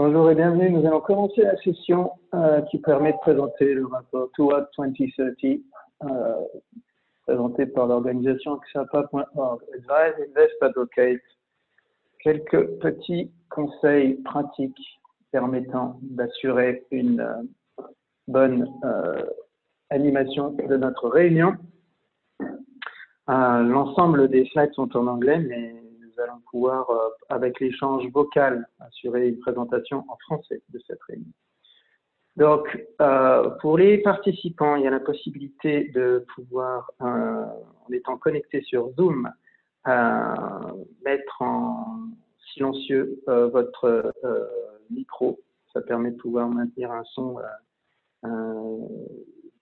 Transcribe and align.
Bonjour 0.00 0.30
et 0.30 0.36
bienvenue. 0.36 0.70
Nous 0.70 0.86
allons 0.86 1.00
commencer 1.00 1.42
la 1.42 1.56
session 1.56 2.12
euh, 2.32 2.60
qui 2.70 2.78
permet 2.78 3.14
de 3.14 3.18
présenter 3.18 3.74
le 3.74 3.84
rapport 3.84 4.30
Toward 4.36 4.68
2030, 4.78 5.60
euh, 6.04 6.34
présenté 7.26 7.66
par 7.66 7.88
l'organisation 7.88 8.60
xapa.org. 8.72 9.60
Advise, 9.74 10.24
Invest, 10.28 10.54
Advocate. 10.62 11.20
Quelques 12.20 12.78
petits 12.78 13.32
conseils 13.50 14.14
pratiques 14.22 15.00
permettant 15.32 15.98
d'assurer 16.00 16.84
une 16.92 17.18
euh, 17.18 17.82
bonne 18.28 18.72
euh, 18.84 19.24
animation 19.90 20.52
de 20.52 20.76
notre 20.76 21.08
réunion. 21.08 21.54
L'ensemble 23.26 24.28
des 24.28 24.46
slides 24.52 24.74
sont 24.74 24.96
en 24.96 25.08
anglais, 25.08 25.40
mais 25.40 25.74
nous 26.18 26.24
allons 26.24 26.40
pouvoir, 26.50 26.90
euh, 26.90 27.08
avec 27.28 27.60
l'échange 27.60 28.06
vocal, 28.12 28.68
assurer 28.80 29.28
une 29.28 29.38
présentation 29.38 30.04
en 30.08 30.16
français 30.16 30.62
de 30.70 30.80
cette 30.86 31.02
réunion. 31.02 31.32
Donc, 32.36 32.78
euh, 33.00 33.50
pour 33.60 33.78
les 33.78 33.98
participants, 33.98 34.76
il 34.76 34.84
y 34.84 34.86
a 34.86 34.90
la 34.90 35.00
possibilité 35.00 35.90
de 35.94 36.24
pouvoir, 36.34 36.90
euh, 37.00 37.44
en 37.44 37.92
étant 37.92 38.16
connecté 38.16 38.62
sur 38.62 38.92
Zoom, 38.94 39.30
mettre 41.02 41.40
en 41.40 41.96
silencieux 42.52 43.22
votre 43.26 44.12
micro. 44.90 45.40
Ça 45.72 45.80
permet 45.80 46.10
de 46.10 46.16
pouvoir 46.16 46.46
maintenir 46.48 46.92
un 46.92 47.04
son 47.04 47.38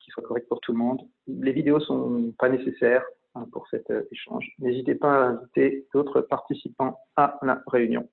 qui 0.00 0.10
soit 0.10 0.24
correct 0.24 0.48
pour 0.48 0.60
tout 0.60 0.72
le 0.72 0.78
monde. 0.78 1.02
Les 1.28 1.52
vidéos 1.52 1.78
sont 1.78 2.32
pas 2.40 2.48
nécessaires 2.48 3.04
pour 3.52 3.68
cet 3.68 3.92
échange. 4.10 4.52
N'hésitez 4.58 4.94
pas 4.94 5.14
à 5.14 5.28
inviter 5.28 5.86
d'autres 5.92 6.20
participants 6.20 6.98
à 7.16 7.38
la 7.42 7.62
réunion. 7.66 8.08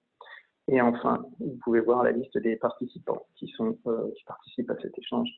Et 0.67 0.81
enfin, 0.81 1.25
vous 1.39 1.57
pouvez 1.63 1.81
voir 1.81 2.03
la 2.03 2.11
liste 2.11 2.38
des 2.38 2.55
participants 2.55 3.25
qui, 3.35 3.53
euh, 3.59 4.11
participent 4.25 4.69
à 4.69 4.77
cet 4.81 4.97
échange 4.97 5.30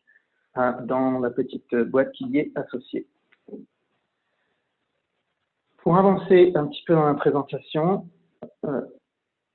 euh, 0.57 0.71
dans 0.83 1.19
la 1.19 1.31
petite 1.31 1.73
boîte 1.75 2.11
qui 2.11 2.25
y 2.25 2.37
est 2.39 2.51
associée. 2.55 3.07
Pour 5.77 5.97
avancer 5.97 6.51
un 6.55 6.67
petit 6.67 6.83
peu 6.85 6.95
dans 6.95 7.05
la 7.05 7.13
présentation, 7.13 8.07
euh, 8.65 8.81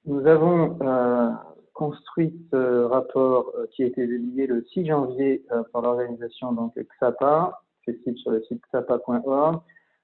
nous 0.06 0.26
avons 0.26 0.78
euh, 0.82 1.30
construit 1.74 2.34
ce 2.50 2.84
rapport 2.84 3.52
euh, 3.56 3.66
qui 3.72 3.82
a 3.82 3.86
été 3.86 4.06
publié 4.06 4.46
le 4.46 4.64
6 4.72 4.86
janvier 4.86 5.44
euh, 5.52 5.62
par 5.72 5.82
l'organisation 5.82 6.52
donc 6.52 6.74
XAPA, 6.76 7.60
accessible 7.80 8.18
sur 8.18 8.30
le 8.30 8.42
site 8.44 8.62
xapa.org, 8.72 9.60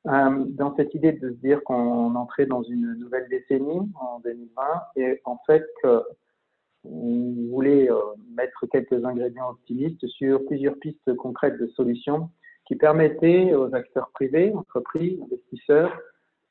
euh, 0.07 0.45
dans 0.51 0.75
cette 0.77 0.95
idée 0.95 1.13
de 1.13 1.31
se 1.31 1.35
dire 1.37 1.65
qu'on 1.65 2.15
entrait 2.15 2.47
dans 2.47 2.63
une 2.63 2.95
nouvelle 2.95 3.29
décennie 3.29 3.81
en 4.01 4.21
2020 4.21 4.63
et 4.97 5.21
en 5.25 5.39
fait 5.47 5.67
on 6.85 7.35
voulait 7.51 7.91
euh, 7.91 7.97
mettre 8.37 8.67
quelques 8.67 9.05
ingrédients 9.05 9.51
optimistes 9.51 10.07
sur 10.07 10.45
plusieurs 10.47 10.77
pistes 10.77 11.15
concrètes 11.17 11.59
de 11.59 11.67
solutions 11.69 12.31
qui 12.67 12.77
permettaient 12.77 13.53
aux 13.55 13.75
acteurs 13.75 14.11
privés, 14.11 14.53
entreprises, 14.55 15.21
investisseurs, 15.23 15.99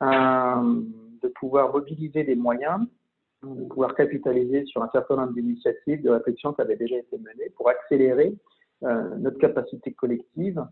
euh, 0.03 0.81
de 1.21 1.27
pouvoir 1.39 1.71
mobiliser 1.71 2.25
des 2.25 2.35
moyens, 2.35 2.85
de 3.41 3.65
pouvoir 3.67 3.95
capitaliser 3.95 4.65
sur 4.65 4.83
un 4.83 4.89
certain 4.91 5.15
nombre 5.15 5.33
d'initiatives, 5.33 6.01
de 6.01 6.09
réflexions 6.09 6.51
qui 6.51 6.61
avaient 6.61 6.75
déjà 6.75 6.97
été 6.97 7.17
menées 7.17 7.51
pour 7.55 7.69
accélérer 7.69 8.35
notre 8.81 9.39
capacité 9.39 9.93
collective 9.93 10.63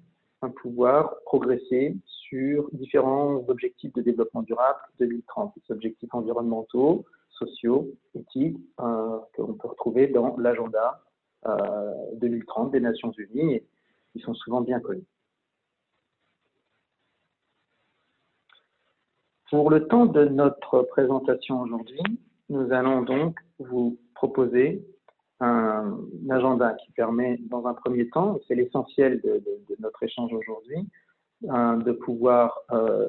pouvoir 0.49 1.15
progresser 1.25 1.95
sur 2.05 2.69
différents 2.71 3.43
objectifs 3.47 3.93
de 3.93 4.01
développement 4.01 4.41
durable 4.41 4.79
2030, 4.99 5.53
des 5.55 5.73
objectifs 5.73 6.13
environnementaux, 6.13 7.05
sociaux, 7.29 7.89
éthiques, 8.15 8.57
euh, 8.79 9.17
qu'on 9.35 9.53
peut 9.53 9.67
retrouver 9.67 10.07
dans 10.07 10.35
l'agenda 10.37 11.01
euh, 11.45 11.93
2030 12.15 12.71
des 12.71 12.79
Nations 12.79 13.11
Unies 13.11 13.55
et 13.55 13.65
qui 14.11 14.19
sont 14.19 14.33
souvent 14.33 14.61
bien 14.61 14.79
connus. 14.79 15.05
Pour 19.49 19.69
le 19.69 19.87
temps 19.87 20.05
de 20.05 20.25
notre 20.25 20.81
présentation 20.83 21.61
aujourd'hui, 21.61 22.01
nous 22.49 22.71
allons 22.71 23.03
donc 23.03 23.37
vous 23.59 23.99
proposer 24.15 24.83
un, 25.43 25.99
agenda 26.29 26.73
qui 26.73 26.91
permet, 26.91 27.37
dans 27.49 27.65
un 27.67 27.73
premier 27.73 28.09
temps, 28.09 28.39
c'est 28.47 28.55
l'essentiel 28.55 29.21
de, 29.21 29.41
notre 29.79 30.01
échange 30.03 30.31
aujourd'hui, 30.33 30.87
de 31.41 31.91
pouvoir 31.91 32.61
euh, 32.71 33.07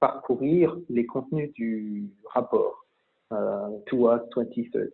parcourir 0.00 0.76
les 0.88 1.04
contenus 1.06 1.52
du 1.52 2.08
rapport 2.32 2.86
euh, 3.32 3.68
Towards 3.86 4.28
2030. 4.34 4.88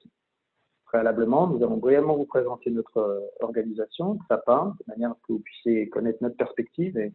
Préalablement, 0.87 1.49
nous 1.49 1.63
allons 1.63 1.77
brièvement 1.77 2.17
vous 2.17 2.25
présenter 2.27 2.71
notre 2.71 3.31
organisation, 3.41 4.19
SAPA, 4.29 4.75
de 4.79 4.93
manière 4.93 5.15
que 5.27 5.33
vous 5.33 5.41
puissiez 5.41 5.89
connaître 5.89 6.19
notre 6.23 6.37
perspective 6.37 6.97
et 6.99 7.13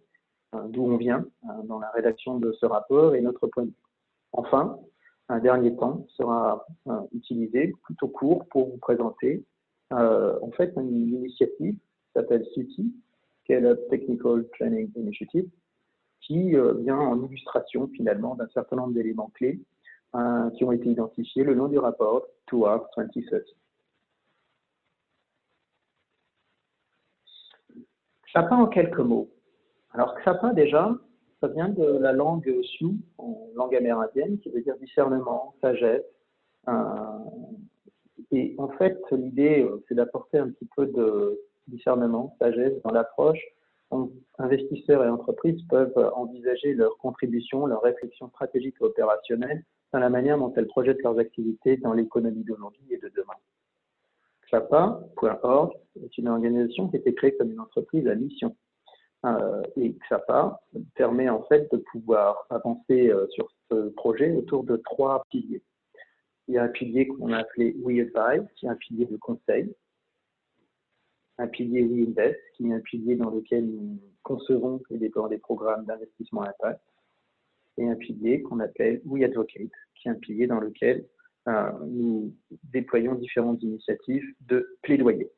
euh, 0.56 0.68
d'où 0.68 0.84
on 0.84 0.97
vient 0.97 1.25
euh, 1.44 1.63
dans 1.66 1.80
la 1.80 1.91
rédaction 1.91 2.40
de 2.40 2.51
ce 2.53 2.66
rapport 2.66 3.13
et 3.13 3.22
notre 3.22 3.46
point 3.47 3.63
de 3.63 3.69
vue. 3.69 3.75
Enfin, 4.31 4.80
un 5.30 5.40
dernier 5.40 5.76
temps 5.76 6.06
sera 6.18 6.66
euh, 6.88 7.02
utilisé 7.14 7.74
plutôt 7.84 8.08
court 8.08 8.46
pour 8.50 8.70
vous 8.70 8.78
présenter 8.78 9.46
euh, 9.94 10.38
en 10.42 10.52
fait 10.52 10.74
une 10.76 11.14
initiative 11.14 11.76
qui 11.76 12.12
s'appelle 12.14 12.46
CITI, 12.54 12.94
Scale 13.44 13.68
Up 13.68 13.80
Technical 13.90 14.48
Training 14.58 14.92
Initiative, 14.96 15.48
qui 16.22 16.56
euh, 16.56 16.74
vient 16.74 16.98
en 16.98 17.24
illustration 17.24 17.88
finalement 17.96 18.36
d'un 18.36 18.48
certain 18.54 18.76
nombre 18.76 18.94
d'éléments 18.94 19.32
clés 19.34 19.62
qui 20.56 20.64
ont 20.64 20.72
été 20.72 20.90
identifiés 20.90 21.44
le 21.44 21.54
long 21.54 21.68
du 21.68 21.78
rapport 21.78 22.26
Towards 22.48 22.88
2030. 22.98 23.42
Chapin 28.26 28.58
en 28.58 28.66
quelques 28.66 28.98
mots. 28.98 29.30
Alors 29.92 30.16
Xapa 30.16 30.52
déjà, 30.54 30.96
ça 31.42 31.48
vient 31.48 31.70
de 31.70 31.84
la 31.84 32.12
langue 32.12 32.54
Sioux, 32.64 32.98
langue 33.56 33.76
amérindienne, 33.76 34.40
qui 34.40 34.50
veut 34.50 34.62
dire 34.62 34.76
discernement, 34.78 35.56
sagesse. 35.62 36.04
Euh, 36.68 36.74
et 38.32 38.56
en 38.58 38.68
fait, 38.70 39.00
l'idée, 39.12 39.64
euh, 39.64 39.84
c'est 39.88 39.96
d'apporter 39.96 40.38
un 40.38 40.50
petit 40.50 40.68
peu 40.76 40.86
de 40.86 41.40
discernement, 41.68 42.36
sagesse 42.40 42.74
dans 42.84 42.92
l'approche. 42.92 43.40
Investisseurs 44.38 45.04
et 45.04 45.10
entreprises 45.10 45.62
peuvent 45.68 46.12
envisager 46.14 46.74
leur 46.74 46.96
contribution, 46.98 47.66
leur 47.66 47.82
réflexion 47.82 48.30
stratégique 48.30 48.76
et 48.82 48.84
opérationnelle 48.84 49.64
dans 49.92 50.00
la 50.00 50.10
manière 50.10 50.38
dont 50.38 50.54
elles 50.56 50.68
projettent 50.68 51.02
leurs 51.02 51.18
activités 51.18 51.78
dans 51.78 51.94
l'économie 51.94 52.44
d'aujourd'hui 52.44 52.86
et 52.92 52.98
de 52.98 53.10
demain. 53.10 53.34
Xapa.org 54.52 55.74
est 56.04 56.18
une 56.20 56.28
organisation 56.28 56.88
qui 56.90 56.98
a 56.98 57.00
été 57.00 57.16
créée 57.16 57.36
comme 57.36 57.52
une 57.52 57.60
entreprise 57.60 58.08
à 58.08 58.14
mission 58.14 58.56
euh, 59.25 59.62
et 59.75 59.96
XAPA 60.07 60.62
permet 60.96 61.28
en 61.30 61.44
fait 61.44 61.69
de 61.72 61.78
pouvoir 61.91 62.46
avancer 62.50 63.09
euh, 63.09 63.28
sur 63.31 63.50
ce 63.69 63.90
projet 63.90 64.31
autour 64.31 64.63
de 64.63 64.78
trois 64.78 65.25
piliers. 65.30 65.62
Il 66.47 66.56
y 66.56 66.57
a 66.57 66.63
un 66.63 66.69
pilier 66.69 67.07
qu'on 67.07 67.34
a 67.34 67.40
appelé 67.40 67.75
We 67.81 68.00
Advise, 68.00 68.47
qui 68.56 68.66
est 68.66 68.69
un 68.69 68.75
pilier 68.75 69.06
de 69.06 69.18
conseil, 69.18 69.75
un 71.38 71.47
pilier 71.47 71.84
We 71.84 72.07
Invest, 72.07 72.40
qui 72.56 72.69
est 72.69 72.74
un 72.74 72.80
pilier 72.80 73.16
dans 73.16 73.30
lequel 73.30 73.66
nous 73.66 74.00
concevons 74.24 74.81
et 74.90 74.97
déployons 74.97 75.28
des 75.28 75.38
programmes 75.38 75.86
d'investissement 75.86 76.44
à 76.44 76.50
impact, 76.50 76.81
et 77.78 77.88
un 77.88 77.96
pilier 77.96 78.41
qu'on 78.41 78.59
appelle 78.59 79.01
We 79.06 79.24
Advocate, 79.24 79.72
qui 79.96 80.07
est 80.07 80.12
un 80.12 80.16
pilier 80.16 80.47
dans 80.47 80.59
lequel 80.59 81.06
euh, 81.47 81.72
nous 81.88 82.34
déployons 82.63 83.16
différentes 83.16 83.62
initiatives 83.63 84.25
de 84.41 84.78
plaidoyer 84.81 85.30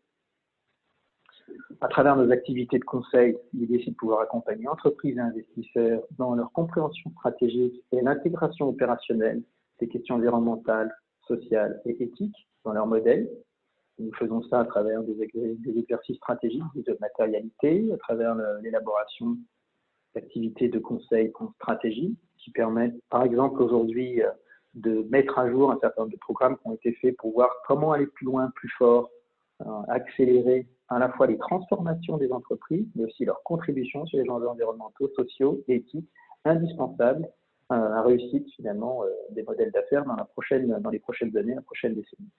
à 1.82 1.88
travers 1.88 2.16
nos 2.16 2.32
activités 2.32 2.80
de 2.80 2.84
conseil, 2.84 3.38
l'idée 3.54 3.82
c'est 3.84 3.92
de 3.92 3.96
pouvoir 3.96 4.22
accompagner 4.22 4.68
entreprises 4.68 5.18
et 5.18 5.22
investisseurs 5.22 6.02
dans 6.18 6.36
leur 6.36 6.52
compréhension 6.52 7.12
stratégique 7.12 7.82
et 7.92 8.02
l'intégration 8.02 8.70
opérationnelle 8.70 9.42
des 9.80 9.88
questions 9.88 10.16
environnementales, 10.16 10.94
sociales 11.28 11.82
et 11.86 12.04
éthiques 12.04 12.48
dans 12.64 12.74
leur 12.74 12.88
modèle. 12.88 13.30
Nous 14.00 14.14
faisons 14.14 14.44
ça 14.44 14.62
à 14.62 14.66
travers 14.66 15.04
des, 15.04 15.22
exercices 15.78 16.18
stratégiques 16.18 16.64
de 16.76 16.98
matérialité, 17.00 17.92
à 17.94 17.98
travers 17.98 18.36
l'élaboration 18.62 19.38
d'activités 20.16 20.70
de 20.70 20.80
conseil 20.80 21.32
en 21.40 21.52
stratégie 21.54 22.16
qui 22.38 22.52
permettent, 22.52 22.96
par 23.10 23.24
exemple, 23.24 23.62
aujourd'hui, 23.62 24.22
de 24.74 25.06
mettre 25.10 25.38
à 25.38 25.50
jour 25.50 25.72
un 25.72 25.80
certain 25.80 26.02
nombre 26.04 26.14
de 26.14 26.20
programmes 26.20 26.58
qui 26.58 26.68
ont 26.68 26.74
été 26.74 26.94
faits 26.94 27.16
pour 27.18 27.34
voir 27.34 27.50
comment 27.68 27.92
aller 27.92 28.08
plus 28.08 28.26
loin, 28.26 28.50
plus 28.56 28.70
fort, 28.78 29.10
euh, 29.10 29.21
accélérer 29.88 30.68
à 30.90 31.00
la 31.00 31.10
fois 31.10 31.26
les 31.28 31.38
transformations 31.38 32.18
des 32.18 32.32
entreprises, 32.32 32.86
mais 32.96 33.06
aussi 33.06 33.24
leur 33.26 33.42
contribution 33.44 34.06
sur 34.06 34.22
les 34.22 34.30
enjeux 34.30 34.50
environnementaux, 34.50 35.10
sociaux 35.16 35.64
éthiques, 35.68 36.10
indispensables 36.44 37.30
à 37.70 37.78
la 37.78 38.02
réussite 38.02 38.48
finalement 38.56 39.04
euh, 39.04 39.08
des 39.32 39.44
modèles 39.44 39.72
d'affaires 39.72 40.04
dans 40.06 40.16
les 40.90 41.00
prochaines 41.00 41.38
années, 41.38 41.56
la 41.56 41.62
prochaine 41.62 41.94
décennie. 41.94 42.30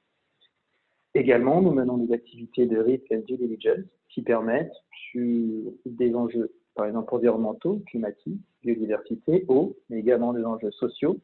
Également, 1.14 1.62
nous 1.62 1.72
menons 1.72 1.96
des 1.98 2.12
activités 2.12 2.66
de 2.66 2.78
risk 2.78 3.10
and 3.10 3.22
due 3.26 3.36
diligence 3.36 3.86
qui 4.10 4.22
permettent, 4.22 4.72
sur 5.10 5.72
des 5.86 6.14
enjeux, 6.14 6.52
par 6.74 6.86
exemple 6.86 7.14
environnementaux, 7.14 7.80
climatiques, 7.86 8.40
biodiversité, 8.62 9.44
eau, 9.48 9.76
mais 9.88 9.98
également 9.98 10.32
des 10.32 10.44
enjeux 10.44 10.70
sociaux, 10.72 11.18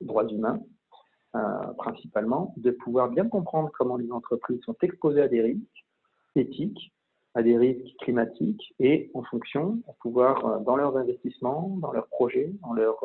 droits 0.00 0.26
humains, 0.28 0.60
principalement, 1.78 2.54
de 2.56 2.70
pouvoir 2.70 3.08
bien 3.08 3.28
comprendre 3.28 3.70
comment 3.78 3.96
les 3.96 4.10
entreprises 4.10 4.60
sont 4.62 4.76
exposées 4.82 5.22
à 5.22 5.28
des 5.28 5.42
risques 5.42 5.86
éthiques, 6.34 6.92
à 7.34 7.42
des 7.42 7.56
risques 7.56 7.96
climatiques 8.00 8.74
et 8.80 9.10
en 9.14 9.22
fonction, 9.22 9.80
pouvoir, 10.00 10.60
dans 10.62 10.76
leurs 10.76 10.96
investissements, 10.96 11.76
dans 11.80 11.92
leurs 11.92 12.08
projets, 12.08 12.52
dans 12.62 12.72
leurs 12.72 13.04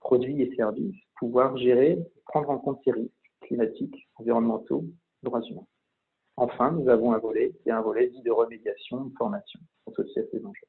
produits 0.00 0.42
et 0.42 0.54
services, 0.54 0.96
pouvoir 1.18 1.56
gérer, 1.56 1.98
prendre 2.26 2.50
en 2.50 2.58
compte 2.58 2.80
ces 2.84 2.92
risques 2.92 3.10
climatiques, 3.40 4.08
environnementaux, 4.16 4.84
droits 5.22 5.42
humains. 5.42 5.66
Enfin, 6.36 6.72
nous 6.72 6.88
avons 6.88 7.12
un 7.12 7.18
volet 7.18 7.52
qui 7.62 7.68
est 7.68 7.72
un 7.72 7.80
volet 7.80 8.08
dit 8.08 8.22
de 8.22 8.30
remédiation, 8.30 9.04
de 9.04 9.14
formation 9.16 9.60
associé 9.88 10.22
à 10.22 10.24
ces 10.30 10.44
enjeux. 10.44 10.66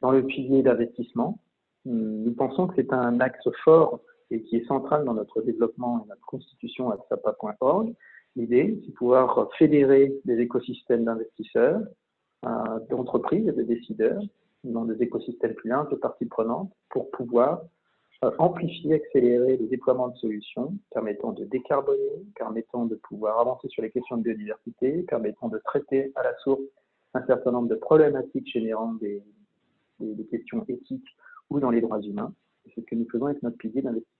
Dans 0.00 0.12
le 0.12 0.24
pilier 0.24 0.62
d'investissement, 0.62 1.38
nous 1.84 2.32
pensons 2.34 2.66
que 2.66 2.74
c'est 2.76 2.92
un 2.92 3.20
axe 3.20 3.48
fort 3.64 4.00
et 4.30 4.42
qui 4.42 4.56
est 4.56 4.66
central 4.66 5.04
dans 5.04 5.14
notre 5.14 5.42
développement 5.42 6.04
et 6.04 6.08
notre 6.08 6.24
constitution 6.26 6.90
à 6.90 6.98
sapa.org. 7.08 7.94
L'idée, 8.36 8.78
c'est 8.80 8.90
de 8.90 8.94
pouvoir 8.94 9.50
fédérer 9.58 10.14
des 10.24 10.38
écosystèmes 10.38 11.04
d'investisseurs, 11.04 11.80
euh, 12.46 12.80
d'entreprises 12.88 13.48
et 13.48 13.52
de 13.52 13.62
décideurs 13.62 14.22
dans 14.64 14.84
des 14.84 15.02
écosystèmes 15.02 15.54
plus 15.54 15.68
larges 15.68 15.90
de 15.90 15.96
parties 15.96 16.26
prenantes 16.26 16.72
pour 16.90 17.10
pouvoir 17.10 17.62
euh, 18.24 18.30
amplifier, 18.38 18.94
accélérer 18.94 19.56
le 19.56 19.66
déploiement 19.66 20.08
de 20.08 20.16
solutions 20.16 20.74
permettant 20.90 21.32
de 21.32 21.44
décarboner, 21.44 22.26
permettant 22.36 22.84
de 22.84 22.94
pouvoir 22.96 23.40
avancer 23.40 23.68
sur 23.68 23.82
les 23.82 23.90
questions 23.90 24.18
de 24.18 24.22
biodiversité, 24.22 25.02
permettant 25.04 25.48
de 25.48 25.58
traiter 25.64 26.12
à 26.16 26.22
la 26.22 26.36
source 26.38 26.60
un 27.14 27.24
certain 27.26 27.52
nombre 27.52 27.68
de 27.68 27.76
problématiques 27.76 28.48
générant 28.50 28.92
des, 28.94 29.22
des, 30.00 30.26
questions 30.26 30.64
éthiques 30.68 31.08
ou 31.48 31.60
dans 31.60 31.70
les 31.70 31.80
droits 31.80 32.00
humains. 32.00 32.32
C'est 32.74 32.82
ce 32.82 32.86
que 32.86 32.94
nous 32.94 33.08
faisons 33.10 33.26
avec 33.26 33.42
notre 33.42 33.56
pilier 33.56 33.82
d'investissement. 33.82 34.19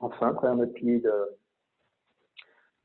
Enfin, 0.00 0.34
travers 0.34 0.56
notre 0.56 0.72
pilier 0.74 1.00
de, 1.00 1.12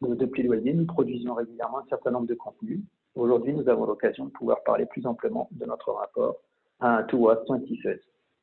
de, 0.02 0.16
de 0.16 0.72
nous 0.72 0.86
produisons 0.86 1.34
régulièrement 1.34 1.80
un 1.80 1.88
certain 1.90 2.12
nombre 2.12 2.28
de 2.28 2.36
contenus. 2.36 2.82
Aujourd'hui, 3.16 3.54
nous 3.54 3.68
avons 3.68 3.86
l'occasion 3.86 4.26
de 4.26 4.32
pouvoir 4.32 4.64
parler 4.64 4.86
plus 4.86 5.06
amplement 5.06 5.50
de 5.52 5.66
notre 5.66 5.92
rapport 5.92 6.38
à 6.80 7.04
2030. 7.04 7.62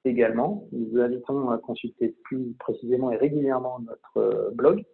Également, 0.05 0.69
nous 0.73 0.88
vous 0.91 1.00
invitons 1.00 1.50
à 1.50 1.59
consulter 1.59 2.15
plus 2.25 2.55
précisément 2.59 3.11
et 3.11 3.17
régulièrement 3.17 3.81
notre 3.81 4.17
euh, 4.19 4.50
blog 4.53 4.85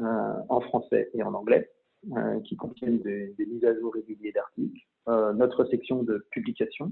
euh, 0.00 0.34
en 0.48 0.60
français 0.60 1.10
et 1.14 1.22
en 1.22 1.34
anglais, 1.34 1.70
euh, 2.16 2.40
qui 2.40 2.56
contiennent 2.56 3.00
des, 3.00 3.34
mises 3.38 3.64
à 3.64 3.78
jour 3.78 3.92
réguliers 3.92 4.32
d'articles, 4.32 4.80
notre 5.06 5.66
section 5.66 6.02
de 6.02 6.26
publication, 6.30 6.90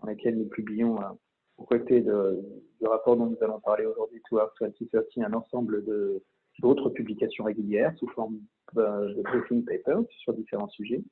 dans 0.00 0.08
laquelle 0.08 0.36
nous 0.36 0.48
publions, 0.48 0.98
aux 1.58 1.64
côtés 1.64 2.00
de, 2.00 2.40
du 2.80 2.86
rapport 2.86 3.16
dont 3.16 3.26
nous 3.26 3.36
allons 3.42 3.60
parler 3.60 3.84
aujourd'hui, 3.84 4.22
Towards 4.28 4.52
2030, 4.60 5.04
un 5.18 5.32
ensemble 5.34 5.84
d'autres 6.60 6.90
publications 6.90 7.44
régulières 7.44 7.92
sous 7.98 8.08
forme 8.08 8.38
de 8.74 9.22
briefing 9.22 9.64
papers 9.64 10.02
sur 10.22 10.32
différents 10.32 10.68
sujets. 10.68 11.02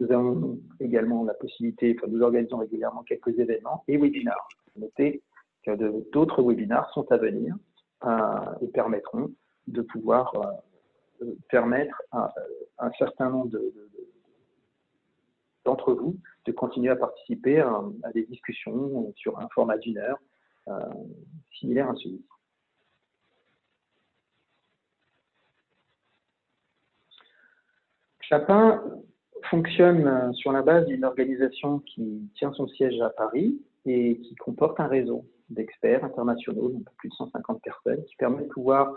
Nous 0.00 0.10
avons 0.12 0.58
également 0.80 1.24
la 1.24 1.34
possibilité, 1.34 1.94
enfin, 1.98 2.10
nous 2.10 2.22
organisons 2.22 2.58
régulièrement 2.58 3.02
quelques 3.02 3.38
événements 3.38 3.84
et 3.86 3.98
webinars. 3.98 4.48
Notez 4.76 5.22
que 5.64 5.72
d'autres 6.12 6.42
webinars 6.42 6.90
sont 6.94 7.10
à 7.12 7.18
venir 7.18 7.54
euh, 8.06 8.08
et 8.62 8.68
permettront 8.68 9.30
de 9.66 9.82
pouvoir 9.82 10.34
euh, 11.22 11.26
permettre 11.50 12.02
à, 12.12 12.32
un 12.78 12.90
certain 12.92 13.28
nombre 13.28 13.50
d'entre 15.64 15.92
vous 15.92 16.16
de 16.46 16.52
continuer 16.52 16.90
à 16.90 16.96
participer 16.96 17.60
à, 17.60 17.82
des 18.14 18.24
discussions 18.26 19.12
sur 19.16 19.38
un 19.38 19.48
format 19.54 19.78
d'une 19.78 19.98
heure 19.98 20.18
euh, 20.68 20.78
similaire 21.58 21.90
à 21.90 21.94
celui-ci. 21.94 22.24
Chapin 28.20 28.82
fonctionne 29.50 30.06
euh, 30.06 30.32
sur 30.32 30.52
la 30.52 30.62
base 30.62 30.86
d'une 30.86 31.04
organisation 31.04 31.80
qui 31.80 32.30
tient 32.36 32.52
son 32.52 32.68
siège 32.68 33.00
à 33.00 33.10
Paris 33.10 33.60
et 33.86 34.18
qui 34.20 34.34
comporte 34.36 34.78
un 34.78 34.86
réseau 34.86 35.24
d'experts 35.48 36.04
internationaux, 36.04 36.68
donc 36.68 36.84
plus 36.98 37.08
de 37.08 37.14
150 37.14 37.60
personnes, 37.62 38.04
qui 38.04 38.16
permet 38.16 38.44
de 38.44 38.48
pouvoir 38.48 38.94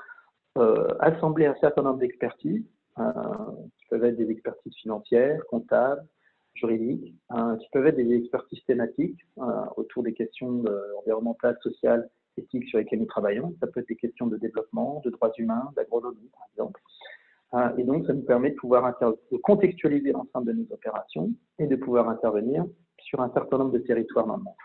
euh, 0.57 0.87
assembler 0.99 1.47
un 1.47 1.55
certain 1.55 1.81
nombre 1.81 1.99
d'expertises, 1.99 2.63
qui 2.95 3.85
peuvent 3.89 4.03
être 4.03 4.17
des 4.17 4.29
expertises 4.29 4.75
financières, 4.75 5.41
comptables, 5.49 6.05
juridiques, 6.55 7.13
qui 7.59 7.67
peuvent 7.71 7.87
être 7.87 7.95
des 7.95 8.13
expertises 8.13 8.63
thématiques 8.65 9.19
autour 9.75 10.03
des 10.03 10.13
questions 10.13 10.63
environnementales, 10.99 11.57
sociales, 11.61 12.09
éthiques 12.37 12.67
sur 12.67 12.79
lesquelles 12.79 12.99
nous 12.99 13.05
travaillons. 13.05 13.55
Ça 13.59 13.67
peut 13.67 13.79
être 13.79 13.87
des 13.87 13.95
questions 13.95 14.27
de 14.27 14.37
développement, 14.37 15.01
de 15.05 15.09
droits 15.09 15.31
humains, 15.37 15.71
d'agronomie, 15.75 16.29
par 16.33 16.47
exemple. 16.51 16.81
Euh, 17.53 17.77
et 17.77 17.83
donc, 17.83 18.05
ça 18.07 18.13
nous 18.13 18.23
permet 18.23 18.51
de 18.51 18.55
pouvoir 18.55 18.93
contextualiser 19.43 20.11
l'ensemble 20.11 20.47
de 20.47 20.53
nos 20.53 20.73
opérations 20.73 21.31
et 21.59 21.67
de 21.67 21.75
pouvoir 21.75 22.09
intervenir 22.09 22.65
sur 22.99 23.21
un 23.21 23.31
certain 23.33 23.57
nombre 23.59 23.71
de 23.71 23.79
territoires 23.79 24.25
dans 24.25 24.37
le 24.37 24.43
monde. 24.43 24.55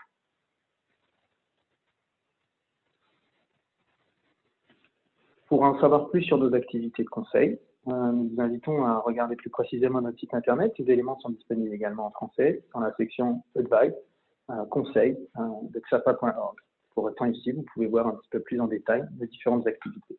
Pour 5.47 5.63
en 5.63 5.79
savoir 5.79 6.09
plus 6.09 6.23
sur 6.23 6.37
nos 6.37 6.53
activités 6.53 7.03
de 7.03 7.09
conseil, 7.09 7.59
nous 7.85 8.29
vous 8.29 8.41
invitons 8.41 8.85
à 8.85 8.99
regarder 8.99 9.35
plus 9.35 9.49
précisément 9.49 10.01
notre 10.01 10.19
site 10.19 10.33
internet. 10.33 10.73
Ces 10.77 10.89
éléments 10.89 11.19
sont 11.19 11.29
disponibles 11.29 11.73
également 11.73 12.07
en 12.07 12.11
français 12.11 12.63
dans 12.73 12.81
la 12.81 12.93
section 12.95 13.43
Advice, 13.55 13.95
euh, 14.51 14.65
conseil 14.65 15.17
de 15.37 15.79
xapa.org. 15.79 16.57
Pour 16.93 17.09
être 17.09 17.25
ici, 17.27 17.51
vous 17.51 17.65
pouvez 17.73 17.87
voir 17.87 18.07
un 18.07 18.11
petit 18.11 18.29
peu 18.29 18.41
plus 18.41 18.59
en 18.59 18.67
détail 18.67 19.07
nos 19.17 19.25
différentes 19.25 19.65
activités. 19.67 20.17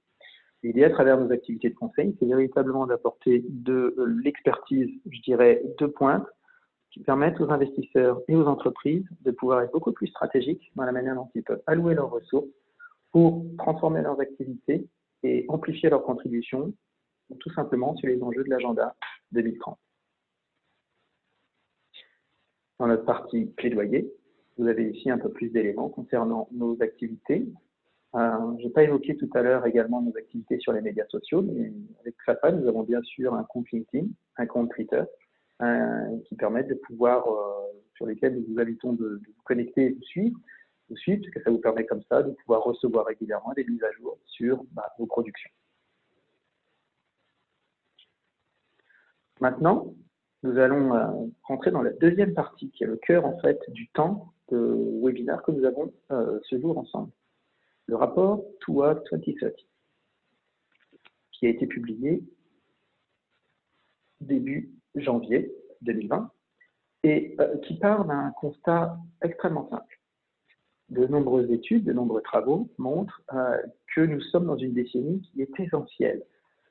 L'idée 0.63 0.85
à 0.85 0.91
travers 0.91 1.19
nos 1.19 1.33
activités 1.33 1.71
de 1.71 1.75
conseil, 1.75 2.15
c'est 2.19 2.27
véritablement 2.27 2.87
d'apporter 2.87 3.45
de 3.49 3.95
l'expertise, 4.23 4.91
je 5.11 5.21
dirais, 5.23 5.63
de 5.79 5.87
pointe, 5.87 6.27
qui 6.91 7.01
permettent 7.01 7.41
aux 7.41 7.51
investisseurs 7.51 8.21
et 8.29 8.37
aux 8.37 8.47
entreprises 8.47 9.05
de 9.23 9.31
pouvoir 9.31 9.63
être 9.63 9.73
beaucoup 9.73 9.93
plus 9.93 10.09
stratégiques 10.09 10.71
dans 10.75 10.85
la 10.85 10.93
manière 10.93 11.15
dont 11.15 11.29
ils 11.35 11.43
peuvent 11.43 11.63
allouer 11.67 11.95
leurs 11.95 12.11
ressources 12.11 12.49
pour 13.13 13.45
transformer 13.59 14.03
leurs 14.03 14.21
activités 14.21 14.87
et 15.23 15.47
amplifier 15.49 15.89
leurs 15.89 16.03
contributions, 16.03 16.73
tout 17.39 17.51
simplement 17.53 17.97
sur 17.97 18.09
les 18.09 18.23
enjeux 18.23 18.45
de 18.45 18.51
l'agenda 18.51 18.95
2030. 19.33 19.79
Dans 22.79 22.87
notre 22.87 23.05
partie 23.05 23.45
plaidoyer, 23.45 24.11
vous 24.59 24.67
avez 24.67 24.91
ici 24.91 25.11
un 25.11 25.19
peu 25.19 25.31
plus 25.31 25.51
d'éléments 25.51 25.89
concernant 25.89 26.49
nos 26.53 26.81
activités, 26.83 27.47
euh, 28.17 28.57
je 28.59 28.65
n'ai 28.65 28.71
pas 28.71 28.83
évoqué 28.83 29.17
tout 29.17 29.31
à 29.35 29.43
l'heure 29.43 29.67
également 29.67 30.03
nos 30.03 30.17
activités 30.17 30.59
sur 30.59 30.73
les 30.73 30.81
médias 30.81 31.07
sociaux, 31.07 31.43
mais 31.43 31.73
avec 32.01 32.17
FAPA, 32.27 32.53
nous 32.53 32.69
avons 32.69 32.83
bien 32.83 33.03
sûr 33.03 33.35
un 33.35 33.45
compte 33.45 33.71
LinkedIn, 33.71 34.09
un 34.37 34.47
compte 34.47 34.71
Twitter, 34.71 35.03
euh, 35.63 36.19
qui 36.25 36.35
permettent 36.35 36.69
de 36.69 36.75
pouvoir, 36.75 37.29
euh, 37.29 37.73
sur 37.95 38.07
lesquels 38.07 38.35
nous 38.35 38.53
vous 38.53 38.61
invitons 38.61 38.95
de, 38.95 39.21
vous 39.25 39.43
connecter 39.45 39.87
et 39.87 39.91
de 39.91 40.03
suivre, 40.03 40.37
de 40.89 40.97
suivre, 40.97 41.21
parce 41.23 41.35
que 41.35 41.43
ça 41.43 41.51
vous 41.51 41.61
permet 41.61 41.87
comme 41.87 42.03
ça 42.11 42.23
de 42.23 42.33
pouvoir 42.33 42.65
recevoir 42.65 43.07
régulièrement 43.07 43.53
des 43.55 43.65
mises 43.65 43.85
à 43.85 43.93
jour 43.93 44.19
sur 44.25 44.65
bah, 44.73 44.93
vos 44.99 45.07
productions. 45.07 45.51
Maintenant, 49.41 49.95
nous 50.43 50.59
allons 50.59 51.33
rentrer 51.43 51.71
dans 51.71 51.83
la 51.83 51.93
deuxième 51.93 52.35
partie, 52.35 52.71
qui 52.71 52.85
est 52.85 52.87
le 52.87 52.97
cœur 52.97 53.27
en 53.27 53.39
fait 53.41 53.59
du 53.69 53.89
temps 53.89 54.33
de 54.51 55.01
webinaire 55.03 55.43
que 55.43 55.53
nous 55.53 55.65
avons 55.65 55.93
ce 56.11 56.61
jour 56.61 56.79
ensemble 56.79 57.11
le 57.91 57.97
rapport 57.97 58.45
Toward 58.61 59.03
2030, 59.11 59.53
qui 61.33 61.47
a 61.47 61.49
été 61.49 61.67
publié 61.67 62.23
début 64.21 64.71
janvier 64.95 65.53
2020 65.83 66.31
et 67.03 67.35
euh, 67.41 67.59
qui 67.67 67.79
part 67.79 68.05
d'un 68.05 68.31
constat 68.41 68.97
extrêmement 69.23 69.69
simple. 69.71 70.01
De 70.89 71.07
nombreuses 71.07 71.51
études, 71.51 71.83
de 71.83 71.93
nombreux 71.93 72.23
travaux 72.23 72.71
montrent 72.79 73.23
euh, 73.33 73.61
que 73.95 74.03
nous 74.03 74.21
sommes 74.21 74.47
dans 74.47 74.57
une 74.57 74.75
décennie 74.75 75.21
qui 75.23 75.43
est 75.43 75.59
essentielle 75.59 76.23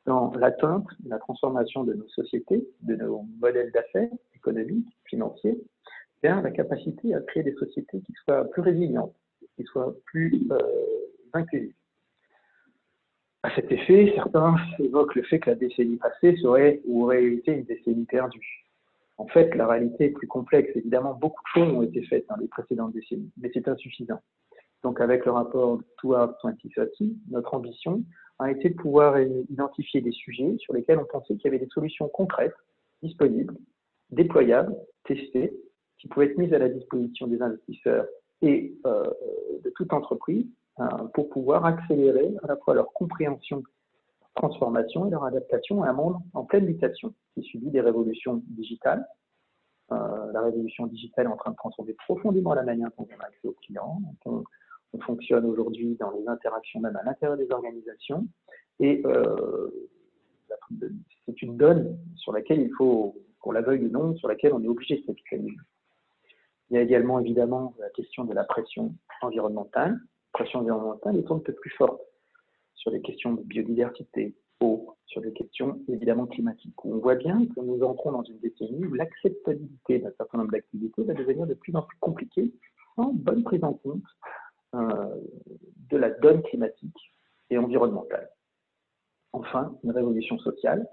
dans 0.09 0.31
l'atteinte, 0.31 0.87
la 1.05 1.19
transformation 1.19 1.83
de 1.83 1.93
nos 1.93 2.07
sociétés, 2.07 2.67
de 2.81 2.95
nos 2.95 3.27
modèles 3.39 3.71
d'affaires 3.71 4.09
économiques, 4.35 4.89
financiers, 5.05 5.55
vers 6.23 6.41
la 6.41 6.49
capacité 6.49 7.13
à 7.13 7.21
créer 7.21 7.43
des 7.43 7.53
sociétés 7.53 8.01
qui 8.01 8.13
soient 8.23 8.45
plus 8.45 8.63
résilientes, 8.63 9.13
qui 9.55 9.63
soient 9.65 9.93
plus 10.05 10.47
euh, 10.51 10.57
inclusive. 11.33 11.75
À 13.43 13.53
cet 13.53 13.71
effet, 13.71 14.11
certains 14.15 14.55
évoquent 14.79 15.13
le 15.13 15.21
fait 15.23 15.39
que 15.39 15.51
la 15.51 15.55
décennie 15.55 15.97
passée 15.97 16.35
serait 16.37 16.81
ou 16.85 17.03
aurait 17.03 17.25
été 17.25 17.51
une 17.51 17.65
décennie 17.65 18.05
perdue. 18.05 18.65
En 19.19 19.27
fait, 19.27 19.53
la 19.53 19.67
réalité 19.67 20.05
est 20.05 20.09
plus 20.09 20.27
complexe. 20.27 20.71
Évidemment, 20.75 21.13
beaucoup 21.13 21.43
de 21.43 21.61
choses 21.61 21.71
ont 21.71 21.83
été 21.83 22.01
faites 22.07 22.25
dans 22.29 22.37
les 22.37 22.47
précédentes 22.47 22.93
décennies, 22.93 23.31
mais 23.37 23.51
c'est 23.53 23.67
insuffisant. 23.67 24.21
Donc, 24.81 25.01
avec 25.01 25.25
le 25.25 25.33
rapport 25.33 25.79
Toward 25.99 26.35
2030, 26.43 27.11
notre 27.29 27.53
ambition 27.53 28.03
a 28.39 28.51
été 28.51 28.69
de 28.69 28.75
pouvoir 28.75 29.19
identifier 29.19 30.01
des 30.01 30.11
sujets 30.11 30.55
sur 30.59 30.73
lesquels 30.73 30.99
on 30.99 31.05
pensait 31.05 31.35
qu'il 31.35 31.45
y 31.45 31.47
avait 31.47 31.59
des 31.59 31.71
solutions 31.71 32.07
concrètes, 32.07 32.55
disponibles, 33.03 33.55
déployables, 34.11 34.75
testées, 35.03 35.53
qui 35.97 36.07
pouvaient 36.07 36.27
être 36.27 36.37
mises 36.37 36.53
à 36.53 36.59
la 36.59 36.69
disposition 36.69 37.27
des 37.27 37.41
investisseurs 37.41 38.07
et 38.41 38.73
euh, 38.85 39.09
de 39.63 39.69
toute 39.71 39.91
entreprise 39.91 40.45
euh, 40.79 40.85
pour 41.13 41.29
pouvoir 41.29 41.65
accélérer 41.65 42.33
à 42.43 42.47
la 42.47 42.55
fois 42.57 42.73
leur 42.73 42.91
compréhension 42.93 43.63
transformation 44.35 45.07
et 45.07 45.09
leur 45.09 45.25
adaptation 45.25 45.83
à 45.83 45.89
un 45.89 45.93
monde 45.93 46.15
en 46.33 46.45
pleine 46.45 46.65
mutation 46.65 47.13
qui 47.33 47.43
subit 47.43 47.71
des 47.71 47.81
révolutions 47.81 48.41
digitales. 48.47 49.05
Euh, 49.91 50.31
la 50.31 50.41
révolution 50.41 50.87
digitale 50.87 51.25
est 51.25 51.29
en 51.29 51.35
train 51.35 51.51
de 51.51 51.57
transformer 51.57 51.93
profondément 51.93 52.53
la 52.53 52.63
manière 52.63 52.89
dont 52.97 53.07
on 53.09 53.21
a 53.21 53.25
accès 53.25 53.47
aux 53.47 53.55
clients. 53.65 53.99
Fonctionne 54.97 55.45
aujourd'hui 55.45 55.95
dans 55.99 56.11
les 56.11 56.27
interactions 56.27 56.79
même 56.79 56.95
à 56.95 57.03
l'intérieur 57.03 57.37
des 57.37 57.51
organisations. 57.51 58.27
Et 58.79 59.01
euh, 59.05 59.69
c'est 61.25 61.41
une 61.41 61.57
donne 61.57 61.97
sur 62.15 62.31
laquelle 62.31 62.61
il 62.61 62.71
faut, 62.77 63.15
qu'on 63.39 63.51
la 63.51 63.61
veuille 63.61 63.85
ou 63.85 63.89
non, 63.89 64.15
sur 64.15 64.27
laquelle 64.27 64.53
on 64.53 64.63
est 64.63 64.67
obligé 64.67 64.97
de 64.97 65.05
s'appliquer. 65.05 65.41
Il 66.69 66.75
y 66.75 66.77
a 66.77 66.81
également 66.81 67.19
évidemment 67.19 67.73
la 67.79 67.89
question 67.89 68.25
de 68.25 68.33
la 68.33 68.43
pression 68.43 68.93
environnementale. 69.21 69.91
La 69.91 69.99
pression 70.33 70.59
environnementale 70.59 71.17
est 71.17 71.31
un 71.31 71.39
peu 71.39 71.53
plus 71.53 71.71
forte 71.71 72.01
sur 72.75 72.91
les 72.91 73.01
questions 73.01 73.33
de 73.33 73.41
biodiversité, 73.41 74.35
eau, 74.61 74.95
sur 75.05 75.21
les 75.21 75.33
questions 75.33 75.81
évidemment 75.87 76.27
climatiques. 76.27 76.85
On 76.85 76.97
voit 76.97 77.15
bien 77.15 77.45
que 77.47 77.59
nous 77.59 77.81
entrons 77.83 78.11
dans 78.11 78.23
une 78.23 78.39
décennie 78.39 78.85
où 78.85 78.93
l'acceptabilité 78.93 79.99
d'un 79.99 80.11
certain 80.17 80.37
nombre 80.37 80.51
d'activités 80.51 81.03
va 81.03 81.13
devenir 81.13 81.47
de 81.47 81.55
plus 81.55 81.75
en 81.75 81.81
plus 81.81 81.97
compliquée 81.99 82.53
sans 82.95 83.13
bonne 83.13 83.43
prise 83.43 83.63
en 83.63 83.73
compte 83.73 84.03
de 84.73 85.97
la 85.97 86.09
donne 86.09 86.41
climatique 86.43 87.13
et 87.49 87.57
environnementale. 87.57 88.29
Enfin, 89.33 89.75
une 89.83 89.91
révolution 89.91 90.37
sociale 90.39 90.87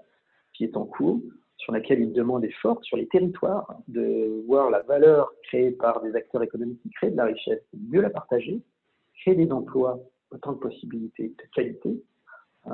qui 0.53 0.63
est 0.63 0.75
en 0.75 0.85
cours, 0.85 1.21
sur 1.57 1.73
laquelle 1.73 1.99
une 1.99 2.13
demande 2.13 2.45
est 2.45 2.59
forte 2.61 2.83
sur 2.83 2.97
les 2.97 3.07
territoires, 3.07 3.79
de 3.87 4.43
voir 4.47 4.69
la 4.69 4.81
valeur 4.83 5.31
créée 5.43 5.71
par 5.71 6.01
des 6.01 6.15
acteurs 6.15 6.43
économiques 6.43 6.81
qui 6.81 6.89
créent 6.91 7.11
de 7.11 7.17
la 7.17 7.25
richesse, 7.25 7.61
mieux 7.73 8.01
la 8.01 8.09
partager, 8.09 8.61
créer 9.21 9.35
des 9.35 9.51
emplois, 9.51 9.99
autant 10.31 10.53
de 10.53 10.57
possibilités 10.57 11.29
de 11.29 11.43
qualité, 11.55 12.03
euh, 12.67 12.71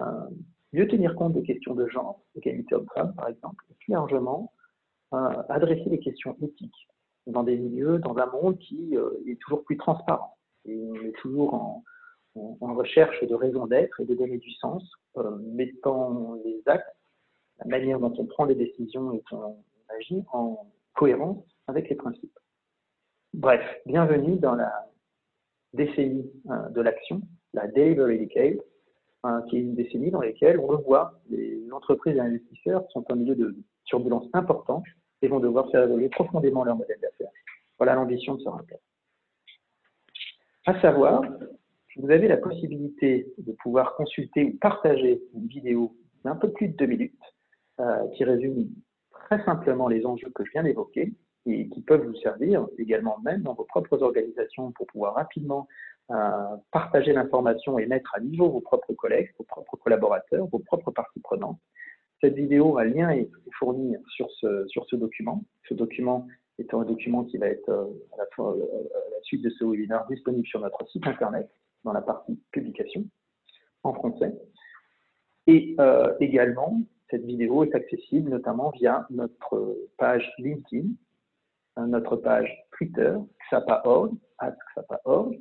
mieux 0.73 0.87
tenir 0.87 1.15
compte 1.15 1.33
des 1.33 1.43
questions 1.43 1.75
de 1.75 1.87
genre, 1.87 2.21
d'égalité 2.35 2.75
homme-femme 2.75 3.13
par 3.15 3.29
exemple, 3.29 3.63
et 3.71 3.73
plus 3.75 3.93
largement, 3.93 4.51
euh, 5.13 5.43
adresser 5.49 5.89
les 5.89 5.99
questions 5.99 6.35
éthiques 6.41 6.87
dans 7.27 7.43
des 7.43 7.57
milieux, 7.57 7.99
dans 7.99 8.17
un 8.17 8.25
monde 8.25 8.57
qui 8.57 8.97
euh, 8.97 9.11
est 9.27 9.39
toujours 9.39 9.63
plus 9.63 9.77
transparent. 9.77 10.32
Et 10.65 10.77
on 10.77 10.95
est 10.95 11.15
toujours 11.19 11.53
en, 11.53 11.83
recherche 12.35 13.23
de 13.23 13.35
raison 13.35 13.67
d'être 13.67 13.99
et 13.99 14.05
de 14.05 14.15
donner 14.15 14.37
du 14.39 14.51
sens, 14.53 14.83
mettant 15.55 16.33
les 16.43 16.61
actes 16.65 16.87
la 17.59 17.65
manière 17.65 17.99
dont 17.99 18.13
on 18.17 18.25
prend 18.25 18.45
les 18.45 18.55
décisions 18.55 19.13
et 19.13 19.21
qu'on 19.29 19.57
agit 19.99 20.23
en 20.31 20.67
cohérence 20.95 21.45
avec 21.67 21.89
les 21.89 21.95
principes. 21.95 22.37
Bref, 23.33 23.61
bienvenue 23.85 24.37
dans 24.37 24.55
la 24.55 24.71
décennie 25.73 26.31
euh, 26.49 26.69
de 26.69 26.81
l'action, 26.81 27.21
la 27.53 27.67
Delivery 27.67 28.19
Decade, 28.19 28.59
hein, 29.23 29.43
qui 29.49 29.57
est 29.57 29.61
une 29.61 29.75
décennie 29.75 30.11
dans 30.11 30.21
laquelle 30.21 30.59
on 30.59 30.77
voit, 30.77 31.19
les 31.29 31.71
entreprises 31.71 32.13
et 32.13 32.15
les 32.15 32.21
investisseurs 32.21 32.83
sont 32.91 33.03
en 33.11 33.15
milieu 33.15 33.35
de 33.35 33.55
turbulences 33.85 34.29
importantes 34.33 34.85
et 35.21 35.27
vont 35.27 35.39
devoir 35.39 35.69
faire 35.71 35.83
évoluer 35.83 36.09
profondément 36.09 36.63
leur 36.63 36.75
modèle 36.75 36.99
d'affaires. 37.01 37.31
Voilà 37.79 37.95
l'ambition 37.95 38.35
de 38.35 38.41
ce 38.41 38.49
rapport. 38.49 38.79
À 40.65 40.79
savoir, 40.79 41.23
vous 41.97 42.09
avez 42.09 42.29
la 42.29 42.37
possibilité 42.37 43.27
de 43.37 43.51
pouvoir 43.51 43.95
consulter 43.95 44.45
ou 44.45 44.57
partager 44.59 45.21
une 45.33 45.47
vidéo 45.47 45.93
d'un 46.23 46.37
peu 46.37 46.51
plus 46.51 46.69
de 46.69 46.77
deux 46.77 46.85
minutes 46.85 47.19
euh, 47.81 48.07
qui 48.15 48.23
résume 48.23 48.69
très 49.11 49.43
simplement 49.43 49.89
les 49.89 50.05
enjeux 50.05 50.29
que 50.33 50.45
je 50.45 50.51
viens 50.51 50.63
d'évoquer 50.63 51.13
et 51.45 51.67
qui 51.67 51.81
peuvent 51.81 52.05
vous 52.05 52.15
servir 52.15 52.65
également 52.77 53.17
même 53.25 53.41
dans 53.41 53.53
vos 53.53 53.65
propres 53.65 54.01
organisations 54.01 54.71
pour 54.71 54.87
pouvoir 54.87 55.15
rapidement 55.15 55.67
euh, 56.11 56.55
partager 56.71 57.11
l'information 57.11 57.77
et 57.77 57.85
mettre 57.85 58.15
à 58.15 58.21
niveau 58.21 58.49
vos 58.49 58.61
propres 58.61 58.93
collègues, 58.93 59.31
vos 59.37 59.43
propres 59.43 59.75
collaborateurs, 59.75 60.47
vos 60.47 60.59
propres 60.59 60.91
parties 60.91 61.19
prenantes. 61.19 61.59
Cette 62.21 62.35
vidéo, 62.35 62.77
un 62.77 62.85
lien 62.85 63.09
est 63.09 63.29
fourni 63.59 63.97
sur 64.15 64.29
sur 64.67 64.85
ce 64.85 64.95
document. 64.95 65.43
Ce 65.67 65.73
document 65.73 66.25
est 66.59 66.73
un 66.73 66.83
document 66.83 67.23
qui 67.23 67.37
va 67.37 67.47
être 67.47 67.69
euh, 67.69 67.85
à, 68.13 68.17
la, 68.17 68.23
à 68.23 69.09
la 69.11 69.21
suite 69.23 69.43
de 69.43 69.49
ce 69.49 69.63
webinaire 69.63 70.05
disponible 70.09 70.45
sur 70.45 70.59
notre 70.59 70.87
site 70.89 71.05
internet 71.07 71.49
dans 71.83 71.93
la 71.93 72.01
partie 72.01 72.39
publication 72.51 73.05
en 73.83 73.93
français. 73.93 74.33
Et 75.47 75.75
euh, 75.79 76.13
également, 76.19 76.79
cette 77.09 77.25
vidéo 77.25 77.63
est 77.63 77.75
accessible 77.75 78.29
notamment 78.29 78.71
via 78.71 79.05
notre 79.09 79.77
page 79.97 80.31
LinkedIn, 80.39 80.89
euh, 81.77 81.85
notre 81.85 82.15
page 82.15 82.49
Twitter, 82.77 83.15
xapa.org, 83.49 84.13
xapa.org, 84.39 85.39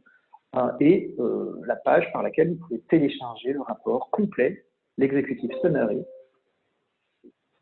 euh, 0.56 0.72
et 0.80 1.14
euh, 1.18 1.60
la 1.66 1.76
page 1.76 2.10
par 2.12 2.22
laquelle 2.22 2.50
vous 2.50 2.66
pouvez 2.66 2.80
télécharger 2.90 3.52
le 3.52 3.62
rapport 3.62 4.10
complet, 4.10 4.66
l'exécutif 4.98 5.50
summary 5.62 6.04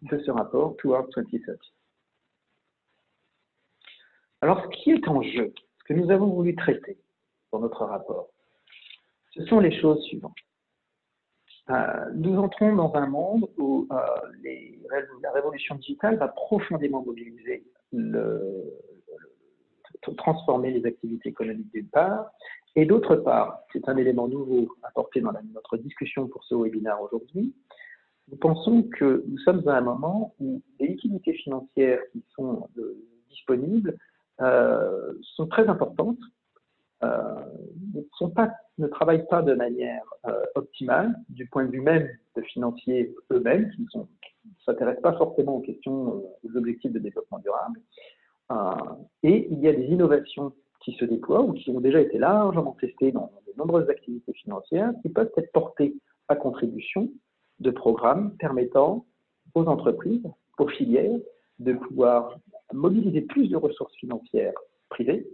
de 0.02 0.18
ce 0.18 0.30
rapport 0.30 0.76
Toward 0.78 1.08
2030. 1.14 1.56
Alors, 4.42 4.62
ce 4.64 4.68
qui 4.68 4.90
est 4.90 5.08
en 5.08 5.22
jeu, 5.22 5.52
ce 5.78 5.84
que 5.84 5.94
nous 5.94 6.10
avons 6.10 6.28
voulu 6.28 6.54
traiter 6.56 6.96
dans 7.52 7.58
notre 7.58 7.84
rapport, 7.84 8.28
ce 9.34 9.44
sont 9.46 9.60
les 9.60 9.78
choses 9.80 10.02
suivantes. 10.04 10.36
Euh, 11.68 12.10
nous 12.14 12.36
entrons 12.38 12.74
dans 12.74 12.94
un 12.94 13.06
monde 13.06 13.48
où 13.58 13.86
euh, 13.92 13.96
la 15.22 15.32
révolution 15.32 15.76
digitale 15.76 16.16
va 16.16 16.28
profondément 16.28 17.04
mobiliser 17.04 17.64
transformer 20.16 20.70
les 20.70 20.86
activités 20.86 21.28
économiques 21.28 21.70
d'une 21.72 21.88
part, 21.88 22.30
et 22.74 22.86
d'autre 22.86 23.16
part, 23.16 23.60
c'est 23.72 23.88
un 23.88 23.96
élément 23.96 24.28
nouveau 24.28 24.68
apporté 24.82 25.20
dans 25.20 25.32
notre 25.52 25.76
discussion 25.76 26.28
pour 26.28 26.42
ce 26.44 26.54
webinaire 26.54 27.00
aujourd'hui, 27.02 27.52
nous 28.30 28.36
pensons 28.36 28.84
que 28.84 29.24
nous 29.26 29.38
sommes 29.38 29.66
à 29.68 29.76
un 29.76 29.80
moment 29.80 30.34
où 30.38 30.62
les 30.78 30.88
liquidités 30.88 31.32
financières 31.34 32.00
qui 32.12 32.24
sont 32.36 32.68
très 35.60 35.70
importantes 35.70 36.18
euh, 37.02 37.08
ne, 37.94 38.26
pas, 38.28 38.50
travaillent 38.90 39.26
pas 39.28 39.42
de 39.42 39.54
manière 39.54 40.04
euh, 40.26 40.42
optimale 40.54 41.14
du 41.28 41.46
point 41.46 41.64
de 41.64 41.70
vue 41.70 41.80
même 41.80 42.08
de 42.36 42.42
financiers 42.42 43.14
eux-mêmes, 43.32 43.70
qui 43.70 43.82
ne 43.82 44.04
s'intéressent 44.64 45.02
pas 45.02 45.16
forcément 45.16 45.56
aux 45.56 45.60
questions, 45.60 46.08
euh, 46.08 46.48
aux 46.48 46.56
objectifs 46.56 46.92
de 46.92 46.98
développement 46.98 47.38
durable. 47.38 47.80
et 49.22 49.48
il 49.50 49.60
y 49.60 49.68
a 49.68 49.72
des 49.72 49.86
innovations 49.86 50.52
qui 50.82 50.92
se 50.92 51.04
déploient 51.04 51.42
ou 51.42 51.52
qui 51.52 51.70
ont 51.70 51.80
déjà 51.80 52.00
été 52.00 52.18
largement 52.18 52.76
testées 52.80 53.12
dans 53.12 53.30
de 53.46 53.52
nombreuses 53.56 53.88
activités 53.88 54.32
financières 54.32 54.92
qui 55.02 55.08
peuvent 55.08 55.32
être 55.36 55.52
portées 55.52 55.94
à 56.28 56.36
contribution 56.36 57.08
de 57.60 57.70
programmes 57.70 58.36
permettant 58.38 59.04
aux 59.54 59.64
entreprises, 59.64 60.26
aux 60.58 60.68
filières, 60.68 61.20
de 61.58 61.74
pouvoir 61.74 62.38
mobiliser 62.72 63.22
plus 63.22 63.48
de 63.48 63.56
ressources 63.56 63.94
financières 63.96 64.54
privées 64.88 65.26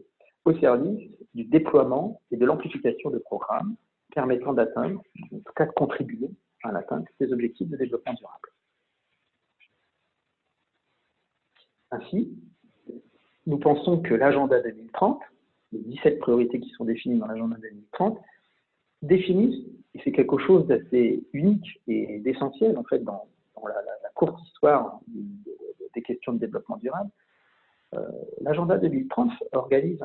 au 0.47 0.55
service 0.59 1.11
du 1.35 1.45
déploiement 1.45 2.23
et 2.31 2.37
de 2.37 2.47
l'amplification 2.47 3.11
de 3.11 3.19
programmes 3.19 3.77
permettant 4.15 4.55
d'atteindre, 4.55 5.03
en 5.33 5.39
tout 5.39 5.53
cas 5.55 5.67
de 5.67 5.73
contribuer 5.73 6.31
à 6.63 6.73
l'atteinte 6.73 7.07
des 7.21 7.33
objectifs 7.33 7.69
de 7.69 7.77
développement 7.77 8.15
durable. 8.15 8.49
Ainsi, 11.91 12.33
nous 13.47 13.59
pensons 13.59 14.01
que 14.01 14.15
l'agenda 14.15 14.61
2030, 14.63 15.21
les 15.73 15.81
17 15.81 16.19
priorités 16.21 16.61
qui 16.61 16.71
sont 16.71 16.85
définies 16.85 17.19
dans 17.19 17.27
l'agenda 17.27 17.57
2030, 17.61 18.19
définissent, 19.03 19.67
et 19.95 20.01
c'est 20.03 20.13
quelque 20.13 20.39
chose 20.39 20.67
d'assez 20.67 21.25
unique 21.33 21.81
et 21.87 22.19
d'essentiel 22.21 22.79
en 22.79 22.85
fait 22.85 23.01
dans, 23.01 23.29
la, 23.63 23.75
courte 24.15 24.41
histoire 24.47 25.01
des 25.95 26.03
questions 26.03 26.33
de 26.33 26.39
développement 26.39 26.77
durable, 26.79 27.11
l'agenda 28.41 28.79
2030 28.79 29.31
organise 29.53 30.03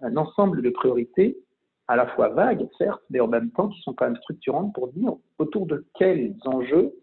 un, 0.00 0.16
ensemble 0.16 0.62
de 0.62 0.70
priorités 0.70 1.38
à 1.88 1.96
la 1.96 2.06
fois 2.08 2.28
vagues, 2.28 2.66
certes, 2.78 3.02
mais 3.10 3.20
en 3.20 3.28
même 3.28 3.50
temps 3.50 3.68
qui 3.68 3.80
sont 3.82 3.92
quand 3.92 4.06
même 4.06 4.16
structurantes 4.16 4.74
pour 4.74 4.88
dire 4.88 5.14
autour 5.38 5.66
de 5.66 5.86
quels 5.94 6.34
enjeux 6.46 6.94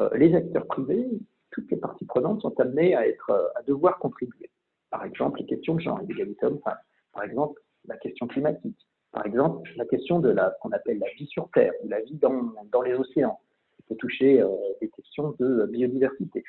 euh, 0.00 0.08
les 0.14 0.34
acteurs 0.34 0.66
privés, 0.66 1.06
toutes 1.52 1.70
les 1.70 1.76
parties 1.76 2.04
prenantes 2.04 2.42
sont 2.42 2.58
amenées 2.60 2.96
à, 2.96 3.06
être, 3.06 3.52
à 3.54 3.62
devoir 3.62 3.98
contribuer. 3.98 4.50
Par 4.90 5.04
exemple, 5.04 5.38
les 5.40 5.46
questions 5.46 5.74
de 5.74 5.80
genre 5.80 6.00
et 6.02 6.06
d'égalité 6.06 6.46
homme-femme. 6.46 6.78
Par 7.12 7.22
exemple, 7.22 7.60
la 7.86 7.96
question 7.96 8.26
climatique. 8.26 8.78
Par 9.12 9.24
exemple, 9.26 9.70
la 9.76 9.84
question 9.84 10.18
de 10.18 10.30
la, 10.30 10.50
ce 10.50 10.56
qu'on 10.60 10.72
appelle 10.72 10.98
la 10.98 11.10
vie 11.16 11.26
sur 11.26 11.48
Terre, 11.54 11.72
ou 11.82 11.88
la 11.88 12.00
vie 12.00 12.16
dans, 12.16 12.82
les 12.82 12.94
océans, 12.94 13.38
qui 13.76 13.82
peut 13.82 13.94
toucher 13.94 14.40
euh, 14.40 14.48
des 14.80 14.88
questions 14.88 15.34
de 15.38 15.66
biodiversité. 15.66 16.42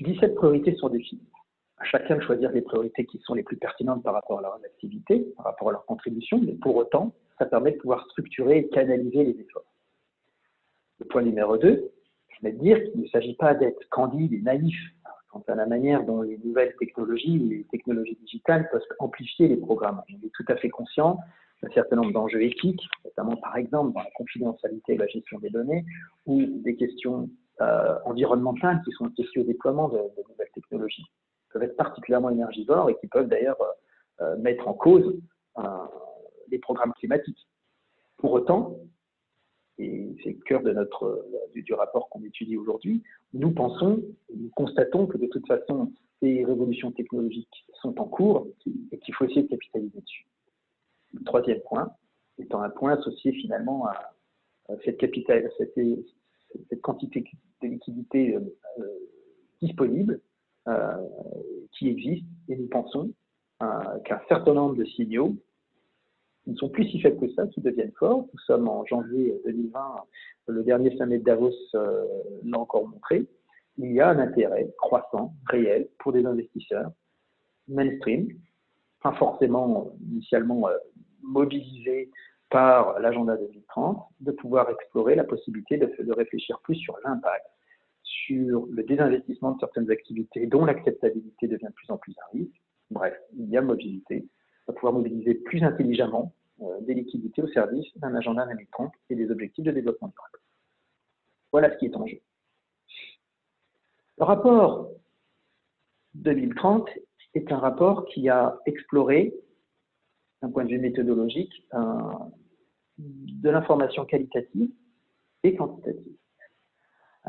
17 0.00 0.34
priorités 0.34 0.74
sont 0.76 0.88
définies. 0.88 1.28
À 1.78 1.84
chacun 1.84 2.16
de 2.16 2.22
choisir 2.22 2.50
les 2.52 2.62
priorités 2.62 3.04
qui 3.04 3.18
sont 3.18 3.34
les 3.34 3.42
plus 3.42 3.56
pertinentes 3.56 4.02
par 4.02 4.14
rapport 4.14 4.38
à 4.38 4.42
leur 4.42 4.54
activité, 4.54 5.26
par 5.36 5.46
rapport 5.46 5.68
à 5.68 5.72
leur 5.72 5.84
contribution, 5.86 6.40
mais 6.40 6.52
pour 6.54 6.76
autant, 6.76 7.12
ça 7.38 7.46
permet 7.46 7.72
de 7.72 7.78
pouvoir 7.78 8.04
structurer 8.10 8.58
et 8.58 8.68
canaliser 8.68 9.24
les 9.24 9.40
efforts. 9.40 9.66
Le 11.00 11.06
point 11.06 11.22
numéro 11.22 11.58
2, 11.58 11.90
je 12.28 12.46
vais 12.46 12.52
dire 12.52 12.82
qu'il 12.84 13.00
ne 13.02 13.08
s'agit 13.08 13.34
pas 13.34 13.54
d'être 13.54 13.88
candide 13.90 14.32
et 14.32 14.40
naïf 14.40 14.76
quant 15.28 15.42
à 15.48 15.54
la 15.56 15.66
manière 15.66 16.04
dont 16.04 16.22
les 16.22 16.38
nouvelles 16.38 16.74
technologies 16.78 17.38
les 17.38 17.64
technologies 17.64 18.16
digitales 18.20 18.68
peuvent 18.70 18.82
amplifier 19.00 19.48
les 19.48 19.56
programmes. 19.56 20.00
On 20.08 20.26
est 20.26 20.30
tout 20.32 20.44
à 20.48 20.56
fait 20.56 20.70
conscient 20.70 21.18
d'un 21.62 21.70
certain 21.72 21.96
nombre 21.96 22.12
d'enjeux 22.12 22.42
éthiques, 22.42 22.86
notamment 23.04 23.36
par 23.36 23.56
exemple 23.56 23.92
dans 23.94 24.02
la 24.02 24.10
confidentialité 24.14 24.94
et 24.94 24.96
la 24.96 25.06
gestion 25.08 25.38
des 25.40 25.50
données, 25.50 25.84
ou 26.26 26.42
des 26.62 26.76
questions 26.76 27.28
euh, 27.60 27.98
environnementales 28.04 28.82
qui 28.84 28.92
sont 28.92 29.06
associées 29.06 29.42
au 29.42 29.44
déploiement 29.44 29.88
de, 29.88 29.98
nouvelles 29.98 30.50
technologies, 30.54 31.06
peuvent 31.52 31.62
être 31.62 31.76
particulièrement 31.76 32.30
énergivores 32.30 32.90
et 32.90 32.96
qui 32.96 33.06
peuvent 33.06 33.28
d'ailleurs 33.28 33.58
euh, 34.20 34.36
mettre 34.38 34.66
en 34.68 34.74
cause 34.74 35.20
les 36.50 36.58
programmes 36.58 36.92
climatiques. 36.94 37.48
Pour 38.16 38.32
autant, 38.32 38.76
et 39.78 40.16
c'est 40.22 40.30
le 40.30 40.40
cœur 40.46 40.62
de 40.62 40.72
notre, 40.72 41.24
du, 41.54 41.74
rapport 41.74 42.08
qu'on 42.08 42.22
étudie 42.24 42.56
aujourd'hui, 42.56 43.02
nous 43.32 43.52
pensons, 43.52 44.02
nous 44.34 44.50
constatons 44.50 45.06
que 45.06 45.18
de 45.18 45.26
toute 45.26 45.46
façon, 45.46 45.92
ces 46.20 46.44
révolutions 46.44 46.92
technologiques 46.92 47.66
sont 47.82 48.00
en 48.00 48.06
cours 48.06 48.46
et 48.92 48.98
qu'il 48.98 49.14
faut 49.14 49.24
essayer 49.24 49.42
de 49.42 49.48
capitaliser 49.48 50.00
dessus. 50.00 50.26
Le 51.12 51.24
troisième 51.24 51.60
point 51.60 51.92
étant 52.38 52.62
un 52.62 52.70
point 52.70 52.96
associé 52.98 53.32
finalement 53.32 53.86
à, 53.86 54.12
cette, 54.84 54.98
capital, 54.98 55.50
cette, 55.58 55.78
cette, 56.68 56.80
quantité 56.80 57.24
de 57.62 57.68
liquidité 57.68 58.36
euh, 58.36 58.84
disponible 59.60 60.20
euh, 60.68 60.96
qui 61.72 61.88
existe 61.88 62.26
et 62.48 62.56
nous 62.56 62.68
pensons 62.68 63.10
euh, 63.62 63.98
qu'un 64.04 64.20
certain 64.28 64.54
nombre 64.54 64.76
de 64.76 64.84
signaux 64.84 65.36
ne 66.46 66.54
sont 66.56 66.68
plus 66.68 66.88
si 66.88 67.00
faibles 67.00 67.18
que 67.18 67.32
ça, 67.34 67.46
qui 67.46 67.60
deviennent 67.60 67.92
forts. 67.98 68.26
Nous 68.32 68.40
sommes 68.40 68.68
en 68.68 68.84
janvier 68.84 69.40
2020, 69.46 69.80
le 70.48 70.62
dernier 70.62 70.96
sommet 70.96 71.18
de 71.18 71.24
Davos 71.24 71.52
euh, 71.74 72.04
l'a 72.44 72.58
encore 72.58 72.86
montré. 72.86 73.26
Il 73.78 73.92
y 73.92 74.00
a 74.00 74.08
un 74.08 74.18
intérêt 74.18 74.68
croissant, 74.78 75.34
réel, 75.48 75.88
pour 75.98 76.12
des 76.12 76.24
investisseurs 76.26 76.90
mainstream, 77.68 78.28
pas 79.02 79.12
forcément 79.12 79.90
initialement 80.10 80.68
euh, 80.68 80.76
mobilisés 81.22 82.10
par 82.50 82.98
l'agenda 83.00 83.36
2030, 83.36 84.06
de 84.20 84.32
pouvoir 84.32 84.70
explorer 84.70 85.14
la 85.14 85.24
possibilité 85.24 85.76
de, 85.76 86.12
réfléchir 86.12 86.60
plus 86.62 86.76
sur 86.76 86.96
l'impact, 87.04 87.46
sur 88.02 88.66
le 88.70 88.82
désinvestissement 88.82 89.52
de 89.52 89.60
certaines 89.60 89.90
activités 89.90 90.46
dont 90.46 90.64
l'acceptabilité 90.64 91.48
devient 91.48 91.66
de 91.66 91.72
plus 91.72 91.90
en 91.90 91.98
plus 91.98 92.14
un 92.18 92.38
risque. 92.38 92.62
Bref, 92.90 93.14
il 93.36 93.48
y 93.48 93.56
a 93.56 93.62
mobilité 93.62 94.26
va 94.66 94.74
pouvoir 94.74 94.92
mobiliser 94.92 95.34
plus 95.34 95.62
intelligemment 95.62 96.34
euh, 96.62 96.80
des 96.82 96.94
liquidités 96.94 97.42
au 97.42 97.48
service 97.48 97.86
d'un 97.96 98.14
agenda 98.14 98.46
2030 98.46 98.92
et 99.10 99.14
des 99.14 99.30
objectifs 99.30 99.64
de 99.64 99.72
développement 99.72 100.08
durable. 100.08 100.38
Voilà 101.52 101.72
ce 101.72 101.78
qui 101.78 101.86
est 101.86 101.96
en 101.96 102.06
jeu. 102.06 102.20
Le 104.18 104.24
rapport 104.24 104.90
2030 106.14 106.88
est 107.34 107.50
un 107.50 107.58
rapport 107.58 108.06
qui 108.06 108.28
a 108.28 108.58
exploré, 108.66 109.34
point 110.50 110.64
de 110.64 110.70
vue 110.70 110.78
méthodologique, 110.78 111.66
de 112.98 113.50
l'information 113.50 114.04
qualitative 114.04 114.70
et 115.42 115.54
quantitative. 115.56 116.16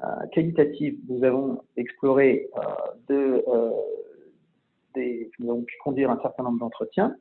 Euh, 0.03 0.27
qualitative, 0.33 0.99
nous 1.07 1.23
avons 1.23 1.61
exploré 1.77 2.49
euh, 3.09 3.71
des, 4.95 5.29
nous 5.39 5.49
avons 5.51 5.63
pu 5.63 5.75
conduire 5.83 6.11
un 6.11 6.19
certain 6.21 6.43
nombre 6.43 6.59
d'entretiens 6.59 7.15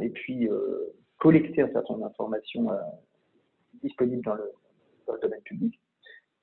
et 0.00 0.10
puis 0.10 0.48
euh, 0.48 0.94
collecter 1.18 1.62
un 1.62 1.70
certain 1.72 1.94
nombre 1.94 2.08
d'informations 2.08 2.70
euh, 2.70 2.78
disponibles 3.82 4.24
dans 4.24 4.34
le, 4.34 4.50
domaine 5.20 5.42
public. 5.42 5.78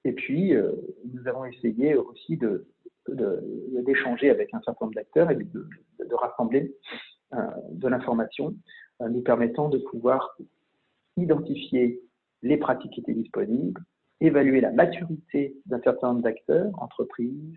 Et 0.06 0.12
puis, 0.12 0.54
euh, 0.54 0.72
nous 1.12 1.28
avons 1.28 1.46
essayé 1.46 1.96
aussi 1.96 2.40
d'échanger 3.08 4.30
avec 4.30 4.54
un 4.54 4.62
certain 4.62 4.86
nombre 4.86 4.96
d'acteurs 4.96 5.32
et 5.32 5.36
de, 5.36 5.68
rassembler 6.14 6.76
de 7.32 7.88
l'information 7.88 8.56
nous 9.02 9.22
permettant 9.22 9.70
de 9.70 9.78
pouvoir 9.78 10.38
identifier 11.18 12.02
les 12.42 12.58
pratiques 12.58 12.92
qui 12.92 13.02
étaient 13.02 13.14
disponibles, 13.14 13.82
évaluer 14.22 14.62
la 14.62 14.72
maturité 14.72 15.56
d'un 15.65 15.82
certain 15.82 16.10
nombre 16.10 16.22
d'acteurs, 16.24 16.72
entreprises, 16.82 17.56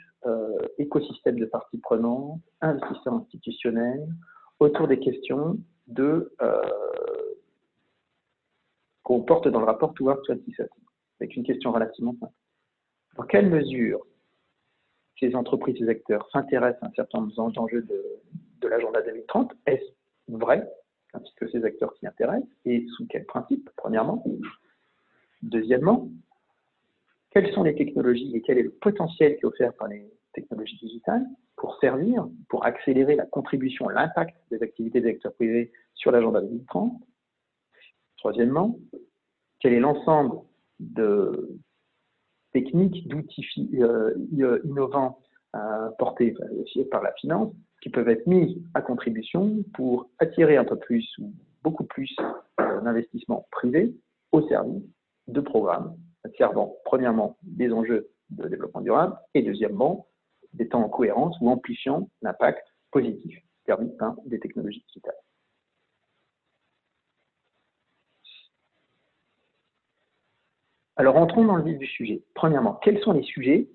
écosystèmes 0.79 1.39
de 1.39 1.47
parties 1.47 1.79
prenantes, 1.79 2.41
investisseurs 2.61 3.15
institutionnels, 3.15 4.07
autour 4.61 4.89
des 4.89 4.99
questions 4.99 5.59
euh, 5.99 6.25
qu'on 9.03 9.23
porte 9.23 9.49
dans 9.49 9.59
le 9.59 9.67
rapport 9.67 9.95
Toward 9.95 10.21
2030, 10.29 10.69
avec 11.21 11.37
une 11.37 11.43
question 11.43 11.73
relativement 11.73 12.15
simple. 12.21 12.33
Dans 13.17 13.25
quelle 13.25 13.51
mesure 13.51 14.01
ces 15.19 15.35
entreprises, 15.35 15.77
ces 15.79 15.89
acteurs 15.89 16.29
s'intéressent 16.33 16.83
à 16.83 16.87
un 16.87 16.93
certain 16.93 17.21
nombre 17.21 17.53
d'enjeux 17.53 17.83
de, 17.83 18.03
de 18.63 18.69
l'agenda 18.69 19.03
2030 19.03 19.53
Est-ce 19.67 19.85
vrai 20.29 20.67
que 21.37 21.49
ces 21.49 21.65
acteurs 21.65 21.93
s'y 21.99 22.07
intéressent 22.07 22.49
Et 22.65 22.87
sous 22.97 23.07
quel 23.07 23.27
principe, 23.27 23.69
premièrement? 23.77 24.25
Deuxièmement, 25.43 26.09
quelles 27.31 27.53
sont 27.53 27.65
les 27.65 27.75
technologies 27.75 28.35
et 28.35 28.43
quel 28.43 28.59
est 28.59 28.63
le 28.63 28.71
potentiel 28.71 29.37
qui 29.37 29.41
est 29.41 29.45
offert 29.45 29.75
par 29.75 29.89
les 29.89 30.11
technologies 30.33 30.79
digitales 30.79 31.27
pour 31.57 31.79
servir, 31.81 32.27
pour 32.49 32.65
accélérer 32.65 33.17
la 33.17 33.27
contribution, 33.27 33.89
l'impact 33.89 34.37
des 34.51 34.63
activités 34.63 35.01
des 35.01 35.11
acteurs 35.11 35.35
privés 35.35 35.73
sur 35.95 36.11
l'agenda 36.11 36.41
2030. 36.41 36.93
Troisièmement, 38.17 38.79
quel 39.61 39.75
est 39.75 39.81
l'ensemble 39.81 40.37
de 40.81 41.59
techniques, 42.53 43.09
d'outils 43.09 43.49
euh, 43.75 44.15
innovants 44.65 45.19
euh, 45.55 45.91
portés 45.99 46.35
par 46.91 47.03
la 47.03 47.13
finance 47.15 47.53
qui 47.83 47.91
peuvent 47.91 48.09
être 48.09 48.27
mis 48.27 48.65
à 48.75 48.81
contribution 48.81 49.63
pour 49.75 50.09
attirer 50.19 50.57
un 50.57 50.65
peu 50.65 50.79
plus 50.79 51.07
ou 51.19 51.35
beaucoup 51.63 51.85
plus 51.85 52.15
euh, 52.61 52.81
d'investissements 52.81 53.47
privés 53.51 53.95
au 54.33 54.47
service 54.49 54.83
de 55.29 55.41
programmes 55.41 55.95
servant 56.37 56.77
premièrement 56.85 57.37
des 57.43 57.73
enjeux 57.73 58.09
de 58.31 58.49
développement 58.49 58.81
durable 58.81 59.17
et 59.35 59.43
deuxièmement 59.43 60.07
étant 60.59 60.83
en 60.83 60.89
cohérence 60.89 61.37
ou 61.41 61.51
amplifiant 61.51 62.09
l'impact 62.23 62.65
positif 62.91 63.39
permis 63.65 63.91
par 63.97 64.17
des 64.27 64.39
technologies 64.39 64.85
digitales. 64.89 65.17
Alors 70.97 71.17
entrons 71.17 71.45
dans 71.45 71.57
le 71.57 71.65
vif 71.65 71.79
du 71.79 71.87
sujet. 71.87 72.23
Premièrement, 72.35 72.75
quels 72.75 73.01
sont 73.01 73.13
les 73.13 73.23
sujets 73.23 73.67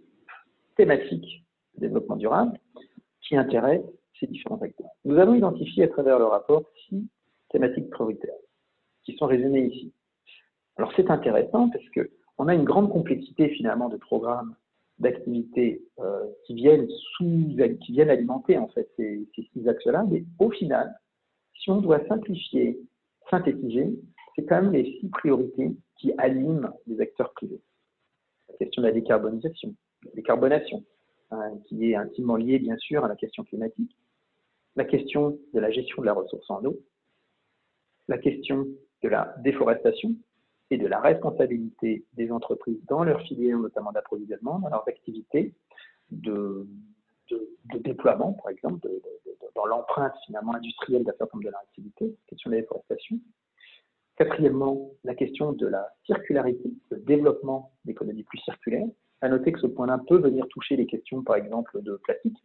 thématiques 0.75 1.43
de 1.75 1.81
développement 1.81 2.15
durable 2.15 2.59
qui 3.27 3.35
intéressent 3.35 3.91
ces 4.19 4.27
différents 4.27 4.61
acteurs 4.61 4.89
Nous 5.05 5.17
avons 5.17 5.35
identifié 5.35 5.83
à 5.83 5.87
travers 5.87 6.19
le 6.19 6.25
rapport 6.25 6.63
six 6.87 7.07
thématiques 7.49 7.89
prioritaires 7.89 8.33
qui 9.03 9.15
sont 9.15 9.25
résumées 9.25 9.67
ici. 9.67 9.93
Alors 10.77 10.91
c'est 10.95 11.09
intéressant 11.09 11.69
parce 11.69 11.85
qu'on 11.89 12.47
a 12.47 12.53
une 12.53 12.63
grande 12.63 12.91
complexité 12.91 13.49
finalement 13.49 13.89
de 13.89 13.97
programmes 13.97 14.55
d'activités 14.99 15.81
euh, 15.99 16.25
qui 16.45 16.55
viennent 16.55 16.87
sous, 16.89 17.55
qui 17.81 17.91
viennent 17.91 18.09
alimenter 18.09 18.57
en 18.57 18.67
fait 18.69 18.89
ces, 18.97 19.27
ces 19.35 19.43
six 19.53 19.67
axes-là, 19.67 20.05
mais 20.09 20.23
au 20.39 20.49
final, 20.49 20.93
si 21.53 21.69
on 21.69 21.81
doit 21.81 22.05
simplifier, 22.07 22.79
synthétiser, 23.29 23.99
c'est 24.35 24.45
quand 24.45 24.61
même 24.61 24.71
les 24.71 24.99
six 24.99 25.09
priorités 25.09 25.71
qui 25.97 26.13
animent 26.17 26.71
les 26.87 26.99
acteurs 27.01 27.31
privés. 27.33 27.61
La 28.49 28.55
question 28.57 28.81
de 28.81 28.87
la 28.87 28.93
décarbonisation, 28.93 29.75
la 30.05 30.11
décarbonation, 30.13 30.83
qui 31.65 31.91
est 31.91 31.95
intimement 31.95 32.35
liée 32.35 32.59
bien 32.59 32.77
sûr 32.77 33.03
à 33.03 33.07
la 33.07 33.15
question 33.15 33.43
climatique, 33.43 33.95
la 34.75 34.85
question 34.85 35.37
de 35.53 35.59
la 35.59 35.71
gestion 35.71 36.01
de 36.01 36.05
la 36.05 36.13
ressource 36.13 36.49
en 36.49 36.63
eau, 36.65 36.79
la 38.07 38.17
question 38.17 38.67
de 39.03 39.09
la 39.09 39.35
déforestation, 39.39 40.15
et 40.69 40.77
de 40.77 40.87
la 40.87 40.99
responsabilité 40.99 42.05
des 42.13 42.31
entreprises 42.31 42.79
dans 42.87 43.03
leur 43.03 43.21
filière, 43.21 43.57
notamment 43.57 43.91
d'approvisionnement, 43.91 44.59
dans 44.59 44.69
leurs 44.69 44.87
activités 44.87 45.53
de, 46.11 46.67
déploiement, 47.79 48.33
par 48.33 48.49
exemple, 48.49 48.87
dans 49.55 49.65
l'empreinte 49.65 50.13
finalement 50.25 50.53
industrielle 50.55 51.03
d'un 51.03 51.13
certain 51.17 51.37
nombre 51.37 51.45
de 51.45 51.51
leur 51.51 51.61
activité, 51.61 52.15
question 52.27 52.49
de 52.49 52.55
la 52.55 52.61
déforestation. 52.61 53.19
Quatrièmement, 54.17 54.91
la 55.03 55.15
question 55.15 55.53
de 55.53 55.67
la 55.67 55.93
circularité, 56.05 56.71
le 56.89 56.97
développement 56.97 57.71
d'économies 57.85 58.23
plus 58.23 58.39
circulaires. 58.39 58.87
À 59.21 59.29
noter 59.29 59.51
que 59.51 59.59
ce 59.59 59.67
point-là 59.67 59.99
peut 60.07 60.19
venir 60.19 60.47
toucher 60.49 60.75
les 60.75 60.85
questions, 60.85 61.23
par 61.23 61.35
exemple, 61.35 61.81
de 61.81 61.95
plastique. 62.03 62.37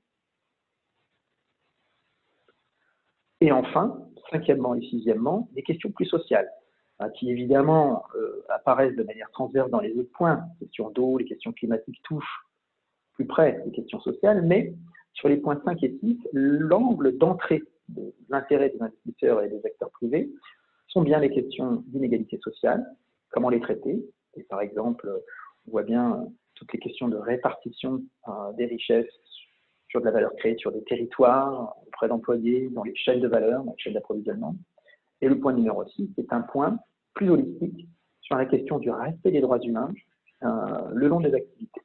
Et 3.41 3.53
enfin, 3.53 3.99
cinquièmement 4.31 4.75
et 4.75 4.81
sixièmement, 4.83 5.49
des 5.53 5.63
questions 5.63 5.91
plus 5.91 6.07
sociales, 6.07 6.49
Hein, 7.03 7.11
qui 7.11 7.31
évidemment 7.31 8.05
euh, 8.15 8.45
apparaissent 8.49 8.95
de 8.95 9.03
manière 9.03 9.31
transverse 9.33 9.71
dans 9.71 9.81
les 9.81 9.97
autres 9.99 10.13
points. 10.13 10.45
Les 10.61 10.67
questions 10.67 10.91
d'eau, 10.91 11.19
les 11.19 11.25
questions 11.25 11.53
climatiques 11.53 12.01
touchent 12.05 12.47
plus 13.15 13.27
près 13.27 13.61
les 13.65 13.73
questions 13.73 14.01
sociales, 14.01 14.43
mais 14.43 14.75
sur 15.13 15.29
les 15.29 15.39
points 15.39 15.61
5 15.65 15.83
et 15.83 15.99
6, 16.01 16.19
l'angle 16.33 17.17
d'entrée 17.19 17.63
de 17.89 18.15
l'intérêt 18.29 18.71
des 18.71 18.81
investisseurs 18.81 19.43
et 19.43 19.49
des 19.49 19.61
acteurs 19.67 19.91
privés 19.91 20.31
sont 20.89 21.03
bien 21.03 21.19
les 21.19 21.31
questions 21.31 21.83
d'inégalité 21.87 22.39
sociale, 22.39 22.87
comment 23.31 23.49
les 23.49 23.61
traiter. 23.61 24.05
Et 24.37 24.45
par 24.45 24.61
exemple, 24.61 25.11
on 25.67 25.71
voit 25.73 25.83
bien 25.83 26.27
toutes 26.55 26.73
les 26.73 26.79
questions 26.79 27.09
de 27.09 27.17
répartition 27.17 28.03
euh, 28.29 28.53
des 28.55 28.67
richesses 28.67 29.07
sur 29.88 30.01
de 30.01 30.07
la 30.07 30.12
valeur 30.12 30.35
créée 30.37 30.57
sur 30.57 30.73
des 30.73 30.83
territoires, 30.85 31.77
auprès 31.87 32.09
d'employés, 32.09 32.71
dans 32.71 32.83
les 32.83 32.95
chaînes 32.97 33.21
de 33.21 33.29
valeur, 33.29 33.65
dans 33.65 33.73
les 33.73 33.79
chaînes 33.79 33.95
d'approvisionnement. 33.95 34.57
Et 35.21 35.29
le 35.29 35.38
point 35.38 35.53
numéro 35.53 35.85
6 35.87 36.11
est 36.19 36.33
un 36.33 36.41
point 36.41 36.79
plus 37.15 37.31
holistique 37.31 37.88
sur 38.21 38.37
la 38.37 38.47
question 38.47 38.79
du 38.79 38.91
respect 38.91 39.31
des 39.31 39.41
droits 39.41 39.61
humains 39.61 39.93
le 40.41 41.07
long 41.07 41.21
des 41.21 41.33
activités, 41.33 41.83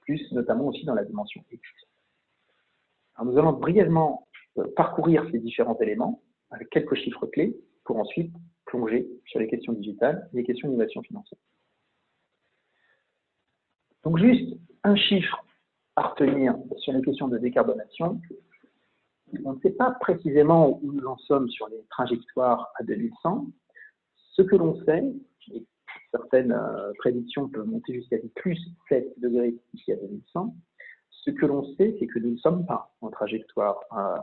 plus 0.00 0.32
notamment 0.32 0.66
aussi 0.66 0.84
dans 0.84 0.94
la 0.94 1.04
dimension 1.04 1.40
éthique. 1.52 1.62
nous 3.24 3.38
allons 3.38 3.52
brièvement 3.52 4.26
parcourir 4.74 5.24
ces 5.30 5.38
différents 5.38 5.78
éléments 5.78 6.22
avec 6.50 6.70
quelques 6.70 6.94
chiffres 6.96 7.26
clés 7.26 7.56
pour 7.84 7.98
ensuite 7.98 8.32
plonger 8.66 9.08
sur 9.26 9.40
les 9.40 9.46
questions 9.46 9.72
digitales 9.72 10.28
et 10.32 10.38
les 10.38 10.44
questions 10.44 10.68
d'innovation 10.68 11.02
financière. 11.02 11.38
Donc 14.04 14.18
juste 14.18 14.56
un 14.82 14.96
chiffre 14.96 15.44
à 15.96 16.08
retenir 16.08 16.54
sur 16.78 16.92
les 16.92 17.02
questions 17.02 17.28
de 17.28 17.38
décarbonation. 17.38 18.20
On 19.44 19.54
ne 19.54 19.60
sait 19.60 19.70
pas 19.70 19.92
précisément 19.92 20.78
où 20.82 20.92
nous 20.92 21.06
en 21.06 21.16
sommes 21.18 21.48
sur 21.48 21.68
les 21.68 21.82
trajectoires 21.90 22.70
à 22.78 22.84
2100. 22.84 23.46
Ce 24.32 24.42
que 24.42 24.56
l'on 24.56 24.76
sait, 24.84 25.04
et 25.52 25.64
certaines 26.10 26.52
euh, 26.52 26.92
prédictions 26.98 27.48
peuvent 27.48 27.66
monter 27.66 27.94
jusqu'à 27.94 28.16
plus 28.34 28.58
7 28.88 29.14
degrés 29.18 29.54
d'ici 29.72 29.92
à 29.92 29.96
2100, 29.96 30.54
ce 31.10 31.30
que 31.30 31.46
l'on 31.46 31.64
sait, 31.76 31.96
c'est 31.98 32.06
que 32.06 32.18
nous 32.18 32.32
ne 32.32 32.36
sommes 32.36 32.66
pas 32.66 32.94
en 33.00 33.10
trajectoire 33.10 33.80
euh, 33.96 34.18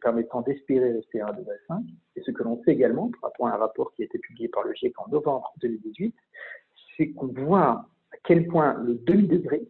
permettant 0.00 0.40
d'espérer 0.40 0.92
rester 0.92 1.20
à 1.20 1.26
1,5 1.26 1.84
Et 2.16 2.22
ce 2.22 2.30
que 2.30 2.42
l'on 2.42 2.60
sait 2.64 2.72
également, 2.72 3.10
par 3.20 3.30
rapport 3.30 3.46
à 3.48 3.54
un 3.54 3.58
rapport 3.58 3.92
qui 3.94 4.02
a 4.02 4.06
été 4.06 4.18
publié 4.18 4.48
par 4.48 4.64
le 4.64 4.74
GIEC 4.74 4.98
en 4.98 5.08
novembre 5.08 5.52
2018, 5.60 6.14
c'est 6.96 7.10
qu'on 7.10 7.28
voit 7.28 7.86
quel 8.24 8.46
point 8.46 8.74
le 8.82 8.94
demi-degré, 8.94 9.62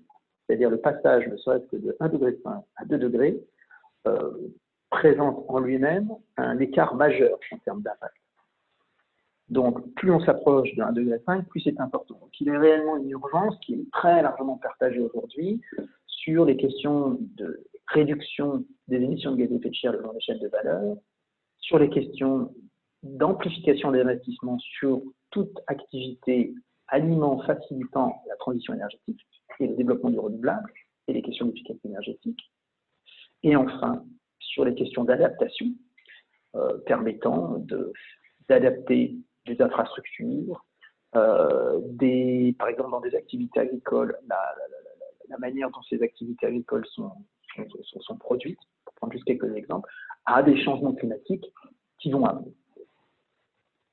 c'est-à-dire 0.46 0.70
le 0.70 0.80
passage 0.80 1.26
ne 1.28 1.36
serait-ce 1.36 1.66
que 1.66 1.76
de 1.76 1.96
1,5 2.00 2.10
degré 2.10 2.36
à 2.76 2.84
2 2.84 2.98
degrés, 2.98 3.40
euh, 4.06 4.32
présente 4.90 5.44
en 5.48 5.60
lui-même 5.60 6.10
un 6.36 6.58
écart 6.58 6.94
majeur 6.94 7.38
en 7.52 7.58
termes 7.58 7.82
d'impact. 7.82 8.14
Donc, 9.48 9.94
plus 9.94 10.10
on 10.12 10.20
s'approche 10.20 10.74
de 10.74 10.82
1,5 10.82 10.92
degré, 10.94 11.18
plus 11.48 11.60
c'est 11.60 11.80
important. 11.80 12.18
Donc, 12.20 12.40
il 12.40 12.50
a 12.50 12.58
réellement 12.58 12.96
une 12.96 13.10
urgence 13.10 13.58
qui 13.60 13.74
est 13.74 13.90
très 13.92 14.22
largement 14.22 14.56
partagée 14.58 15.00
aujourd'hui 15.00 15.60
sur 16.06 16.44
les 16.44 16.56
questions 16.56 17.18
de 17.36 17.64
réduction 17.88 18.64
des 18.88 18.96
émissions 18.96 19.32
de 19.32 19.36
gaz 19.36 19.50
à 19.50 19.54
effet 19.54 19.70
de 19.70 19.74
serre 19.74 19.92
le 19.92 20.02
long 20.02 20.14
chaînes 20.20 20.38
de 20.38 20.48
valeur, 20.48 20.96
sur 21.58 21.78
les 21.78 21.90
questions 21.90 22.52
d'amplification 23.02 23.90
des 23.90 24.00
investissements 24.00 24.58
sur 24.58 25.02
toute 25.30 25.58
activité 25.66 26.54
animant, 26.90 27.40
facilitant 27.42 28.22
la 28.28 28.36
transition 28.36 28.74
énergétique 28.74 29.20
et 29.58 29.66
le 29.66 29.76
développement 29.76 30.10
du 30.10 30.18
renouvelable 30.18 30.72
et 31.08 31.12
les 31.12 31.22
questions 31.22 31.46
d'efficacité 31.46 31.88
énergétique. 31.88 32.40
Et 33.42 33.56
enfin, 33.56 34.04
sur 34.38 34.64
les 34.64 34.74
questions 34.74 35.04
d'adaptation, 35.04 35.66
euh, 36.56 36.78
permettant 36.86 37.64
d'adapter 38.48 39.16
des 39.46 39.62
infrastructures, 39.62 40.64
euh, 41.16 41.80
par 42.58 42.68
exemple 42.68 42.90
dans 42.90 43.00
des 43.00 43.14
activités 43.14 43.60
agricoles, 43.60 44.16
la, 44.28 44.54
la 45.30 45.38
manière 45.38 45.70
dont 45.70 45.82
ces 45.88 46.02
activités 46.02 46.46
agricoles 46.46 46.86
sont, 46.86 47.12
sont, 48.00 48.16
produites, 48.16 48.58
pour 48.84 48.94
prendre 48.94 49.12
juste 49.12 49.24
quelques 49.24 49.54
exemples, 49.56 49.88
à 50.26 50.42
des 50.42 50.62
changements 50.62 50.94
climatiques 50.94 51.46
qui 51.98 52.10
vont 52.10 52.24
amener. 52.24 52.52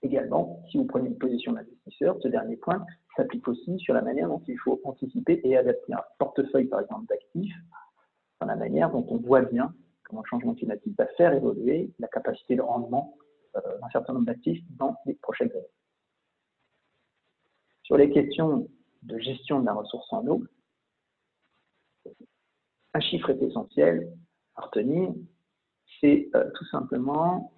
Également, 0.08 0.64
si 0.72 0.78
vous 0.78 0.86
prenez 0.86 1.10
une 1.10 1.18
position 1.18 1.52
d'investisseur, 1.52 2.18
ce 2.22 2.30
dernier 2.30 2.56
point 2.56 2.86
s'applique 3.18 3.46
aussi 3.46 3.78
sur 3.78 3.94
la 3.94 4.02
manière 4.02 4.30
dont 4.30 4.42
il 4.48 4.58
faut 4.58 4.80
anticiper 4.86 5.42
et 5.44 5.58
adapter 5.58 5.94
un 5.94 6.04
portefeuille, 6.18 6.68
par 6.68 6.80
exemple, 6.80 7.08
d'actifs, 7.08 7.54
dans 8.40 8.48
la 8.48 8.56
manière 8.56 8.90
dont 8.90 9.06
on 9.10 9.18
voit 9.18 9.42
bien 9.42 9.74
comment 10.06 10.22
le 10.22 10.30
changement 10.30 10.56
climatique 10.56 10.98
va 10.98 11.08
faire 11.18 11.34
évoluer 11.34 11.92
la 12.00 12.08
capacité 12.08 12.56
de 12.56 12.62
rendement 12.62 13.18
euh, 13.58 13.60
d'un 13.82 13.90
certain 13.90 14.14
nombre 14.14 14.28
d'actifs 14.28 14.64
dans 14.78 14.96
les 15.06 15.14
prochaines 15.16 15.52
années. 15.52 15.74
Sur 17.84 17.98
les 17.98 18.10
questions 18.10 18.70
de 19.02 19.20
gestion 19.20 19.60
de 19.60 19.66
la 19.66 19.74
ressource 19.74 20.08
en 20.14 20.26
eau, 20.26 20.42
un 22.94 23.00
chiffre 23.02 23.30
est 23.30 23.42
essentiel 23.42 24.10
à 24.56 24.62
retenir, 24.62 25.14
c'est 26.00 26.30
euh, 26.34 26.50
tout 26.56 26.66
simplement 26.68 27.52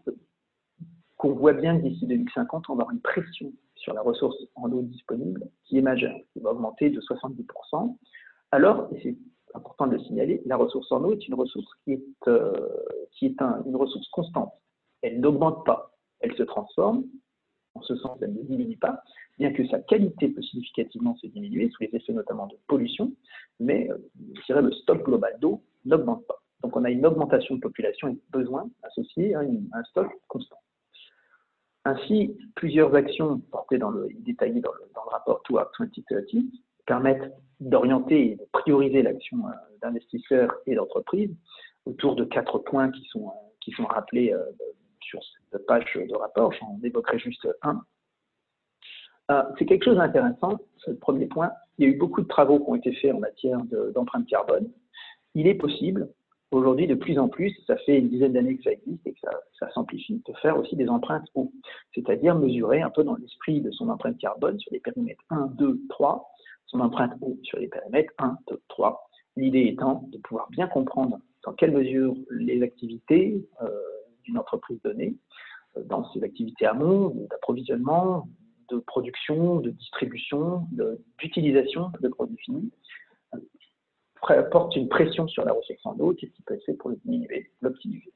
qu'on 1.20 1.34
voit 1.34 1.52
bien 1.52 1.78
que 1.78 1.84
d'ici 1.84 2.08
2050, 2.08 2.70
on 2.70 2.76
va 2.76 2.84
avoir 2.84 2.96
une 2.96 3.02
pression 3.02 3.52
sur 3.76 3.94
la 3.94 4.02
ressource 4.02 4.38
en 4.56 4.72
eau 4.72 4.82
disponible 4.82 5.50
qui 5.66 5.78
est 5.78 5.82
majeure, 5.82 6.18
qui 6.32 6.40
va 6.40 6.52
augmenter 6.52 6.90
de 6.90 7.02
70%. 7.02 7.98
Alors, 8.52 8.88
et 8.96 9.02
c'est 9.04 9.18
important 9.54 9.88
de 9.88 9.98
le 9.98 10.00
signaler, 10.00 10.42
la 10.46 10.56
ressource 10.56 10.90
en 10.94 11.04
eau 11.04 11.12
est 11.12 11.28
une 11.28 11.34
ressource 11.34 11.68
qui 11.84 11.94
est, 11.94 12.28
euh, 12.28 12.56
une 13.22 13.76
ressource 13.76 14.08
constante. 14.12 14.54
Elle 15.02 15.20
n'augmente 15.20 15.66
pas, 15.66 15.92
elle 16.22 16.34
se 16.38 16.44
transforme, 16.44 17.04
en 17.76 17.82
ce 17.82 17.98
sens, 17.98 18.18
elle 18.22 18.34
ne 18.34 18.44
diminue 18.44 18.78
pas, 18.78 19.04
bien 19.38 19.52
que 19.52 19.68
sa 19.68 19.80
qualité 19.80 20.30
peut 20.30 20.42
significativement 20.42 21.18
se 21.18 21.28
diminuer, 21.28 21.70
sous 21.72 21.84
les 21.84 21.90
effets 21.94 22.14
notamment 22.14 22.48
de 22.48 22.56
pollution, 22.68 23.12
mais 23.60 23.90
euh, 23.92 24.62
le 24.62 24.72
stock 24.72 25.04
global 25.04 25.38
d'eau 25.42 25.62
n'augmente 25.84 26.26
pas. 26.28 26.42
Donc 26.64 26.78
on 26.78 26.86
a 26.86 26.90
une 26.90 27.06
augmentation 27.06 27.56
de 27.56 27.60
population 27.60 28.08
et 28.08 28.14
de 28.14 28.22
besoins 28.32 28.70
associés 28.84 29.36
à, 29.36 29.42
un 29.42 29.84
stock 29.84 30.10
constant. 30.30 30.60
Ainsi, 31.86 32.38
plusieurs 32.56 32.94
actions 32.96 33.40
portées 33.52 33.78
dans 33.78 33.90
le, 33.90 34.10
détaillées 34.20 34.62
dans 34.62 34.74
le, 34.74 34.92
dans 34.94 35.04
le 35.06 35.10
rapport 35.10 35.42
Toward 35.44 35.70
2030 35.80 36.46
permettent 36.86 37.34
d'orienter 37.60 38.32
et 38.32 38.36
de 38.36 38.46
prioriser 38.52 39.02
l'action 39.02 39.48
euh, 39.48 39.52
d'investisseurs 39.82 40.54
et 40.66 40.76
d'entreprises 40.76 41.32
autour 41.86 42.16
de 42.16 42.26
quatre 42.26 42.60
points 42.60 42.92
qui 42.92 43.06
sont, 43.06 43.28
euh, 43.28 43.32
qui 43.62 43.72
sont 43.72 43.86
rappelés 43.86 44.34
sur 45.02 45.22
cette 45.52 45.66
page 45.66 45.86
de 45.96 46.16
rapport. 46.16 46.52
J'en 46.54 46.80
évoquerai 46.84 47.20
juste 47.20 47.48
un. 47.62 47.82
Euh, 49.32 49.44
c'est 49.58 49.66
quelque 49.66 49.86
chose 49.86 49.98
d'intéressant, 49.98 50.58
le 50.88 50.96
premier 50.96 51.28
point. 51.28 51.52
Il 51.78 51.86
y 51.86 51.88
a 51.88 51.94
eu 51.94 51.98
beaucoup 51.98 52.22
de 52.22 52.28
travaux 52.28 52.60
qui 52.60 52.70
ont 52.70 52.76
été 52.76 52.94
faits 52.94 53.14
en 53.14 53.20
matière 53.20 53.60
d'empreinte 53.94 54.28
carbone. 54.28 54.70
Il 55.36 55.48
est 55.48 55.56
possible, 55.56 56.10
aujourd'hui, 56.52 56.88
de 56.88 56.96
plus 56.96 57.20
en 57.20 57.30
plus, 57.30 57.56
ça 57.68 57.78
fait 57.78 58.00
une 58.00 58.10
dizaine 58.10 58.34
d'années 58.34 58.58
que 58.58 58.64
ça 58.64 58.72
existe 58.72 59.06
et 59.06 59.14
que 59.14 59.20
ça, 59.60 59.70
s'amplifie, 59.72 60.22
de 60.28 60.34
faire 60.42 60.58
aussi 60.58 60.76
des 60.76 60.88
empreintes 60.88 61.28
eau, 61.36 61.52
c'est-à-dire 61.94 62.36
mesurer 62.36 62.82
un 62.82 62.90
peu 62.90 63.04
dans 63.04 63.16
l'esprit 63.16 63.62
de 63.62 63.72
son 63.72 63.90
empreinte 63.90 64.18
carbone 64.18 64.60
sur 64.60 64.72
les 64.74 64.80
périmètres 64.80 65.24
1, 65.30 65.48
2, 65.58 65.80
3, 65.90 66.30
son 66.66 66.80
empreinte 66.80 67.14
eau 67.22 67.38
sur 67.44 67.60
les 67.60 67.68
périmètres 67.68 68.14
1, 68.18 68.38
2, 68.50 68.62
3. 68.70 69.10
L'idée 69.36 69.68
étant 69.68 70.08
de 70.12 70.18
pouvoir 70.18 70.50
bien 70.50 70.68
comprendre 70.68 71.20
dans 71.46 71.54
quelle 71.54 71.72
mesure 71.72 72.16
les 72.32 72.62
activités 72.62 73.48
euh, 73.62 73.70
d'une 74.24 74.38
entreprise 74.38 74.80
donnée, 74.84 75.16
euh, 75.78 75.84
dans 75.84 76.10
ses 76.12 76.24
activités 76.24 76.66
amont, 76.66 77.10
d'approvisionnement, 77.30 78.28
de 78.70 78.78
production, 78.80 79.60
de 79.60 79.72
distribution, 79.72 80.68
d'utilisation 81.18 81.92
de, 82.02 82.08
produits 82.08 82.38
finis, 82.38 82.72
porte 84.52 84.76
une 84.76 84.90
pression 84.90 85.28
sur 85.28 85.46
la 85.46 85.54
ressource 85.54 85.86
en 85.86 85.98
eau, 86.00 86.14
qu'est-ce 86.14 86.32
qui 86.34 86.42
peut 86.44 86.54
être 86.54 86.66
fait 86.66 86.74
pour 86.74 86.92
l'optimiser. 87.62 88.14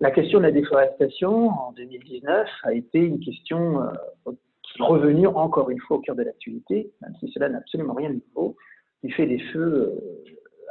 La 0.00 0.10
question 0.10 0.38
de 0.38 0.44
la 0.44 0.52
déforestation 0.52 1.48
en 1.48 1.72
2019 1.72 2.48
a 2.62 2.74
été 2.74 2.98
une 2.98 3.20
question 3.20 3.82
euh, 3.82 4.32
qui 4.62 4.80
est 4.80 4.84
revenue 4.84 5.26
encore 5.26 5.70
une 5.70 5.80
fois 5.80 5.98
au 5.98 6.00
cœur 6.00 6.16
de 6.16 6.22
l'actualité, 6.22 6.92
même 7.02 7.14
si 7.20 7.30
cela 7.32 7.48
n'a 7.48 7.58
absolument 7.58 7.94
rien 7.94 8.10
de 8.10 8.20
nouveau, 8.28 8.56
qui 9.00 9.10
fait 9.10 9.26
des 9.26 9.38
feux 9.38 9.60
euh, 9.60 10.24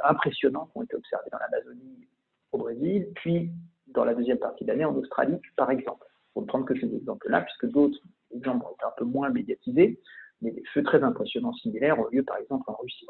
impressionnants 0.04 0.66
qui 0.66 0.78
ont 0.78 0.82
été 0.82 0.96
observés 0.96 1.30
dans 1.30 1.38
l'Amazonie 1.38 2.08
au 2.52 2.58
Brésil, 2.58 3.08
puis 3.14 3.50
dans 3.88 4.04
la 4.04 4.14
deuxième 4.14 4.38
partie 4.38 4.64
de 4.64 4.70
l'année 4.70 4.84
en 4.84 4.94
Australie, 4.96 5.38
par 5.56 5.70
exemple 5.70 6.06
pour 6.34 6.42
ne 6.42 6.46
prendre 6.48 6.66
que 6.66 6.78
ces 6.78 6.92
exemples-là, 6.94 7.42
puisque 7.42 7.72
d'autres 7.72 7.98
exemples 8.34 8.66
ont 8.66 8.74
été 8.74 8.84
un 8.84 8.92
peu 8.96 9.04
moins 9.04 9.30
médiatisés, 9.30 10.00
mais 10.44 10.52
des 10.52 10.62
feux 10.72 10.82
très 10.82 11.02
impressionnants 11.02 11.54
similaires 11.54 11.98
ont 11.98 12.08
lieu 12.12 12.22
par 12.22 12.36
exemple 12.36 12.70
en 12.70 12.74
Russie. 12.74 13.06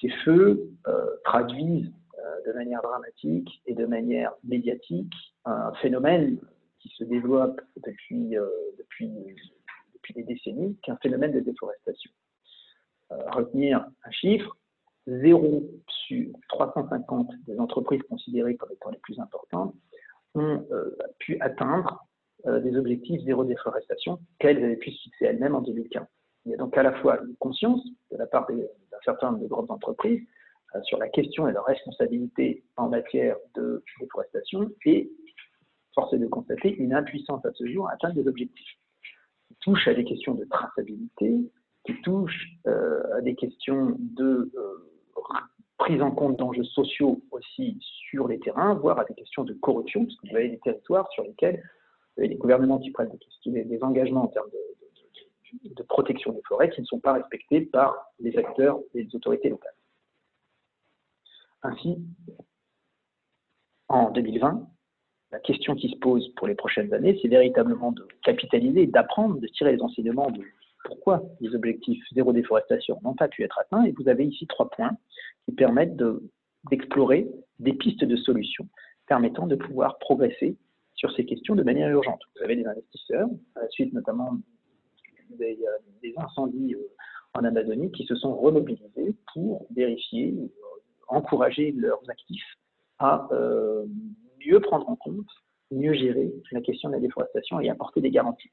Ces 0.00 0.10
feux 0.24 0.70
euh, 0.86 1.06
traduisent 1.24 1.90
euh, 2.18 2.46
de 2.46 2.52
manière 2.52 2.82
dramatique 2.82 3.62
et 3.66 3.74
de 3.74 3.86
manière 3.86 4.32
médiatique 4.44 5.12
un 5.44 5.72
phénomène 5.82 6.38
qui 6.78 6.90
se 6.90 7.04
développe 7.04 7.60
depuis, 7.84 8.36
euh, 8.36 8.46
depuis, 8.78 9.10
depuis 9.94 10.14
des 10.14 10.22
décennies, 10.22 10.76
qui 10.82 10.90
est 10.90 10.94
un 10.94 10.98
phénomène 10.98 11.32
de 11.32 11.40
déforestation. 11.40 12.10
retenir 13.10 13.86
un 14.04 14.10
chiffre, 14.10 14.56
0 15.06 15.64
sur 15.88 16.26
350 16.48 17.30
des 17.46 17.58
entreprises 17.58 18.02
considérées 18.02 18.56
comme 18.56 18.70
étant 18.72 18.90
les 18.90 18.98
plus 18.98 19.18
importantes 19.18 19.74
ont 20.34 20.64
pu 21.18 21.40
atteindre 21.40 22.06
des 22.46 22.76
objectifs 22.76 23.22
zéro 23.22 23.44
déforestation 23.44 24.18
qu'elles 24.38 24.62
avaient 24.62 24.76
pu 24.76 24.90
se 24.90 25.02
fixer 25.02 25.26
elles-mêmes 25.26 25.54
en 25.54 25.62
2015. 25.62 26.06
Il 26.46 26.52
y 26.52 26.54
a 26.54 26.56
donc 26.56 26.76
à 26.76 26.82
la 26.82 26.92
fois 27.00 27.20
une 27.22 27.36
conscience 27.36 27.84
de 28.10 28.16
la 28.16 28.26
part 28.26 28.46
d'un 28.48 28.98
certain 29.04 29.30
nombre 29.30 29.42
de 29.42 29.48
grandes 29.48 29.70
entreprises 29.70 30.22
euh, 30.74 30.82
sur 30.82 30.98
la 30.98 31.08
question 31.08 31.48
et 31.48 31.52
leur 31.52 31.64
responsabilité 31.64 32.62
en 32.76 32.88
matière 32.88 33.36
de 33.54 33.82
déforestation 34.00 34.70
et, 34.86 35.10
force 35.94 36.12
est 36.14 36.18
de 36.18 36.26
constater, 36.26 36.74
une 36.76 36.94
impuissance 36.94 37.44
à 37.44 37.52
ce 37.52 37.66
jour 37.66 37.88
à 37.88 37.92
atteindre 37.92 38.14
des 38.14 38.28
objectifs 38.28 38.78
qui 39.48 39.56
touchent 39.60 39.88
à 39.88 39.94
des 39.94 40.04
questions 40.04 40.34
de 40.34 40.44
traçabilité, 40.44 41.50
qui 41.84 42.00
touchent 42.02 42.48
à 42.66 43.20
des 43.20 43.34
questions 43.34 43.96
de 43.98 44.52
prise 45.78 46.00
en 46.02 46.12
compte 46.12 46.38
d'enjeux 46.38 46.64
sociaux 46.64 47.20
aussi 47.32 47.78
sur 47.80 48.28
les 48.28 48.38
terrains, 48.38 48.74
voire 48.74 48.98
à 48.98 49.04
des 49.04 49.14
questions 49.14 49.44
de 49.44 49.54
corruption, 49.54 50.04
parce 50.04 50.16
vous 50.22 50.36
avez 50.36 50.50
des 50.50 50.58
territoires 50.60 51.10
sur 51.10 51.24
lesquels 51.24 51.62
les 52.26 52.36
gouvernements 52.36 52.78
qui 52.78 52.90
prennent 52.90 53.10
des, 53.46 53.82
engagements 53.82 54.24
en 54.24 54.28
termes 54.28 54.50
de, 54.50 55.74
de, 55.74 55.82
protection 55.84 56.32
des 56.32 56.42
forêts 56.46 56.70
qui 56.70 56.80
ne 56.80 56.86
sont 56.86 57.00
pas 57.00 57.14
respectés 57.14 57.62
par 57.62 57.96
les 58.18 58.36
acteurs 58.36 58.80
et 58.94 59.04
les 59.04 59.14
autorités 59.14 59.48
locales. 59.48 59.74
Ainsi, 61.62 61.98
en 63.88 64.10
2020, 64.10 64.66
la 65.32 65.38
question 65.40 65.74
qui 65.74 65.90
se 65.90 65.96
pose 65.96 66.28
pour 66.36 66.46
les 66.46 66.54
prochaines 66.54 66.92
années, 66.92 67.18
c'est 67.22 67.28
véritablement 67.28 67.92
de 67.92 68.06
capitaliser, 68.24 68.86
d'apprendre, 68.86 69.38
de 69.38 69.46
tirer 69.46 69.76
les 69.76 69.82
enseignements 69.82 70.30
de 70.30 70.42
pourquoi 70.84 71.22
les 71.40 71.54
objectifs 71.54 72.02
zéro 72.12 72.32
déforestation 72.32 72.98
n'ont 73.02 73.14
pas 73.14 73.28
pu 73.28 73.42
être 73.42 73.58
atteints. 73.58 73.84
Et 73.84 73.92
vous 73.92 74.08
avez 74.08 74.24
ici 74.24 74.46
trois 74.46 74.70
points 74.70 74.96
qui 75.44 75.52
permettent 75.52 75.96
d'explorer 76.70 77.28
des 77.58 77.74
pistes 77.74 78.04
de 78.04 78.16
solutions 78.16 78.68
permettant 79.06 79.46
de 79.46 79.56
pouvoir 79.56 79.98
progresser 79.98 80.56
sur 81.00 81.10
ces 81.14 81.24
questions 81.24 81.54
de 81.54 81.62
manière 81.62 81.88
urgente. 81.88 82.20
Vous 82.36 82.44
avez 82.44 82.56
des 82.56 82.66
investisseurs, 82.66 83.26
à 83.56 83.62
la 83.62 83.68
suite 83.70 83.94
notamment 83.94 84.36
des, 85.30 85.58
des 86.02 86.14
incendies 86.18 86.74
euh, 86.74 86.88
en 87.32 87.44
Amazonie, 87.44 87.90
qui 87.92 88.04
se 88.04 88.14
sont 88.16 88.34
remobilisés 88.36 89.14
pour 89.32 89.66
vérifier, 89.74 90.34
euh, 90.38 90.46
encourager 91.08 91.72
leurs 91.72 92.02
actifs 92.10 92.58
à 92.98 93.26
euh, 93.32 93.86
mieux 94.46 94.60
prendre 94.60 94.90
en 94.90 94.96
compte, 94.96 95.32
mieux 95.70 95.94
gérer 95.94 96.30
la 96.52 96.60
question 96.60 96.90
de 96.90 96.96
la 96.96 97.00
déforestation 97.00 97.60
et 97.60 97.70
apporter 97.70 98.02
des 98.02 98.10
garanties. 98.10 98.50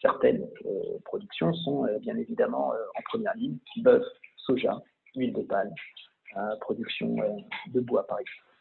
Certaines 0.00 0.48
euh, 0.64 0.98
productions 1.04 1.52
sont 1.52 1.84
euh, 1.84 1.98
bien 1.98 2.16
évidemment 2.16 2.72
euh, 2.72 2.78
en 2.98 3.02
première 3.10 3.36
ligne, 3.36 3.58
bœuf, 3.76 4.02
soja, 4.38 4.80
huile 5.14 5.34
de 5.34 5.42
palme, 5.42 5.74
production 6.62 7.14
de 7.74 7.80
bois 7.80 8.06
par 8.06 8.18
exemple. 8.18 8.51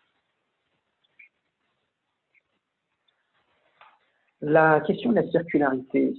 La 4.42 4.82
question 4.82 5.12
de 5.12 5.16
la 5.16 5.30
circularité 5.30 6.16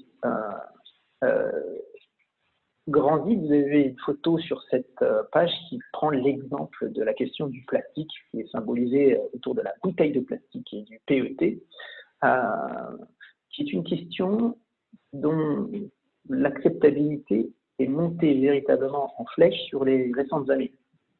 grandit. 2.88 3.36
Vous 3.36 3.52
avez 3.52 3.82
une 3.82 3.98
photo 3.98 4.38
sur 4.38 4.62
cette 4.70 5.04
page 5.32 5.52
qui 5.68 5.80
prend 5.92 6.10
l'exemple 6.10 6.90
de 6.90 7.02
la 7.02 7.14
question 7.14 7.46
du 7.48 7.62
plastique, 7.64 8.10
qui 8.30 8.40
est 8.40 8.50
symbolisé 8.50 9.18
autour 9.34 9.54
de 9.54 9.62
la 9.62 9.74
bouteille 9.82 10.12
de 10.12 10.20
plastique 10.20 10.72
et 10.72 10.82
du 10.82 11.00
PET, 11.06 11.62
qui 13.50 13.62
est 13.62 13.72
une 13.72 13.84
question 13.84 14.56
dont 15.12 15.70
l'acceptabilité 16.28 17.52
est 17.78 17.88
montée 17.88 18.34
véritablement 18.34 19.12
en 19.18 19.24
flèche 19.26 19.60
sur 19.66 19.84
les 19.84 20.12
récentes 20.14 20.50
années. 20.50 20.72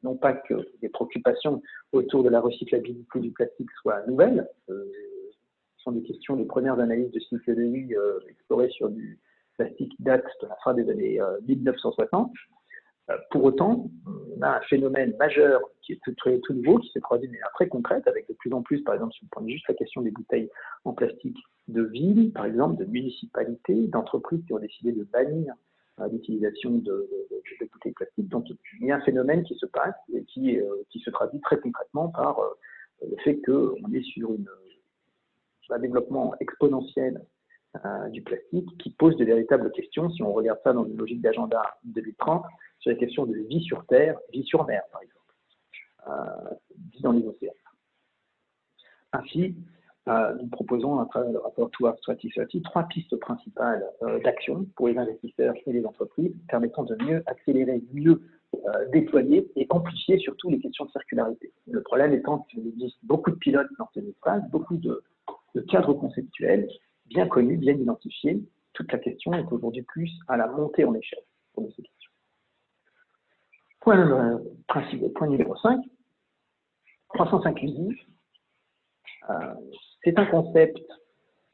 Non 0.03 0.15
pas 0.15 0.33
que 0.33 0.55
les 0.81 0.89
préoccupations 0.89 1.61
autour 1.91 2.23
de 2.23 2.29
la 2.29 2.41
recyclabilité 2.41 3.19
du 3.19 3.31
plastique 3.31 3.71
soient 3.81 4.05
nouvelles, 4.05 4.47
euh, 4.69 4.91
sont 5.83 5.91
des 5.91 6.03
questions, 6.03 6.35
les 6.35 6.45
premières 6.45 6.79
analyses 6.79 7.11
de 7.11 7.19
cycle 7.19 7.55
de 7.55 7.95
euh, 7.95 8.19
explorées 8.29 8.69
sur 8.69 8.89
du 8.89 9.19
plastique 9.57 9.95
qui 9.95 10.03
date 10.03 10.25
de 10.41 10.47
la 10.47 10.55
fin 10.63 10.73
des 10.73 10.89
années 10.89 11.19
1960. 11.47 12.31
Euh, 12.31 13.13
euh, 13.13 13.17
pour 13.31 13.43
autant, 13.43 13.89
on 14.05 14.41
a 14.41 14.57
un 14.57 14.61
phénomène 14.61 15.13
majeur 15.19 15.61
qui 15.81 15.93
est 15.93 15.99
tout, 16.03 16.13
tout 16.15 16.53
nouveau, 16.53 16.79
qui 16.79 16.89
s'est 16.91 17.01
produit 17.01 17.27
de 17.27 17.33
manière 17.33 17.51
très 17.53 17.67
concrète, 17.67 18.07
avec 18.07 18.27
de 18.29 18.33
plus 18.33 18.51
en 18.53 18.61
plus, 18.61 18.81
par 18.83 18.95
exemple, 18.95 19.13
si 19.13 19.25
vous 19.25 19.29
prenez 19.29 19.51
juste 19.51 19.67
la 19.67 19.75
question 19.75 20.01
des 20.01 20.11
bouteilles 20.11 20.49
en 20.85 20.93
plastique 20.93 21.37
de 21.67 21.83
villes, 21.83 22.31
par 22.31 22.45
exemple, 22.45 22.77
de 22.77 22.85
municipalités, 22.85 23.87
d'entreprises 23.87 24.43
qui 24.45 24.53
ont 24.53 24.59
décidé 24.59 24.93
de 24.93 25.03
bannir 25.03 25.53
l'utilisation 26.11 26.71
de, 26.71 27.07
bouteilles 27.71 27.93
plastiques. 27.93 28.29
Donc, 28.29 28.45
il 28.79 28.87
y 28.87 28.91
a 28.91 28.95
un 28.95 29.01
phénomène 29.01 29.43
qui 29.43 29.55
se 29.55 29.65
passe 29.65 29.95
et 30.13 30.23
qui 30.23 30.59
se 30.99 31.09
traduit 31.11 31.39
très 31.41 31.59
concrètement 31.59 32.07
par 32.09 32.39
le 33.01 33.15
fait 33.17 33.39
qu'on 33.41 33.93
est 33.93 34.03
sur 34.03 34.33
une, 34.33 34.47
un 35.69 35.79
développement 35.79 36.35
exponentiel 36.39 37.21
du 38.11 38.21
plastique 38.21 38.69
qui 38.77 38.91
pose 38.91 39.17
de 39.17 39.25
véritables 39.25 39.71
questions, 39.71 40.07
si 40.11 40.21
on 40.21 40.31
regarde 40.31 40.59
ça 40.63 40.73
dans 40.73 40.85
une 40.85 40.95
logique 40.95 41.21
d'agenda 41.21 41.63
2030, 41.85 42.45
sur 42.83 42.91
les 42.91 42.97
questions 42.97 43.25
de 43.25 43.33
vie 43.49 43.63
sur 43.63 43.85
Terre, 43.85 44.19
vie 44.31 44.43
sur 44.43 44.65
mer, 44.65 44.83
par 44.91 45.01
exemple, 45.01 45.23
euh, 46.07 46.55
vie 46.91 47.01
dans 47.01 47.13
les 47.13 47.25
océans. 47.25 47.53
Ainsi, 49.13 49.55
euh, 50.09 50.35
nous 50.35 50.47
proposons, 50.47 50.99
à 50.99 51.05
travers 51.05 51.31
le 51.31 51.39
rapport 51.39 51.71
Towards 51.71 51.95
2030, 52.05 52.61
trois 52.63 52.83
pistes 52.83 53.15
principales 53.15 53.85
euh, 54.01 54.19
d'action 54.19 54.67
pour 54.75 54.89
les 54.89 54.97
investisseurs 54.97 55.53
et 55.65 55.71
les 55.71 55.85
entreprises, 55.85 56.33
permettant 56.49 56.83
de 56.83 56.95
mieux 57.03 57.23
accélérer, 57.25 57.81
mieux 57.93 58.21
déployer 58.91 59.51
et 59.55 59.65
amplifier 59.71 60.19
surtout 60.19 60.49
les 60.49 60.59
questions 60.59 60.85
de 60.85 60.91
circularité. 60.91 61.51
Le 61.67 61.81
problème 61.81 62.13
étant 62.13 62.45
qu'il 62.49 62.67
existe 62.67 62.97
beaucoup 63.01 63.31
de 63.31 63.35
pilotes 63.35 63.67
dans 63.79 63.89
ces 63.95 64.07
espaces, 64.07 64.43
beaucoup 64.51 64.77
de, 64.77 65.03
de 65.55 65.61
cadres 65.61 65.93
conceptuels 65.93 66.67
bien 67.05 67.27
connus, 67.27 67.57
bien 67.57 67.73
identifiés. 67.73 68.41
Toute 68.73 68.91
la 68.91 68.99
question 68.99 69.33
est 69.33 69.51
aujourd'hui 69.51 69.83
plus 69.83 70.11
à 70.27 70.37
la 70.37 70.47
montée 70.47 70.85
en 70.85 70.93
échelle 70.95 71.23
pour 71.53 71.67
ces 71.75 71.83
questions. 71.83 72.11
Point, 73.81 74.09
euh, 74.09 75.09
point 75.15 75.27
numéro 75.27 75.55
5, 75.57 75.79
croissance 77.09 77.45
inclusive. 77.45 77.97
Euh, 79.29 79.53
c'est 80.03 80.17
un 80.17 80.25
concept 80.25 80.81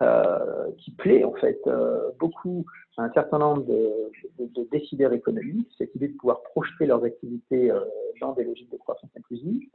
euh, 0.01 0.71
qui 0.77 0.91
plaît 0.91 1.23
en 1.23 1.33
fait 1.33 1.59
beaucoup 2.19 2.65
à 2.97 3.03
un 3.03 3.11
certain 3.13 3.39
nombre 3.39 3.63
de, 3.63 4.67
décideurs 4.71 5.13
économiques, 5.13 5.69
cette 5.77 5.93
idée 5.95 6.09
de 6.09 6.17
pouvoir 6.17 6.41
projeter 6.43 6.85
leurs 6.85 7.03
activités 7.03 7.71
dans 8.21 8.33
des 8.33 8.43
logiques 8.43 8.71
de 8.71 8.77
croissance 8.77 9.09
inclusive. 9.17 9.67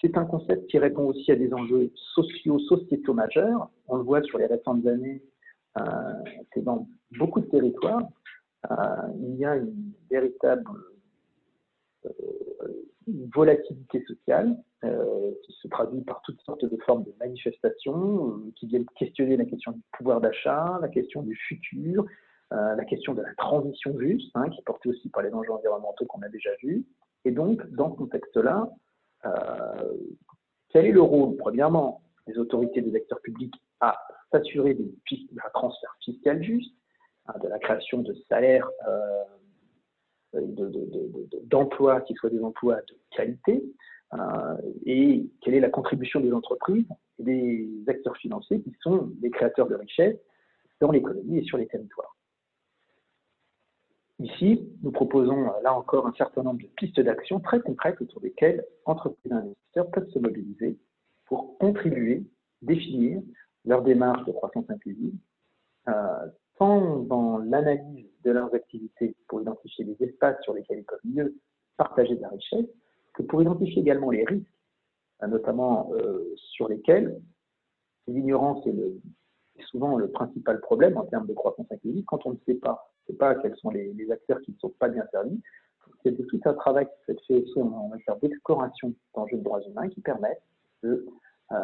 C'est 0.00 0.16
un 0.16 0.24
concept 0.24 0.66
qui 0.68 0.78
répond 0.78 1.04
aussi 1.04 1.30
à 1.32 1.36
des 1.36 1.52
enjeux 1.52 1.90
sociaux, 2.14 2.58
sociétaux 2.60 3.14
majeurs. 3.14 3.68
On 3.88 3.96
le 3.96 4.04
voit 4.04 4.22
sur 4.22 4.38
les 4.38 4.46
récentes 4.46 4.86
années, 4.86 5.22
c'est 6.52 6.62
dans 6.62 6.88
beaucoup 7.18 7.40
de 7.40 7.46
territoires, 7.46 8.02
euh, 8.70 8.74
il 9.20 9.36
y 9.36 9.44
a 9.44 9.56
une 9.56 9.92
véritable 10.10 10.64
euh, 12.06 12.10
volatilité 13.34 14.04
sociale 14.04 14.56
euh, 14.84 15.32
qui 15.44 15.52
se 15.62 15.68
traduit 15.68 16.02
par 16.02 16.20
toutes 16.22 16.40
sortes 16.42 16.64
de 16.64 16.76
formes 16.84 17.04
de 17.04 17.14
manifestations 17.20 18.40
qui 18.56 18.66
viennent 18.66 18.86
questionner 18.96 19.36
la 19.36 19.44
question 19.44 19.72
du 19.72 19.80
pouvoir 19.96 20.20
d'achat, 20.20 20.78
la 20.80 20.88
question 20.88 21.22
du 21.22 21.34
futur, 21.34 22.04
la 22.50 22.84
question 22.86 23.12
de 23.12 23.20
la 23.20 23.34
transition 23.34 23.98
juste, 23.98 24.30
hein, 24.34 24.48
qui 24.48 24.58
est 24.58 24.64
portée 24.64 24.88
aussi 24.88 25.10
par 25.10 25.22
les 25.22 25.30
enjeux 25.34 25.52
environnementaux 25.52 26.06
qu'on 26.06 26.22
a 26.22 26.30
déjà 26.30 26.48
vus. 26.62 26.86
Et 27.26 27.30
donc, 27.30 27.62
dans 27.72 27.92
ce 27.92 27.98
contexte-là, 27.98 28.70
quel 30.70 30.86
est 30.86 30.92
le 30.92 31.02
rôle, 31.02 31.36
premièrement, 31.36 32.02
des 32.26 32.38
autorités 32.38 32.80
des 32.80 32.94
acteurs 32.94 33.20
publics 33.20 33.54
à 33.80 33.98
s'assurer 34.30 34.74
d'un 34.74 35.48
transfert 35.52 35.96
fiscal 36.00 36.42
juste, 36.42 36.74
Hein, 37.28 37.38
de 37.42 37.48
la 37.48 37.58
création 37.58 37.98
de 37.98 38.14
salaires, 38.28 38.68
euh, 38.88 40.40
d'emplois 41.44 42.00
qui 42.02 42.14
soient 42.14 42.30
des 42.30 42.42
emplois 42.42 42.76
de 42.76 42.96
qualité, 43.10 43.62
euh, 44.14 44.56
et 44.86 45.26
quelle 45.40 45.54
est 45.54 45.60
la 45.60 45.70
contribution 45.70 46.20
des 46.20 46.32
entreprises 46.32 46.86
et 47.18 47.22
des 47.22 47.68
acteurs 47.86 48.16
financiers 48.16 48.60
qui 48.60 48.72
sont 48.80 49.10
des 49.20 49.30
créateurs 49.30 49.68
de 49.68 49.74
richesses 49.74 50.18
dans 50.80 50.90
l'économie 50.90 51.38
et 51.38 51.44
sur 51.44 51.58
les 51.58 51.66
territoires. 51.66 52.16
Ici, 54.20 54.68
nous 54.82 54.90
proposons 54.90 55.52
là 55.62 55.72
encore 55.74 56.06
un 56.06 56.12
certain 56.14 56.42
nombre 56.42 56.60
de 56.60 56.66
pistes 56.76 56.98
d'action 56.98 57.38
très 57.38 57.60
concrètes 57.60 58.00
autour 58.00 58.20
desquelles 58.20 58.64
entreprises 58.84 59.30
et 59.30 59.34
investisseurs 59.34 59.90
peuvent 59.90 60.10
se 60.10 60.18
mobiliser 60.18 60.76
pour 61.26 61.56
contribuer, 61.58 62.24
définir 62.62 63.22
leur 63.64 63.82
démarche 63.82 64.24
de 64.24 64.32
croissance 64.32 64.64
inclusive, 64.70 65.14
euh, 65.88 66.26
tant 66.58 66.98
dans 67.00 67.38
l'analyse 67.38 68.08
de 68.24 68.32
leurs 68.32 68.52
activités 68.54 69.14
pour 69.28 69.40
identifier 69.40 69.84
les 69.84 69.96
espaces 70.04 70.36
sur 70.42 70.52
lesquels 70.52 70.78
ils 70.78 70.84
peuvent 70.84 70.98
mieux 71.04 71.36
partager 71.76 72.16
de 72.16 72.20
la 72.20 72.30
richesse, 72.30 72.66
que 73.14 73.22
pour 73.22 73.40
identifier 73.40 73.82
également 73.82 74.10
les 74.10 74.24
risques, 74.24 74.50
notamment 75.26 75.92
euh, 75.94 76.34
sur 76.36 76.68
lesquels 76.68 77.20
l'ignorance 78.08 78.66
est, 78.66 79.62
souvent 79.66 79.96
le 79.96 80.08
principal 80.10 80.60
problème 80.60 80.96
en 80.96 81.04
termes 81.04 81.26
de 81.26 81.34
croissance 81.34 81.66
inclusive. 81.70 82.04
Quand 82.06 82.24
on 82.26 82.32
ne 82.32 82.38
sait 82.46 82.54
pas, 82.54 82.92
pas 83.12 83.34
quels 83.36 83.56
sont 83.56 83.70
les, 83.70 84.10
acteurs 84.10 84.40
qui 84.42 84.52
ne 84.52 84.58
sont 84.58 84.70
pas 84.78 84.88
bien 84.88 85.04
servis, 85.10 85.40
c'est 86.02 86.14
tout 86.26 86.40
un 86.44 86.54
travail 86.54 86.86
qui 86.86 87.04
s'est 87.06 87.18
fait 87.26 87.42
aussi 87.42 87.60
en 87.60 87.88
matière 87.88 88.16
d'exploration 88.16 88.94
d'enjeux 89.14 89.38
de 89.38 89.42
droits 89.42 89.62
humains 89.62 89.88
qui 89.88 90.00
permettent 90.00 90.42
de 90.82 91.06
euh, 91.52 91.56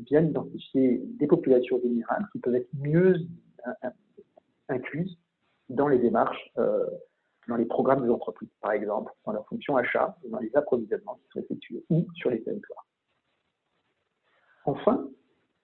bien 0.00 0.22
identifier 0.22 1.00
des 1.18 1.26
populations 1.26 1.78
vulnérables 1.78 2.26
qui 2.32 2.40
peuvent 2.40 2.56
être 2.56 2.68
mieux 2.74 3.16
incluses 4.68 5.18
dans 5.68 5.88
les 5.88 5.98
démarches, 5.98 6.50
euh, 6.58 6.84
dans 7.48 7.56
les 7.56 7.64
programmes 7.64 8.02
des 8.02 8.10
entreprises, 8.10 8.50
par 8.60 8.72
exemple, 8.72 9.12
dans 9.24 9.32
leur 9.32 9.46
fonction 9.46 9.76
achat 9.76 10.16
et 10.24 10.28
dans 10.28 10.38
les 10.38 10.54
approvisionnements 10.54 11.14
qui 11.16 11.28
sont 11.32 11.40
effectués 11.40 11.84
ou 11.90 12.06
sur 12.14 12.30
les 12.30 12.42
territoires. 12.42 12.86
Enfin, 14.64 15.08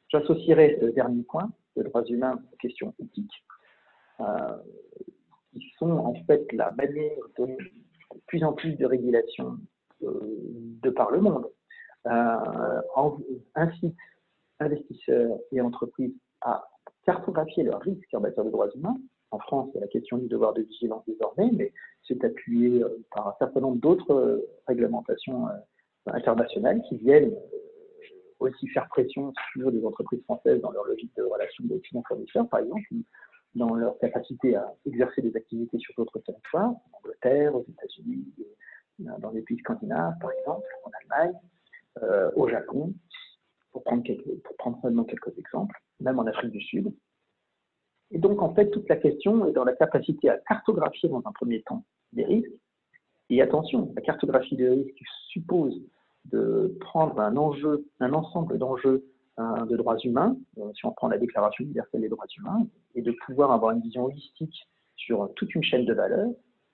j'associerai 0.09 0.79
ce 0.81 0.87
dernier 0.87 1.23
point, 1.23 1.51
de 1.77 1.83
droits 1.83 2.05
humains, 2.05 2.41
aux 2.53 2.57
questions 2.57 2.95
éthiques, 2.99 3.45
euh, 4.21 4.57
qui 5.59 5.73
sont 5.79 5.90
en 5.90 6.14
fait 6.27 6.47
la 6.53 6.73
manière 6.73 7.19
de 7.38 7.57
plus 8.27 8.45
en 8.45 8.53
plus 8.53 8.75
de 8.77 8.87
régulations 8.87 9.59
de 10.01 10.90
par 10.90 11.11
le 11.11 11.21
monde 11.21 11.49
incite 13.55 13.97
investisseurs 14.61 15.38
et 15.53 15.61
entreprises 15.61 16.14
à 16.40 16.64
cartographier 17.05 17.64
leurs 17.64 17.81
risques 17.81 18.14
en 18.14 18.21
matière 18.21 18.45
de 18.45 18.51
droits 18.51 18.71
humains. 18.75 18.97
En 19.33 19.38
France, 19.40 19.75
a 19.77 19.81
la 19.81 19.88
question 19.88 20.19
du 20.19 20.29
devoir 20.29 20.55
de 20.55 20.62
vigilance 20.62 21.05
désormais, 21.07 21.51
mais 21.53 21.73
c'est 22.07 22.23
appuyé 22.25 22.83
par 23.14 23.29
un 23.29 23.35
certain 23.38 23.61
nombre 23.61 23.79
d'autres 23.79 24.47
réglementations 24.66 25.47
internationales 26.07 26.81
qui 26.88 26.97
viennent 26.97 27.35
aussi 28.38 28.69
faire 28.69 28.87
pression 28.88 29.33
sur 29.53 29.71
les 29.71 29.85
entreprises 29.85 30.23
françaises 30.25 30.61
dans 30.61 30.71
leur 30.71 30.85
logique 30.85 31.14
de 31.16 31.23
relation 31.23 31.64
de 31.64 31.79
clients-fournisseurs, 31.79 32.49
par 32.49 32.61
exemple, 32.61 32.83
dans 33.57 33.75
leur 33.75 33.99
capacité 33.99 34.55
à 34.55 34.73
exercer 34.85 35.23
des 35.23 35.35
activités 35.35 35.79
sur 35.79 35.95
d'autres 35.97 36.19
territoires, 36.21 36.71
en 36.71 36.99
Angleterre, 36.99 37.55
aux 37.55 37.64
États-Unis, 37.69 38.25
dans 38.99 39.31
les 39.31 39.42
pays 39.42 39.59
scandinaves, 39.59 40.14
par 40.21 40.31
exemple, 40.33 40.66
en 40.85 40.90
Allemagne, 41.01 41.35
euh, 42.03 42.31
au 42.37 42.49
Japon, 42.49 42.92
pour 43.73 43.83
prendre, 43.83 44.81
seulement 44.83 45.05
quelques 45.05 45.37
exemples, 45.38 45.75
même 46.01 46.19
en 46.19 46.27
Afrique 46.27 46.51
du 46.51 46.61
Sud. 46.61 46.92
Et 48.11 48.19
donc, 48.19 48.42
en 48.42 48.55
fait, 48.55 48.71
toute 48.71 48.88
la 48.88 48.97
question 48.97 49.47
est 49.47 49.53
dans 49.53 49.64
la 49.64 49.75
capacité 49.75 50.29
à 50.29 50.38
cartographier 50.38 51.09
dans 51.09 51.23
un 51.25 51.33
premier 51.33 51.62
temps 51.62 51.85
des 52.12 52.25
risques. 52.25 52.53
Et 53.31 53.42
attention, 53.42 53.92
la 53.97 54.03
cartographie 54.03 54.57
des 54.57 54.69
risques 54.69 55.03
suppose 55.29 55.83
de 56.27 56.77
prendre 56.81 57.19
un 57.21 57.37
enjeu, 57.37 57.87
un 58.01 58.12
ensemble 58.12 58.59
d'enjeux 58.59 59.05
hein, 59.37 59.66
de 59.66 59.77
droits 59.77 59.99
humains, 59.99 60.37
euh, 60.59 60.71
si 60.75 60.85
on 60.85 60.92
prend 60.92 61.09
la 61.09 61.19
Déclaration 61.19 61.64
universelle 61.64 62.03
des 62.03 62.09
droits 62.09 62.27
humains, 62.37 62.66
et 62.97 63.03
de 63.03 63.13
pouvoir 63.25 63.53
avoir 63.53 63.73
une 63.73 63.81
vision 63.81 64.07
holistique 64.07 64.67
sur 64.97 65.31
toute 65.37 65.55
une 65.55 65.63
chaîne 65.63 65.85
de 65.85 65.95
valeur, 65.95 66.29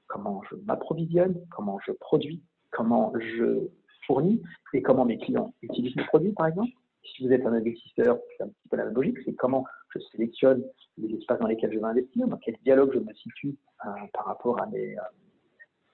comment 0.07 0.43
je 0.51 0.57
m'approvisionne, 0.65 1.35
comment 1.51 1.79
je 1.85 1.93
produis, 1.93 2.43
comment 2.71 3.13
je 3.19 3.69
fournis 4.07 4.43
et 4.73 4.83
comment 4.83 5.05
mes 5.05 5.19
clients 5.19 5.53
utilisent 5.63 5.97
mes 5.97 6.05
produits, 6.05 6.33
par 6.33 6.47
exemple. 6.47 6.71
Si 7.05 7.27
vous 7.27 7.33
êtes 7.33 7.45
un 7.45 7.53
investisseur, 7.53 8.19
c'est 8.37 8.45
un 8.45 8.49
petit 8.49 8.69
peu 8.71 8.77
la 8.77 8.85
logique, 8.85 9.19
c'est 9.25 9.35
comment 9.35 9.65
je 9.95 9.99
sélectionne 10.13 10.65
les 10.97 11.15
espaces 11.17 11.41
dans 11.41 11.49
lesquels 11.49 11.73
je 11.73 11.79
vais 11.79 11.85
investir, 11.85 12.29
dans 12.29 12.37
quel 12.37 12.57
dialogue 12.65 12.93
je 12.95 13.01
me 13.01 13.13
situe 13.15 13.57
euh, 13.85 13.91
par 14.15 14.27
rapport 14.27 14.61
à 14.63 14.67
mes, 14.67 14.97
euh, 14.97 15.03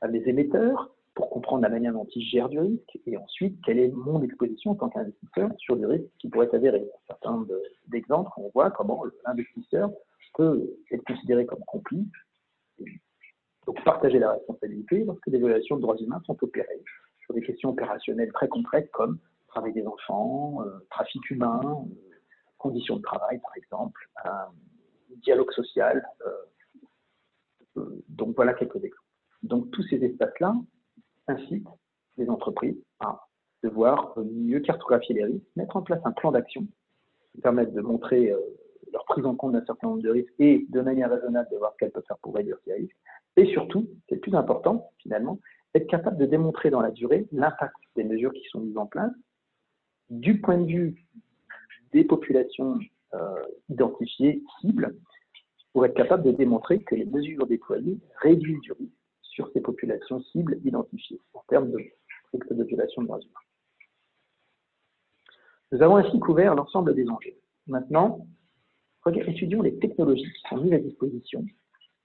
à 0.02 0.08
mes 0.08 0.22
émetteurs, 0.28 0.90
pour 1.14 1.30
comprendre 1.30 1.62
la 1.62 1.70
manière 1.70 1.92
dont 1.94 2.06
ils 2.14 2.22
gèrent 2.22 2.48
du 2.48 2.60
risque, 2.60 2.98
et 3.06 3.16
ensuite, 3.16 3.58
quelle 3.64 3.78
est 3.78 3.88
mon 3.88 4.22
exposition 4.22 4.72
en 4.72 4.74
tant 4.76 4.88
qu'investisseur 4.88 5.50
sur 5.58 5.76
du 5.76 5.86
risque 5.86 6.06
qui 6.18 6.28
pourrait 6.28 6.48
s'avérer. 6.50 6.82
Un 6.82 7.06
certain 7.08 7.32
nombre 7.32 7.54
d'exemples, 7.88 8.30
on 8.36 8.50
voit 8.54 8.70
comment 8.70 9.02
l'investisseur 9.26 9.90
peut 10.34 10.70
être 10.90 11.04
considéré 11.04 11.46
comme 11.46 11.64
complice, 11.66 12.06
donc 13.66 13.82
partager 13.84 14.18
la 14.18 14.32
responsabilité 14.32 15.04
lorsque 15.04 15.28
des 15.28 15.38
violations 15.38 15.76
de 15.76 15.82
droits 15.82 15.96
humains 15.98 16.20
sont 16.26 16.36
opérées 16.42 16.82
sur 17.20 17.34
des 17.34 17.42
questions 17.42 17.70
opérationnelles 17.70 18.32
très 18.32 18.48
concrètes 18.48 18.90
comme 18.92 19.18
travail 19.48 19.72
des 19.72 19.86
enfants, 19.86 20.62
euh, 20.62 20.78
trafic 20.90 21.30
humain, 21.30 21.60
euh, 21.64 21.94
conditions 22.58 22.96
de 22.96 23.02
travail 23.02 23.38
par 23.40 23.56
exemple, 23.56 24.08
euh, 24.26 24.30
dialogue 25.22 25.50
social. 25.52 26.02
donc 28.08 28.34
voilà 28.34 28.54
quelques 28.54 28.76
exemples. 28.76 29.02
Donc 29.42 29.70
tous 29.70 29.82
ces 29.84 29.96
espaces-là, 30.04 30.54
incite 31.28 31.66
les 32.16 32.28
entreprises 32.28 32.76
à 33.00 33.20
devoir 33.62 34.14
mieux 34.18 34.60
cartographier 34.60 35.14
les 35.14 35.24
risques, 35.24 35.46
mettre 35.56 35.76
en 35.76 35.82
place 35.82 36.00
un 36.04 36.12
plan 36.12 36.32
d'action 36.32 36.66
qui 37.32 37.40
permette 37.40 37.72
de 37.72 37.80
montrer 37.80 38.32
euh, 38.32 38.40
leur 38.92 39.04
prise 39.04 39.24
en 39.26 39.34
compte 39.34 39.52
d'un 39.52 39.64
certain 39.64 39.88
nombre 39.88 40.02
de 40.02 40.10
risques 40.10 40.32
et 40.38 40.66
de 40.68 40.80
manière 40.80 41.10
raisonnable 41.10 41.48
de 41.50 41.56
voir 41.56 41.72
ce 41.72 41.78
qu'elles 41.78 41.90
peuvent 41.90 42.04
faire 42.06 42.18
pour 42.18 42.34
réduire 42.34 42.58
ces 42.64 42.74
risques. 42.74 42.96
Et 43.36 43.46
surtout, 43.46 43.88
c'est 44.08 44.16
le 44.16 44.20
plus 44.20 44.34
important 44.34 44.90
finalement, 44.98 45.38
être 45.74 45.86
capable 45.88 46.18
de 46.18 46.26
démontrer 46.26 46.70
dans 46.70 46.80
la 46.80 46.90
durée 46.90 47.26
l'impact 47.32 47.76
des 47.96 48.04
mesures 48.04 48.32
qui 48.32 48.44
sont 48.50 48.60
mises 48.60 48.78
en 48.78 48.86
place 48.86 49.12
du 50.10 50.40
point 50.40 50.58
de 50.58 50.66
vue 50.66 51.04
des 51.92 52.04
populations 52.04 52.78
euh, 53.14 53.42
identifiées, 53.68 54.42
cibles, 54.60 54.96
pour 55.72 55.84
être 55.84 55.94
capable 55.94 56.24
de 56.24 56.32
démontrer 56.32 56.82
que 56.82 56.94
les 56.94 57.04
mesures 57.04 57.46
déployées 57.46 57.98
réduisent 58.20 58.60
du 58.60 58.72
risque 58.72 58.92
sur 59.22 59.50
ces 59.52 59.60
populations 59.60 60.20
cibles 60.32 60.58
identifiées 60.64 61.20
en 61.34 61.42
termes 61.48 61.70
de 61.70 61.76
risque 61.76 62.52
de 62.52 62.64
violation 62.64 63.02
de 63.02 63.06
droits 63.06 63.20
humains. 63.20 63.40
Nous 65.72 65.82
avons 65.82 65.96
ainsi 65.96 66.18
couvert 66.18 66.54
l'ensemble 66.54 66.94
des 66.94 67.08
enjeux. 67.08 67.36
Maintenant, 67.66 68.26
étudions 69.16 69.62
les 69.62 69.76
technologies 69.78 70.24
qui 70.24 70.48
sont 70.48 70.58
mises 70.58 70.72
à 70.72 70.78
disposition, 70.78 71.44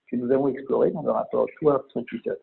que 0.10 0.16
nous 0.16 0.32
avons 0.32 0.48
explorées 0.48 0.92
dans 0.92 1.02
le 1.02 1.12
rapport 1.12 1.48
Towards 1.60 1.86
2030, 1.96 2.40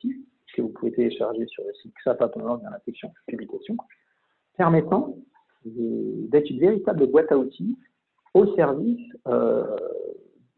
que 0.54 0.62
vous 0.62 0.68
pouvez 0.70 0.92
télécharger 0.92 1.46
sur 1.46 1.64
le 1.64 1.72
site 1.74 1.94
xapa.org 2.04 2.62
dans 2.62 2.70
la 2.70 2.80
section 2.84 3.12
publication, 3.26 3.76
permettant 4.56 5.16
d'être 5.64 6.50
une 6.50 6.60
véritable 6.60 7.06
boîte 7.06 7.30
à 7.30 7.38
outils 7.38 7.78
au 8.34 8.54
service 8.54 9.00
euh, 9.28 9.76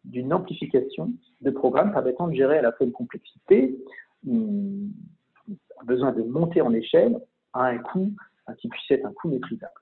d'une 0.05 0.33
amplification 0.33 1.12
de 1.41 1.51
programmes 1.51 1.93
permettant 1.93 2.29
de 2.29 2.35
gérer 2.35 2.59
à 2.59 2.62
la 2.62 2.73
fois 2.73 2.87
une 2.87 2.93
complexité, 2.93 3.77
a 4.27 5.85
besoin 5.85 6.12
de 6.12 6.23
monter 6.23 6.61
en 6.61 6.73
échelle 6.73 7.21
à 7.53 7.67
un 7.67 7.79
coût 7.79 8.12
qui 8.59 8.69
puisse 8.69 8.91
être 8.91 9.07
un 9.07 9.12
coût 9.12 9.29
maîtrisable. 9.29 9.73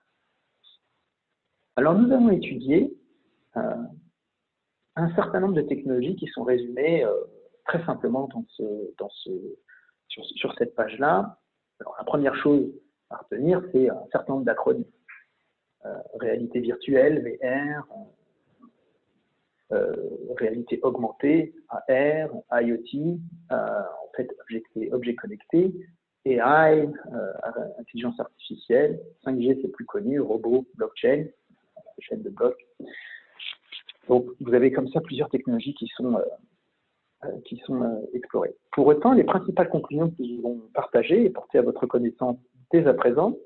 Alors 1.77 1.99
nous 1.99 2.13
avons 2.13 2.31
étudié 2.31 2.95
euh, 3.57 3.75
un 5.01 5.15
certain 5.15 5.41
nombre 5.41 5.55
de 5.55 5.63
technologies 5.63 6.17
qui 6.17 6.27
sont 6.29 6.43
résumées 6.43 7.05
euh, 7.05 7.13
très 7.67 7.85
simplement 7.85 8.29
sur, 8.49 10.55
cette 10.59 10.75
page-là. 10.75 11.39
la 11.81 12.05
première 12.05 12.37
chose 12.37 12.71
à 13.11 13.17
retenir, 13.17 13.63
c'est 13.73 13.89
un 13.89 14.03
certain 14.13 14.35
nombre 14.35 14.45
d'acronymes. 14.45 14.85
Euh, 15.87 15.95
réalité 16.21 16.61
virtuelle, 16.61 17.39
VR, 17.43 17.87
euh, 19.73 19.95
réalité 20.37 20.79
augmentée, 20.83 21.55
AR, 21.69 22.29
IoT, 22.53 23.19
en 23.51 24.17
fait, 24.17 24.29
objet, 24.43 24.63
objet 24.93 25.15
connecté, 25.15 25.73
AI, 26.27 26.87
intelligence 27.79 28.21
artificielle, 28.21 29.01
5G 29.25 29.59
c'est 29.63 29.73
plus 29.73 29.87
connu, 29.87 30.21
robot, 30.21 30.67
blockchain, 30.75 31.25
chaîne 32.01 32.23
de 32.23 32.31
blocs. 32.31 32.67
Donc 34.09 34.27
vous 34.41 34.55
avez 34.55 34.73
comme 34.73 34.89
ça 34.89 35.01
plusieurs 35.01 35.29
technologies 35.29 35.75
qui 35.75 35.87
sont, 35.97 36.19
qui 37.45 37.59
sont 37.67 38.09
explorées. 38.13 38.55
Pour 38.73 38.87
autant, 38.87 39.13
les 39.13 39.25
principales 39.25 39.69
conclusions 39.69 40.11
que 40.11 40.23
nous 40.23 40.39
allons 40.41 40.61
partager 40.75 41.25
et 41.25 41.31
porter 41.31 41.59
à 41.59 41.63
votre 41.63 41.87
connaissance 41.87 42.37
dès 42.73 42.87
à 42.87 42.95
présent, 42.95 43.37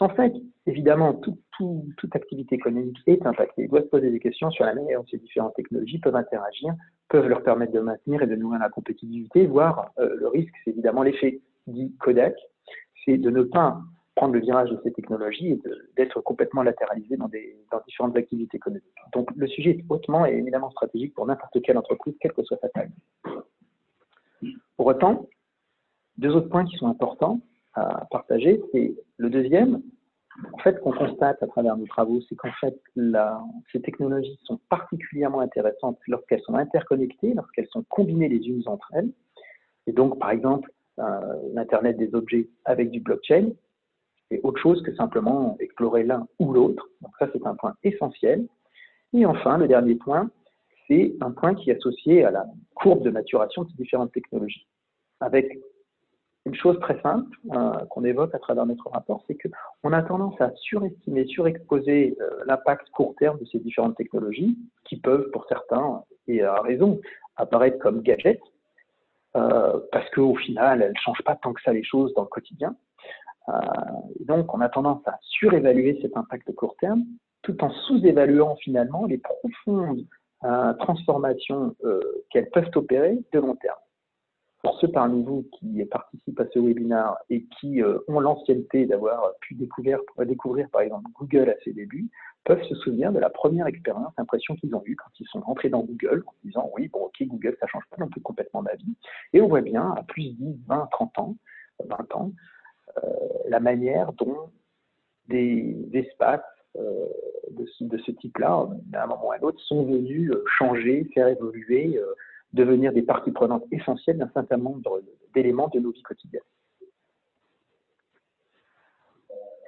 en 0.00 0.08
fait, 0.08 0.32
évidemment, 0.66 1.14
toute 1.14 2.16
activité 2.16 2.56
économique 2.56 2.98
est 3.06 3.24
impactée. 3.24 3.64
Il 3.64 3.68
doit 3.68 3.82
se 3.82 3.86
poser 3.86 4.10
des 4.10 4.18
questions 4.18 4.50
sur 4.50 4.64
la 4.64 4.74
manière 4.74 5.00
dont 5.00 5.06
ces 5.08 5.18
différentes 5.18 5.54
technologies 5.54 5.98
peuvent 5.98 6.16
interagir, 6.16 6.74
peuvent 7.08 7.28
leur 7.28 7.42
permettre 7.42 7.72
de 7.72 7.80
maintenir 7.80 8.22
et 8.22 8.26
de 8.26 8.34
nourrir 8.34 8.58
la 8.60 8.70
compétitivité, 8.70 9.46
voire 9.46 9.92
euh, 9.98 10.16
le 10.16 10.28
risque, 10.28 10.54
c'est 10.64 10.70
évidemment 10.70 11.02
l'effet 11.02 11.40
dit 11.66 11.94
Kodak, 12.00 12.34
c'est 13.04 13.18
de 13.18 13.30
ne 13.30 13.42
pas 13.42 13.78
prendre 14.14 14.34
le 14.34 14.40
virage 14.40 14.70
de 14.70 14.80
ces 14.84 14.92
technologies 14.92 15.52
et 15.52 15.60
d'être 15.96 16.20
complètement 16.20 16.62
latéralisé 16.62 17.16
dans, 17.16 17.28
différentes 17.86 18.16
activités 18.16 18.56
économiques. 18.56 18.84
Donc 19.12 19.28
le 19.36 19.46
sujet 19.48 19.70
est 19.70 19.84
hautement 19.88 20.24
et 20.26 20.32
éminemment 20.32 20.70
stratégique 20.70 21.14
pour 21.14 21.26
n'importe 21.26 21.60
quelle 21.62 21.78
entreprise, 21.78 22.14
quelle 22.20 22.32
que 22.32 22.42
soit 22.44 22.58
sa 22.60 22.68
taille. 22.68 22.90
Pour 24.76 24.86
autant, 24.86 25.28
deux 26.18 26.34
autres 26.34 26.48
points 26.48 26.64
qui 26.64 26.76
sont 26.76 26.86
importants 26.86 27.40
à 27.74 28.06
partager. 28.10 28.62
C'est 28.72 28.94
le 29.16 29.30
deuxième, 29.30 29.82
en 30.52 30.58
fait, 30.58 30.80
qu'on 30.80 30.92
constate 30.92 31.42
à 31.42 31.46
travers 31.46 31.76
nos 31.76 31.86
travaux, 31.86 32.20
c'est 32.28 32.36
qu'en 32.36 32.52
fait, 32.60 32.80
ces 33.72 33.82
technologies 33.82 34.38
sont 34.44 34.60
particulièrement 34.68 35.40
intéressantes 35.40 35.98
lorsqu'elles 36.06 36.42
sont 36.42 36.54
interconnectées, 36.54 37.34
lorsqu'elles 37.34 37.68
sont 37.68 37.84
combinées 37.88 38.28
les 38.28 38.46
unes 38.46 38.62
entre 38.66 38.88
elles. 38.94 39.10
Et 39.86 39.92
donc, 39.92 40.18
par 40.18 40.30
exemple, 40.30 40.70
euh, 41.00 41.20
l'Internet 41.52 41.96
des 41.96 42.14
objets 42.14 42.48
avec 42.64 42.90
du 42.90 43.00
blockchain, 43.00 43.50
c'est 44.30 44.40
autre 44.42 44.60
chose 44.60 44.82
que 44.82 44.94
simplement 44.94 45.56
explorer 45.60 46.04
l'un 46.04 46.26
ou 46.38 46.52
l'autre. 46.52 46.88
Donc 47.02 47.12
ça, 47.18 47.28
c'est 47.32 47.46
un 47.46 47.54
point 47.54 47.74
essentiel. 47.82 48.46
Et 49.12 49.26
enfin, 49.26 49.58
le 49.58 49.68
dernier 49.68 49.94
point, 49.94 50.30
c'est 50.88 51.14
un 51.20 51.30
point 51.30 51.54
qui 51.54 51.70
est 51.70 51.76
associé 51.76 52.24
à 52.24 52.30
la 52.30 52.46
courbe 52.74 53.02
de 53.04 53.10
maturation 53.10 53.62
de 53.64 53.70
ces 53.70 53.76
différentes 53.76 54.12
technologies, 54.12 54.66
avec 55.20 55.58
une 56.46 56.54
chose 56.54 56.78
très 56.80 57.00
simple 57.00 57.36
euh, 57.54 57.72
qu'on 57.90 58.04
évoque 58.04 58.34
à 58.34 58.38
travers 58.38 58.66
notre 58.66 58.90
rapport, 58.90 59.24
c'est 59.26 59.36
qu'on 59.36 59.92
a 59.92 60.02
tendance 60.02 60.38
à 60.40 60.50
surestimer, 60.56 61.26
surexposer 61.26 62.16
euh, 62.20 62.44
l'impact 62.46 62.90
court 62.90 63.14
terme 63.18 63.38
de 63.38 63.46
ces 63.46 63.58
différentes 63.58 63.96
technologies 63.96 64.58
qui 64.84 64.96
peuvent, 64.96 65.30
pour 65.30 65.46
certains, 65.48 66.02
et 66.28 66.42
à 66.42 66.60
raison, 66.60 67.00
apparaître 67.36 67.78
comme 67.78 68.02
gadgets, 68.02 68.42
euh, 69.36 69.80
parce 69.90 70.08
qu'au 70.10 70.34
final, 70.36 70.82
elles 70.82 70.92
ne 70.92 70.98
changent 70.98 71.24
pas 71.24 71.36
tant 71.36 71.54
que 71.54 71.62
ça 71.62 71.72
les 71.72 71.82
choses 71.82 72.12
dans 72.14 72.22
le 72.22 72.28
quotidien. 72.28 72.76
Donc, 74.20 74.54
on 74.54 74.60
a 74.60 74.68
tendance 74.68 75.06
à 75.06 75.18
surévaluer 75.20 75.98
cet 76.00 76.16
impact 76.16 76.52
court 76.54 76.76
terme, 76.80 77.04
tout 77.42 77.62
en 77.62 77.70
sous-évaluant 77.70 78.56
finalement 78.56 79.04
les 79.06 79.18
profondes 79.18 80.06
transformations 80.78 81.74
qu'elles 82.30 82.50
peuvent 82.50 82.70
opérer 82.74 83.18
de 83.32 83.38
long 83.38 83.56
terme. 83.56 83.78
pour 84.64 84.80
ceux 84.80 84.88
parmi 84.88 85.22
vous 85.22 85.46
qui 85.58 85.84
participent 85.84 86.40
à 86.40 86.46
ce 86.52 86.58
webinaire 86.58 87.16
et 87.28 87.44
qui 87.60 87.82
euh, 87.82 87.98
ont 88.08 88.18
l'ancienneté 88.18 88.86
d'avoir 88.86 89.32
pu 89.42 89.54
découvrir, 89.54 89.98
découvrir, 90.20 90.68
par 90.70 90.80
exemple, 90.80 91.04
Google 91.18 91.50
à 91.50 91.54
ses 91.62 91.74
débuts, 91.74 92.08
peuvent 92.44 92.62
se 92.64 92.74
souvenir 92.76 93.12
de 93.12 93.18
la 93.18 93.30
première 93.30 93.66
expérience, 93.66 94.12
impression 94.16 94.54
qu'ils 94.56 94.74
ont 94.74 94.82
eue 94.86 94.96
quand 94.96 95.10
ils 95.20 95.26
sont 95.26 95.40
rentrés 95.40 95.68
dans 95.68 95.82
Google, 95.82 96.24
en 96.26 96.32
disant 96.44 96.70
oui, 96.74 96.88
bon, 96.88 97.00
ok, 97.00 97.26
Google, 97.26 97.56
ça 97.60 97.66
change 97.66 97.84
pas 97.90 97.96
non 97.98 98.08
plus 98.08 98.20
complètement 98.20 98.62
ma 98.62 98.74
vie. 98.74 98.96
Et 99.32 99.40
on 99.40 99.48
voit 99.48 99.60
bien, 99.60 99.94
à 99.96 100.02
plus 100.02 100.30
de 100.30 100.44
10, 100.44 100.64
20, 100.66 100.88
30 100.92 101.18
ans, 101.18 101.36
20 101.86 102.14
ans, 102.16 102.32
euh, 102.32 102.63
la 103.48 103.60
manière 103.60 104.12
dont 104.14 104.50
des 105.28 105.88
espaces 105.92 106.40
euh, 106.76 107.06
de, 107.50 107.66
de, 107.80 107.98
ce 107.98 108.10
type-là, 108.10 108.68
à 108.94 109.04
un 109.04 109.06
moment 109.06 109.28
ou 109.28 109.32
à 109.32 109.36
un 109.36 109.40
autre, 109.40 109.60
sont 109.60 109.84
venus 109.84 110.30
euh, 110.30 110.44
changer, 110.58 111.04
faire 111.14 111.28
évoluer, 111.28 112.00
devenir 112.52 112.92
des 112.92 113.02
parties 113.02 113.30
prenantes 113.30 113.64
essentielles 113.70 114.18
d'un 114.18 114.30
certain 114.34 114.56
nombre 114.56 115.02
d'éléments 115.34 115.68
de 115.68 115.78
nos 115.78 115.92
vies 115.92 116.02
quotidiennes. 116.02 116.42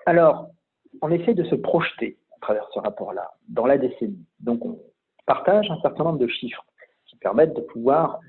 Alors, 0.04 0.50
on 1.02 1.10
essaie 1.10 1.34
de 1.34 1.44
se 1.44 1.54
projeter 1.54 2.16
à 2.36 2.38
travers 2.40 2.68
ce 2.72 2.78
rapport-là 2.80 3.30
dans 3.48 3.66
la 3.66 3.78
décennie. 3.78 4.24
Donc, 4.40 4.64
on 4.64 4.80
partage 5.26 5.70
un 5.70 5.80
certain 5.80 6.04
nombre 6.04 6.18
de 6.18 6.28
chiffres 6.28 6.64
qui 7.06 7.16
permettent 7.16 7.54
de 7.54 7.60
pouvoir 7.60 8.20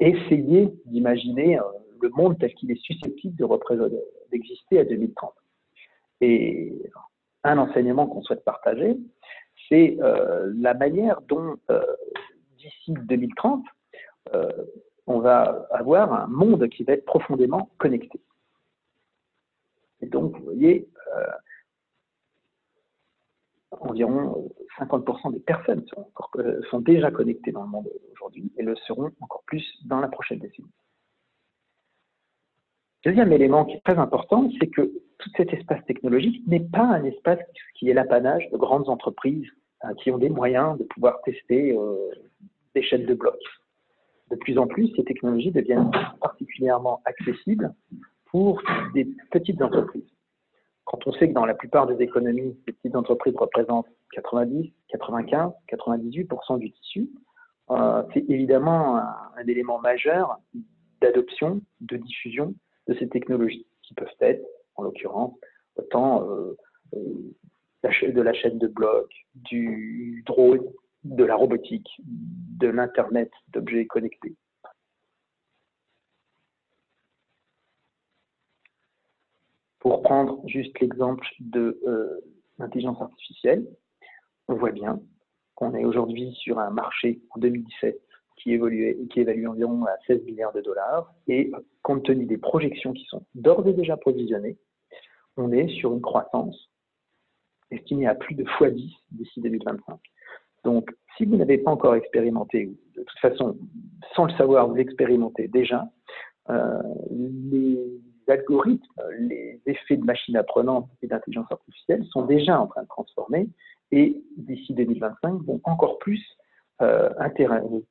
essayer 0.00 0.74
d'imaginer 0.86 1.58
le 2.00 2.08
monde 2.10 2.38
tel 2.38 2.54
qu'il 2.54 2.70
est 2.70 2.82
susceptible 2.82 3.36
de 3.36 3.46
d'exister 4.30 4.80
à 4.80 4.84
2030. 4.84 5.32
Et 6.20 6.72
un 7.44 7.58
enseignement 7.58 8.06
qu'on 8.06 8.22
souhaite 8.22 8.44
partager, 8.44 8.96
c'est 9.68 9.96
euh, 10.00 10.52
la 10.56 10.74
manière 10.74 11.20
dont, 11.22 11.56
euh, 11.70 11.82
d'ici 12.56 12.92
2030, 12.92 13.64
euh, 14.34 14.48
on 15.06 15.20
va 15.20 15.66
avoir 15.70 16.12
un 16.12 16.26
monde 16.26 16.68
qui 16.68 16.84
va 16.84 16.94
être 16.94 17.04
profondément 17.04 17.70
connecté. 17.78 18.20
Et 20.00 20.06
donc, 20.06 20.36
vous 20.36 20.44
voyez, 20.44 20.88
environ 23.80 24.50
50% 24.78 25.32
des 25.32 25.40
personnes 25.40 25.84
sont, 25.88 26.10
sont 26.70 26.80
déjà 26.80 27.10
connectées 27.10 27.52
dans 27.52 27.64
le 27.64 27.68
monde 27.68 27.88
aujourd'hui 28.12 28.50
et 28.56 28.62
le 28.62 28.74
seront 28.76 29.10
encore 29.20 29.42
plus 29.46 29.64
dans 29.84 30.00
la 30.00 30.08
prochaine 30.08 30.38
décennie. 30.38 30.70
Deuxième 33.04 33.32
élément 33.32 33.66
qui 33.66 33.76
est 33.76 33.84
très 33.84 33.98
important, 33.98 34.48
c'est 34.58 34.68
que 34.68 34.80
tout 35.18 35.30
cet 35.36 35.52
espace 35.52 35.84
technologique 35.84 36.42
n'est 36.46 36.60
pas 36.60 36.84
un 36.84 37.04
espace 37.04 37.38
qui 37.74 37.90
est 37.90 37.94
l'apanage 37.94 38.48
de 38.50 38.56
grandes 38.56 38.88
entreprises 38.88 39.46
hein, 39.82 39.92
qui 40.02 40.10
ont 40.10 40.16
des 40.16 40.30
moyens 40.30 40.78
de 40.78 40.84
pouvoir 40.84 41.20
tester 41.22 41.76
euh, 41.76 41.96
des 42.74 42.82
chaînes 42.82 43.04
de 43.04 43.12
blocs. 43.12 43.36
De 44.30 44.36
plus 44.36 44.56
en 44.58 44.66
plus, 44.66 44.90
ces 44.96 45.04
technologies 45.04 45.50
deviennent 45.50 45.90
particulièrement 46.18 47.02
accessibles 47.04 47.74
pour 48.24 48.62
des 48.94 49.06
petites 49.30 49.60
entreprises. 49.60 50.08
Quand 50.84 51.06
on 51.06 51.12
sait 51.12 51.28
que 51.28 51.34
dans 51.34 51.44
la 51.44 51.54
plupart 51.54 51.86
des 51.86 52.02
économies, 52.02 52.56
ces 52.64 52.72
petites 52.72 52.96
entreprises 52.96 53.36
représentent 53.36 53.88
90, 54.12 54.72
95, 54.88 55.52
98% 55.70 56.58
du 56.58 56.70
tissu, 56.70 57.10
euh, 57.70 58.02
c'est 58.14 58.24
évidemment 58.30 58.96
un 58.96 59.46
élément 59.46 59.78
majeur 59.78 60.38
d'adoption, 61.02 61.60
de 61.82 61.98
diffusion 61.98 62.54
de 62.88 62.94
ces 62.94 63.08
technologies, 63.08 63.66
qui 63.82 63.94
peuvent 63.94 64.08
être, 64.20 64.44
en 64.76 64.82
l'occurrence, 64.82 65.34
autant 65.76 66.28
euh, 66.28 66.56
de 66.92 68.22
la 68.22 68.32
chaîne 68.32 68.58
de 68.58 68.66
blocs, 68.66 69.14
du 69.34 70.22
drone, 70.26 70.64
de 71.04 71.24
la 71.24 71.36
robotique, 71.36 71.88
de 71.98 72.68
l'Internet 72.68 73.30
d'objets 73.48 73.86
connectés. 73.86 74.34
Pour 79.80 80.02
prendre 80.02 80.40
juste 80.48 80.78
l'exemple 80.80 81.26
de 81.40 81.78
euh, 81.86 82.20
l'intelligence 82.58 83.00
artificielle, 83.02 83.66
on 84.48 84.54
voit 84.54 84.72
bien 84.72 85.00
qu'on 85.54 85.74
est 85.74 85.84
aujourd'hui 85.84 86.32
sur 86.34 86.58
un 86.58 86.70
marché 86.70 87.20
en 87.30 87.40
2017 87.40 88.00
qui, 88.36 88.52
évoluait, 88.52 88.96
qui 89.10 89.20
évalue 89.20 89.46
environ 89.46 89.84
à 89.84 89.96
16 90.06 90.24
milliards 90.24 90.54
de 90.54 90.62
dollars. 90.62 91.12
Et 91.28 91.52
compte 91.84 92.02
tenu 92.04 92.24
des 92.26 92.38
projections 92.38 92.92
qui 92.92 93.04
sont 93.04 93.24
d'ores 93.36 93.68
et 93.68 93.74
déjà 93.74 93.96
provisionnées, 93.96 94.56
on 95.36 95.52
est 95.52 95.68
sur 95.68 95.92
une 95.92 96.00
croissance 96.00 96.70
estimée 97.70 98.06
à 98.06 98.14
plus 98.14 98.34
de 98.34 98.42
x10 98.44 98.92
d'ici 99.12 99.40
2025. 99.40 100.00
Donc, 100.64 100.90
si 101.16 101.26
vous 101.26 101.36
n'avez 101.36 101.58
pas 101.58 101.70
encore 101.70 101.94
expérimenté, 101.94 102.72
de 102.96 103.02
toute 103.02 103.18
façon, 103.20 103.56
sans 104.16 104.24
le 104.24 104.32
savoir, 104.32 104.66
vous 104.66 104.74
l'expérimentez 104.74 105.46
déjà, 105.48 105.86
euh, 106.50 106.82
les 107.10 107.78
algorithmes, 108.28 109.02
les 109.18 109.60
effets 109.66 109.96
de 109.96 110.04
machine 110.04 110.36
apprenante 110.36 110.88
et 111.02 111.06
d'intelligence 111.06 111.50
artificielle 111.50 112.04
sont 112.06 112.24
déjà 112.24 112.58
en 112.58 112.66
train 112.66 112.82
de 112.82 112.88
transformer 112.88 113.46
et 113.92 114.22
d'ici 114.38 114.72
2025 114.72 115.42
vont 115.42 115.60
encore 115.64 115.98
plus 115.98 116.24
euh, 116.82 117.10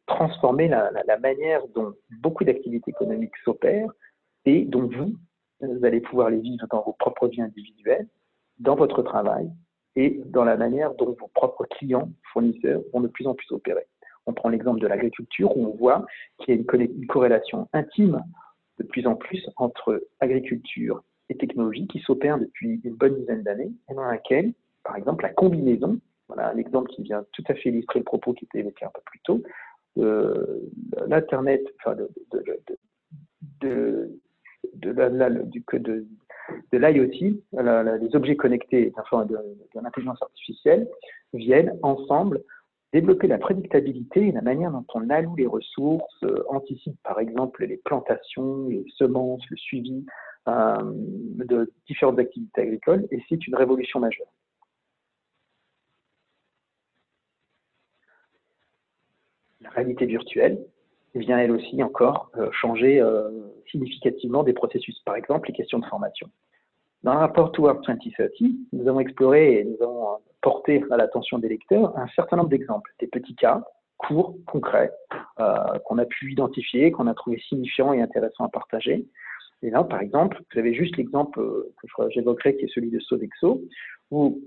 transformer 0.07 0.67
la, 0.67 1.17
manière 1.21 1.61
dont 1.73 1.93
beaucoup 2.21 2.43
d'activités 2.43 2.91
économiques 2.91 3.35
s'opèrent 3.45 3.89
et 4.45 4.65
dont 4.65 4.87
vous, 4.87 5.13
vous 5.61 5.85
allez 5.85 6.01
pouvoir 6.01 6.29
les 6.29 6.39
vivre 6.39 6.65
dans 6.69 6.83
vos 6.83 6.93
propres 6.93 7.27
vies 7.27 7.41
individuelles, 7.41 8.07
dans 8.59 8.75
votre 8.75 9.01
travail 9.01 9.49
et 9.95 10.21
dans 10.25 10.43
la 10.43 10.57
manière 10.57 10.93
dont 10.95 11.15
vos 11.17 11.29
propres 11.33 11.65
clients, 11.65 12.09
fournisseurs 12.33 12.81
vont 12.91 13.01
de 13.01 13.07
plus 13.07 13.27
en 13.27 13.35
plus 13.35 13.51
opérer. 13.51 13.85
On 14.25 14.33
prend 14.33 14.49
l'exemple 14.49 14.79
de 14.79 14.87
l'agriculture 14.87 15.55
où 15.55 15.65
on 15.65 15.75
voit 15.75 16.05
qu'il 16.39 16.55
y 16.55 16.57
a 16.57 16.61
une, 16.61 16.81
une 16.81 17.07
corrélation 17.07 17.67
intime 17.73 18.21
de 18.79 18.83
plus 18.83 19.05
en 19.07 19.15
plus 19.15 19.49
entre 19.57 20.05
agriculture 20.19 21.03
et 21.29 21.37
technologie 21.37 21.87
qui 21.87 21.99
s'opère 21.99 22.39
depuis 22.39 22.81
une 22.83 22.95
bonne 22.95 23.15
dizaine 23.15 23.43
d'années 23.43 23.71
et 23.89 23.93
dans 23.93 24.05
laquelle, 24.05 24.53
par 24.83 24.95
exemple, 24.95 25.23
la 25.23 25.33
combinaison 25.33 25.99
voilà 26.33 26.49
un 26.49 26.57
exemple 26.57 26.89
qui 26.91 27.03
vient 27.03 27.25
tout 27.31 27.43
à 27.47 27.53
fait 27.53 27.69
illustrer 27.69 27.99
le 27.99 28.05
propos 28.05 28.33
qui 28.33 28.45
était 28.45 28.59
évoqué 28.59 28.85
un 28.85 28.91
peu 28.93 29.01
plus 29.05 29.19
tôt. 29.23 29.41
Euh, 29.97 30.59
L'Internet, 31.07 31.63
enfin 31.79 31.95
de, 31.95 32.09
de, 32.31 32.43
de, 33.61 34.09
de, 34.73 34.93
de, 34.93 36.05
de 36.71 36.77
l'IoT, 36.77 37.37
les 38.01 38.15
objets 38.15 38.35
connectés 38.35 38.91
enfin, 38.97 39.25
de, 39.25 39.37
l'intelligence 39.75 40.21
artificielle 40.21 40.87
viennent 41.33 41.77
ensemble 41.83 42.43
développer 42.91 43.27
la 43.27 43.39
prédictabilité 43.39 44.27
et 44.27 44.31
la 44.31 44.41
manière 44.41 44.71
dont 44.71 44.85
on 44.93 45.09
alloue 45.09 45.35
les 45.35 45.47
ressources, 45.47 46.23
euh, 46.23 46.43
anticipe 46.47 46.95
par 47.03 47.19
exemple 47.19 47.65
les 47.65 47.77
plantations, 47.77 48.67
les 48.67 48.85
semences, 48.97 49.41
le 49.49 49.57
suivi 49.57 50.05
euh, 50.47 50.77
de 50.83 51.73
différentes 51.87 52.19
activités 52.19 52.61
agricoles, 52.61 53.07
et 53.09 53.19
c'est 53.27 53.47
une 53.47 53.55
révolution 53.55 53.99
majeure. 53.99 54.27
La 59.63 59.69
réalité 59.69 60.05
virtuelle 60.05 60.59
vient 61.15 61.37
elle 61.37 61.51
aussi 61.51 61.81
encore 61.83 62.31
euh, 62.37 62.49
changer 62.51 62.99
euh, 62.99 63.29
significativement 63.69 64.43
des 64.43 64.53
processus, 64.53 64.99
par 65.05 65.15
exemple 65.15 65.47
les 65.49 65.53
questions 65.53 65.79
de 65.79 65.85
formation. 65.85 66.29
Dans 67.03 67.13
le 67.13 67.19
rapport 67.19 67.51
Toward 67.51 67.81
2030, 67.81 68.31
nous 68.71 68.87
avons 68.87 68.99
exploré 68.99 69.59
et 69.59 69.63
nous 69.63 69.77
avons 69.81 70.07
euh, 70.07 70.15
porté 70.41 70.83
à 70.91 70.97
l'attention 70.97 71.37
des 71.37 71.49
lecteurs 71.49 71.97
un 71.97 72.07
certain 72.15 72.37
nombre 72.37 72.49
d'exemples, 72.49 72.91
des 72.99 73.07
petits 73.07 73.35
cas 73.35 73.63
courts, 73.97 74.35
concrets, 74.47 74.91
qu'on 75.85 75.97
a 75.97 76.03
pu 76.03 76.33
identifier, 76.33 76.91
qu'on 76.91 77.07
a 77.07 77.13
trouvé 77.13 77.39
signifiants 77.47 77.93
et 77.93 78.01
intéressants 78.01 78.43
à 78.43 78.49
partager. 78.49 79.05
Et 79.61 79.69
là, 79.69 79.85
par 79.85 80.01
exemple, 80.01 80.41
vous 80.51 80.59
avez 80.59 80.73
juste 80.73 80.97
l'exemple 80.97 81.39
que 81.39 82.09
j'évoquerai, 82.09 82.57
qui 82.57 82.65
est 82.65 82.73
celui 82.73 82.91
de 82.91 82.99
Sodexo, 82.99 83.61
où 84.11 84.41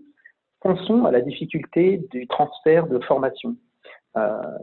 pensons 0.61 1.07
à 1.07 1.11
la 1.11 1.23
difficulté 1.23 2.03
du 2.11 2.27
transfert 2.27 2.87
de 2.87 2.99
formation 2.99 3.57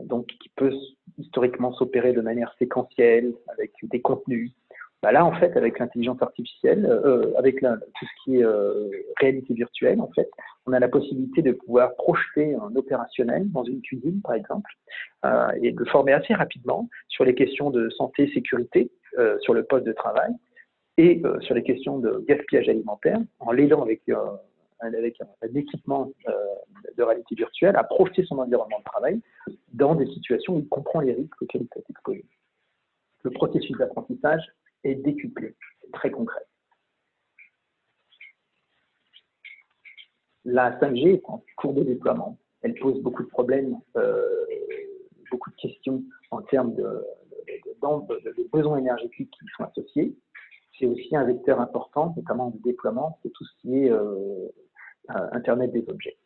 donc 0.04 0.26
qui 0.26 0.48
peut 0.56 0.72
historiquement 1.18 1.72
s'opérer 1.72 2.12
de 2.12 2.20
manière 2.20 2.54
séquentielle 2.58 3.32
avec 3.48 3.72
des 3.82 4.00
contenus. 4.00 4.52
Bah 5.02 5.12
là, 5.12 5.24
en 5.24 5.32
fait, 5.32 5.54
avec 5.56 5.78
l'intelligence 5.78 6.22
artificielle, 6.22 6.86
euh, 6.86 7.34
avec 7.36 7.60
tout 7.60 8.06
ce 8.06 8.24
qui 8.24 8.36
est 8.38 8.42
euh, 8.42 8.88
réalité 9.20 9.52
virtuelle, 9.52 10.00
en 10.00 10.10
fait, 10.14 10.30
on 10.66 10.72
a 10.72 10.80
la 10.80 10.88
possibilité 10.88 11.42
de 11.42 11.52
pouvoir 11.52 11.94
projeter 11.96 12.54
un 12.54 12.74
opérationnel 12.74 13.50
dans 13.52 13.64
une 13.64 13.82
cuisine, 13.82 14.22
par 14.22 14.34
exemple, 14.34 14.70
et 15.60 15.72
de 15.72 15.84
former 15.84 16.12
assez 16.14 16.32
rapidement 16.32 16.88
sur 17.08 17.24
les 17.24 17.34
questions 17.34 17.68
de 17.68 17.90
santé, 17.90 18.30
sécurité 18.32 18.90
sur 19.40 19.52
le 19.52 19.62
poste 19.64 19.84
de 19.84 19.92
travail 19.92 20.32
et 20.96 21.22
sur 21.40 21.54
les 21.54 21.62
questions 21.62 21.98
de 21.98 22.24
gaspillage 22.26 22.70
alimentaire, 22.70 23.18
en 23.40 23.52
l'aidant 23.52 23.82
avec 23.82 24.00
avec 24.80 25.16
un, 25.20 25.54
équipement 25.54 26.12
euh, 26.28 26.32
de 26.96 27.02
réalité 27.02 27.34
virtuelle, 27.34 27.76
à 27.76 27.84
projeter 27.84 28.24
son 28.24 28.38
environnement 28.38 28.78
de 28.78 28.84
travail 28.84 29.20
dans 29.72 29.94
des 29.94 30.06
situations 30.06 30.56
où 30.56 30.60
il 30.60 30.68
comprend 30.68 31.00
les 31.00 31.12
risques 31.12 31.40
auxquels 31.40 31.62
il 31.62 31.68
peut 31.68 31.80
être 31.80 31.90
exposé. 31.90 32.24
Le 33.22 33.30
processus 33.30 33.76
d'apprentissage 33.78 34.42
est 34.82 34.96
décuplé, 34.96 35.54
c'est 35.80 35.92
très 35.92 36.10
concret. 36.10 36.44
La 40.44 40.78
5G 40.78 41.14
est 41.14 41.22
en 41.24 41.42
cours 41.56 41.72
de 41.72 41.84
déploiement. 41.84 42.38
Elle 42.60 42.74
pose 42.74 43.00
beaucoup 43.00 43.22
de 43.22 43.28
problèmes, 43.28 43.78
euh, 43.96 44.46
beaucoup 45.30 45.50
de 45.50 45.56
questions 45.56 46.02
en 46.30 46.42
termes 46.42 46.74
les 48.36 48.44
besoins 48.52 48.78
énergétiques 48.78 49.30
qui 49.30 49.46
sont 49.56 49.64
associés. 49.64 50.16
C'est 50.78 50.86
aussi 50.86 51.14
un 51.16 51.24
vecteur 51.24 51.60
important, 51.60 52.14
notamment 52.16 52.50
de 52.50 52.58
déploiement, 52.58 53.18
c'est 53.22 53.30
tout 53.30 53.44
ce 53.44 53.52
qui 53.60 53.84
est 53.84 53.90
Internet 55.08 55.72
des 55.72 55.84
objets. 55.88 56.16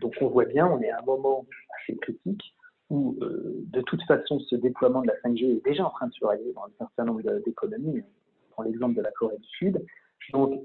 donc 0.00 0.14
on 0.20 0.28
voit 0.28 0.46
bien, 0.46 0.66
on 0.66 0.80
est 0.80 0.90
à 0.90 0.98
un 0.98 1.04
moment 1.04 1.46
assez 1.78 1.96
critique 1.98 2.42
où 2.90 3.16
de 3.20 3.80
toute 3.82 4.02
façon 4.04 4.40
ce 4.40 4.56
déploiement 4.56 5.02
de 5.02 5.08
la 5.08 5.14
5G 5.24 5.58
est 5.58 5.64
déjà 5.64 5.86
en 5.86 5.90
train 5.90 6.08
de 6.08 6.12
se 6.12 6.24
réaliser 6.24 6.52
dans 6.52 6.64
un 6.64 6.72
certain 6.78 7.04
nombre 7.04 7.22
d'économies. 7.44 8.00
On 8.00 8.52
prend 8.52 8.62
l'exemple 8.62 8.94
de 8.94 9.02
la 9.02 9.10
Corée 9.12 9.38
du 9.38 9.48
Sud. 9.48 9.84
Donc 10.32 10.60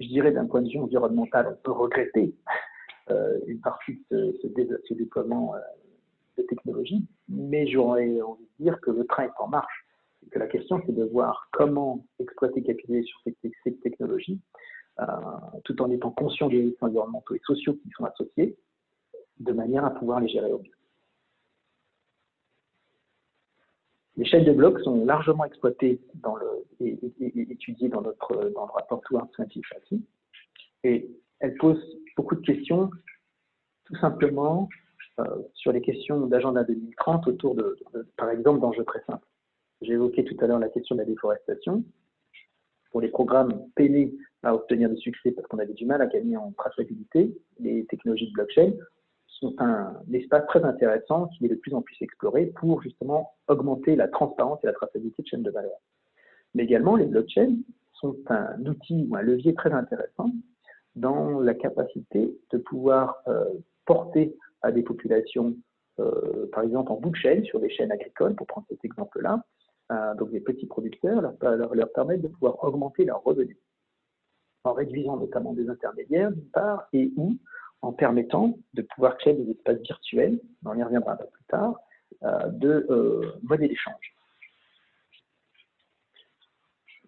je 0.00 0.08
dirais 0.08 0.32
d'un 0.32 0.46
point 0.46 0.62
de 0.62 0.68
vue 0.68 0.78
environnemental, 0.78 1.48
on 1.48 1.62
peut 1.62 1.72
regretter 1.72 2.34
euh, 3.10 3.38
une 3.46 3.60
partie 3.60 4.02
de 4.10 4.36
ce, 4.42 4.94
déploiement 4.94 5.54
euh, 5.54 5.58
de 6.38 6.42
technologie, 6.42 7.06
mais 7.28 7.66
j'aurais 7.68 8.20
envie 8.20 8.48
de 8.58 8.64
dire 8.64 8.80
que 8.80 8.90
le 8.90 9.06
train 9.06 9.24
est 9.24 9.30
en 9.38 9.48
marche. 9.48 9.86
Et 10.24 10.30
que 10.30 10.38
la 10.38 10.48
question, 10.48 10.82
c'est 10.84 10.94
de 10.94 11.04
voir 11.04 11.48
comment 11.52 12.04
exploiter, 12.18 12.62
capitaliser 12.62 13.06
sur 13.06 13.20
ces, 13.64 13.74
technologies, 13.76 14.40
euh, 14.40 14.75
tout 15.64 15.82
en 15.82 15.90
étant 15.90 16.10
conscient 16.10 16.48
des 16.48 16.62
risques 16.62 16.82
environnementaux 16.82 17.34
et 17.34 17.40
sociaux 17.44 17.74
qui 17.74 17.90
sont 17.90 18.04
associés, 18.04 18.56
de 19.40 19.52
manière 19.52 19.84
à 19.84 19.90
pouvoir 19.90 20.20
les 20.20 20.28
gérer 20.28 20.50
au 20.52 20.58
mieux. 20.58 20.76
Les 24.16 24.24
chaînes 24.24 24.44
de 24.44 24.52
blocs 24.52 24.80
sont 24.80 25.04
largement 25.04 25.44
exploitées 25.44 26.00
et, 26.80 26.98
étudiées 27.36 27.90
dans, 27.90 28.00
notre, 28.00 28.50
dans 28.54 28.66
le 28.66 28.72
rapport 28.72 29.02
Towards 29.02 29.28
2050. 29.38 30.00
Et 30.84 31.10
elles 31.40 31.54
posent 31.56 31.98
beaucoup 32.16 32.34
de 32.34 32.40
questions, 32.40 32.90
tout 33.84 33.96
simplement 33.96 34.70
euh, 35.18 35.24
sur 35.54 35.72
les 35.72 35.82
questions 35.82 36.26
d'agenda 36.26 36.64
2030 36.64 37.28
autour 37.28 37.54
de, 37.54 37.78
par 38.16 38.30
exemple, 38.30 38.60
d'enjeux 38.60 38.84
très 38.84 39.02
simples. 39.04 39.26
J'ai 39.82 39.92
évoqué 39.92 40.24
tout 40.24 40.36
à 40.40 40.46
l'heure 40.46 40.58
la 40.58 40.70
question 40.70 40.94
de 40.94 41.00
la 41.00 41.06
déforestation. 41.06 41.84
Pour 42.90 43.02
les 43.02 43.08
programmes 43.08 43.68
peinés 43.74 44.14
à 44.46 44.54
obtenir 44.54 44.88
du 44.88 44.96
succès 44.96 45.32
parce 45.32 45.46
qu'on 45.48 45.58
avait 45.58 45.74
du 45.74 45.86
mal 45.86 46.00
à 46.00 46.06
gagner 46.06 46.36
en 46.36 46.52
traçabilité, 46.52 47.36
les 47.58 47.84
technologies 47.86 48.28
de 48.28 48.32
blockchain 48.32 48.72
sont 49.26 49.54
un 49.58 49.92
espace 50.12 50.46
très 50.46 50.62
intéressant 50.62 51.26
qui 51.26 51.46
est 51.46 51.48
de 51.48 51.56
plus 51.56 51.74
en 51.74 51.82
plus 51.82 51.96
exploré 52.00 52.46
pour 52.46 52.80
justement 52.80 53.34
augmenter 53.48 53.96
la 53.96 54.06
transparence 54.06 54.60
et 54.62 54.68
la 54.68 54.72
traçabilité 54.72 55.22
de 55.22 55.26
chaînes 55.26 55.42
de 55.42 55.50
valeur. 55.50 55.76
Mais 56.54 56.62
également, 56.62 56.94
les 56.94 57.06
blockchains 57.06 57.56
sont 57.94 58.16
un 58.28 58.64
outil 58.66 59.08
ou 59.10 59.16
un 59.16 59.22
levier 59.22 59.52
très 59.54 59.72
intéressant 59.72 60.30
dans 60.94 61.40
la 61.40 61.54
capacité 61.54 62.38
de 62.52 62.58
pouvoir 62.58 63.16
euh, 63.26 63.44
porter 63.84 64.36
à 64.62 64.70
des 64.70 64.82
populations, 64.82 65.56
euh, 65.98 66.46
par 66.52 66.62
exemple 66.62 66.92
en 66.92 67.00
bout 67.00 67.10
de 67.10 67.16
chaîne, 67.16 67.44
sur 67.44 67.58
des 67.58 67.68
chaînes 67.68 67.90
agricoles, 67.90 68.36
pour 68.36 68.46
prendre 68.46 68.66
cet 68.70 68.84
exemple-là, 68.84 69.42
euh, 69.90 70.14
donc 70.14 70.30
des 70.30 70.40
petits 70.40 70.66
producteurs, 70.66 71.20
leur, 71.42 71.74
leur, 71.74 71.92
permettre 71.92 72.22
de 72.22 72.28
pouvoir 72.28 72.62
augmenter 72.62 73.04
leurs 73.04 73.22
revenus, 73.24 73.56
en 74.66 74.72
réduisant 74.72 75.16
notamment 75.16 75.52
des 75.52 75.68
intermédiaires 75.68 76.30
d'une 76.30 76.50
part, 76.50 76.88
et 76.92 77.10
ou 77.16 77.36
en 77.82 77.92
permettant 77.92 78.58
de 78.74 78.82
pouvoir 78.82 79.16
créer 79.18 79.34
des 79.34 79.50
espaces 79.50 79.80
virtuels, 79.82 80.40
on 80.64 80.74
y 80.74 80.82
reviendra 80.82 81.12
un 81.12 81.16
peu 81.16 81.26
plus 81.32 81.44
tard, 81.44 81.74
euh, 82.22 82.48
de 82.48 82.86
euh, 82.90 83.56
d'échange. 83.58 84.14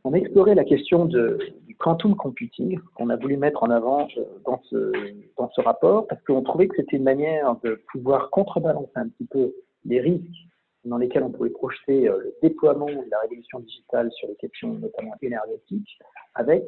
On 0.04 0.12
a 0.12 0.16
exploré 0.16 0.54
la 0.54 0.64
question 0.64 1.06
du 1.06 1.76
quantum 1.78 2.14
computing 2.14 2.78
qu'on 2.94 3.10
a 3.10 3.16
voulu 3.16 3.36
mettre 3.36 3.62
en 3.62 3.70
avant 3.70 4.08
euh, 4.16 4.22
dans 4.46 4.62
ce, 4.70 4.92
dans 5.36 5.50
ce 5.50 5.60
rapport 5.60 6.06
parce 6.06 6.22
qu'on 6.24 6.42
trouvait 6.42 6.68
que 6.68 6.76
c'était 6.76 6.96
une 6.96 7.02
manière 7.02 7.56
de 7.64 7.82
pouvoir 7.92 8.30
contrebalancer 8.30 8.92
un 8.94 9.08
petit 9.08 9.26
peu 9.26 9.54
les 9.84 10.00
risques 10.00 10.48
dans 10.88 10.98
lesquels 10.98 11.22
on 11.22 11.30
pouvait 11.30 11.50
projeter 11.50 12.02
le 12.02 12.34
déploiement 12.42 12.86
de 12.86 13.10
la 13.10 13.18
révolution 13.20 13.60
digitale 13.60 14.10
sur 14.12 14.28
les 14.28 14.36
questions 14.36 14.74
notamment 14.74 15.14
énergétiques 15.22 15.98
avec 16.34 16.64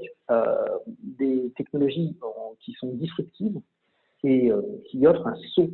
des 1.18 1.52
technologies 1.56 2.16
qui 2.60 2.72
sont 2.74 2.88
disruptives 2.94 3.60
et 4.24 4.50
euh, 4.50 4.62
qui 4.86 5.06
offre 5.06 5.26
un 5.26 5.36
saut 5.54 5.70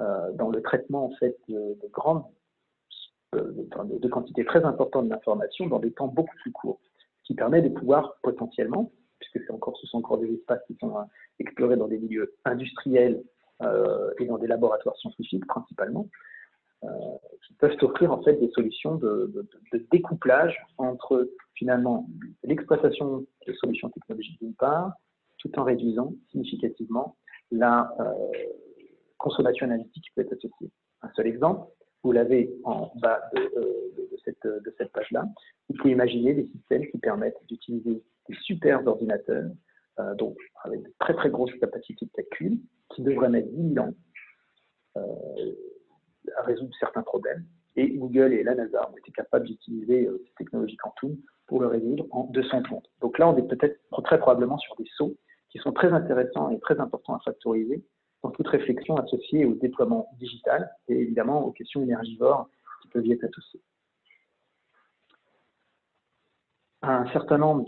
euh, 0.00 0.32
dans 0.32 0.50
le 0.50 0.62
traitement 0.62 1.06
en 1.06 1.10
fait 1.16 1.36
de, 1.48 1.76
grandes 1.92 2.24
euh, 3.34 3.52
de, 3.52 4.08
quantités 4.08 4.44
très 4.44 4.64
importantes 4.64 5.08
d'informations 5.08 5.66
dans 5.66 5.78
des 5.78 5.92
temps 5.92 6.08
beaucoup 6.08 6.36
plus 6.42 6.52
courts, 6.52 6.80
ce 7.22 7.28
qui 7.28 7.34
permet 7.34 7.62
de 7.62 7.68
pouvoir 7.68 8.16
potentiellement, 8.22 8.92
puisque 9.18 9.50
encore, 9.50 9.76
ce 9.78 9.86
sont 9.86 9.98
encore 9.98 10.18
des 10.18 10.32
espaces 10.32 10.60
qui 10.66 10.76
sont 10.80 10.94
explorés 11.38 11.76
dans 11.76 11.88
des 11.88 11.98
milieux 11.98 12.34
industriels 12.44 13.22
et 14.18 14.26
dans 14.26 14.36
des 14.36 14.46
laboratoires 14.46 14.96
scientifiques 14.96 15.46
principalement, 15.46 16.08
qui 17.46 17.54
peuvent 17.54 17.76
offrir 17.82 18.12
en 18.12 18.22
fait 18.22 18.34
des 18.34 18.50
solutions 18.50 18.96
de, 18.96 19.48
découplage 19.92 20.56
entre 20.78 21.30
finalement 21.54 22.08
l'exploitation 22.44 23.26
de 23.46 23.52
solutions 23.54 23.88
technologiques 23.90 24.38
d'une 24.40 24.54
part, 24.54 24.92
tout 25.38 25.56
en 25.58 25.64
réduisant 25.64 26.14
significativement 26.30 27.16
la 27.50 27.94
euh, 28.00 28.12
consommation 29.18 29.66
énergétique 29.66 30.04
qui 30.04 30.10
peut 30.14 30.22
être 30.22 30.32
associée. 30.32 30.70
Un 31.02 31.10
seul 31.14 31.26
exemple, 31.26 31.68
vous 32.02 32.12
l'avez 32.12 32.52
en 32.64 32.90
bas 32.96 33.20
de, 33.34 33.40
euh, 33.40 34.16
cette, 34.24 34.42
de 34.44 34.74
cette 34.76 34.92
page-là. 34.92 35.24
Vous 35.68 35.76
pouvez 35.76 35.92
imaginer 35.92 36.34
des 36.34 36.46
systèmes 36.46 36.86
qui 36.90 36.98
permettent 36.98 37.40
d'utiliser 37.48 38.02
des 38.28 38.36
super 38.42 38.84
ordinateurs, 38.86 39.50
euh, 40.00 40.14
donc 40.16 40.36
avec 40.64 40.82
de 40.82 40.92
très 40.98 41.14
très 41.14 41.30
grosses 41.30 41.54
capacités 41.60 42.06
de 42.06 42.10
calcul, 42.10 42.58
qui 42.94 43.02
devraient 43.02 43.28
mettre 43.28 43.48
10 43.48 43.74
000 43.74 43.86
ans 43.86 43.94
à 46.36 46.42
résoudre 46.42 46.74
certains 46.78 47.02
problèmes. 47.02 47.44
Et 47.76 47.90
Google 47.90 48.32
et 48.32 48.42
la 48.42 48.54
NASA 48.54 48.88
ont 48.90 48.96
été 48.96 49.12
capables 49.12 49.46
d'utiliser 49.46 50.08
ces 50.24 50.34
technologies 50.38 50.76
quantum 50.76 51.16
pour 51.46 51.60
le 51.60 51.68
résoudre 51.68 52.06
en 52.10 52.24
200 52.24 52.64
secondes. 52.64 52.86
Donc 53.00 53.18
là, 53.18 53.28
on 53.28 53.36
est 53.36 53.46
peut-être 53.46 53.78
très 54.04 54.18
probablement 54.18 54.58
sur 54.58 54.74
des 54.76 54.88
sauts 54.96 55.16
qui 55.50 55.58
sont 55.58 55.72
très 55.72 55.92
intéressants 55.92 56.50
et 56.50 56.58
très 56.60 56.78
importants 56.80 57.14
à 57.14 57.20
factoriser 57.20 57.84
dans 58.22 58.30
toute 58.30 58.48
réflexion 58.48 58.96
associée 58.96 59.44
au 59.44 59.54
déploiement 59.54 60.08
digital 60.18 60.70
et 60.88 60.94
évidemment 60.94 61.44
aux 61.44 61.52
questions 61.52 61.82
énergivores 61.82 62.48
qui 62.82 62.88
peuvent 62.88 63.06
y 63.06 63.12
être 63.12 63.24
associées. 63.24 63.60
Un 66.82 67.06
certain 67.12 67.38
nombre 67.38 67.66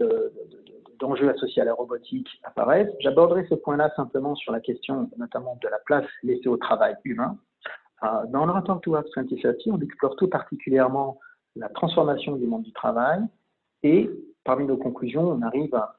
d'enjeux 0.98 1.28
associés 1.30 1.62
à 1.62 1.64
la 1.64 1.74
robotique 1.74 2.28
apparaissent. 2.42 2.92
J'aborderai 3.00 3.46
ce 3.48 3.54
point-là 3.54 3.92
simplement 3.96 4.34
sur 4.34 4.52
la 4.52 4.60
question 4.60 5.10
notamment 5.16 5.56
de 5.62 5.68
la 5.68 5.78
place 5.86 6.06
laissée 6.22 6.48
au 6.48 6.56
travail 6.56 6.96
humain. 7.04 7.38
Euh, 8.04 8.26
dans 8.26 8.46
le 8.46 8.52
rapport 8.52 8.80
Towards 8.80 9.04
2030, 9.16 9.56
on 9.66 9.80
explore 9.80 10.16
tout 10.16 10.28
particulièrement 10.28 11.18
la 11.56 11.68
transformation 11.68 12.36
du 12.36 12.46
monde 12.46 12.62
du 12.62 12.72
travail 12.72 13.20
et 13.82 14.10
parmi 14.44 14.66
nos 14.66 14.76
conclusions, 14.76 15.28
on 15.28 15.42
arrive 15.42 15.74
à 15.74 15.98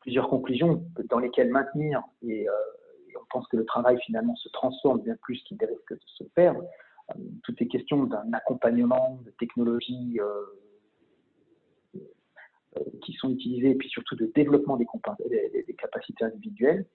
plusieurs 0.00 0.28
conclusions 0.28 0.84
dans 1.08 1.18
lesquelles 1.18 1.50
maintenir, 1.50 2.02
euh, 2.24 2.28
et, 2.28 2.46
on 3.16 3.24
pense 3.30 3.46
que 3.48 3.56
le 3.56 3.64
travail 3.64 3.98
finalement 4.04 4.34
se 4.36 4.48
transforme 4.50 5.00
bien 5.00 5.16
plus 5.22 5.42
qu'il 5.44 5.58
risque 5.64 5.92
de 5.92 6.00
se 6.06 6.24
perdre. 6.34 6.62
Euh, 7.10 7.20
toutes 7.44 7.60
les 7.60 7.68
questions 7.68 8.04
d'un 8.04 8.32
accompagnement, 8.32 9.20
de 9.24 9.30
technologies 9.38 10.18
euh, 10.20 10.42
qui 13.02 13.12
sont 13.14 13.30
utilisées, 13.30 13.70
et 13.70 13.74
puis 13.74 13.88
surtout 13.88 14.16
de 14.16 14.26
développement 14.34 14.76
des 14.76 14.86
capacités 15.78 16.24
individuelles, 16.24 16.86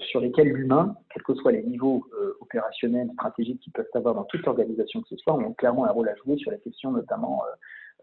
sur 0.00 0.20
lesquelles 0.20 0.48
l'humain, 0.48 0.96
quels 1.12 1.22
que 1.22 1.34
soient 1.34 1.52
les 1.52 1.62
niveaux 1.62 2.04
opérationnels, 2.40 3.08
stratégiques 3.12 3.60
qu'ils 3.60 3.72
peuvent 3.72 3.86
avoir 3.94 4.14
dans 4.14 4.24
toute 4.24 4.46
organisation 4.48 5.00
que 5.00 5.08
ce 5.08 5.16
soit, 5.16 5.34
ont 5.34 5.52
clairement 5.52 5.84
un 5.84 5.90
rôle 5.90 6.08
à 6.08 6.14
jouer 6.16 6.36
sur 6.36 6.50
la 6.50 6.58
question 6.58 6.90
notamment 6.90 7.42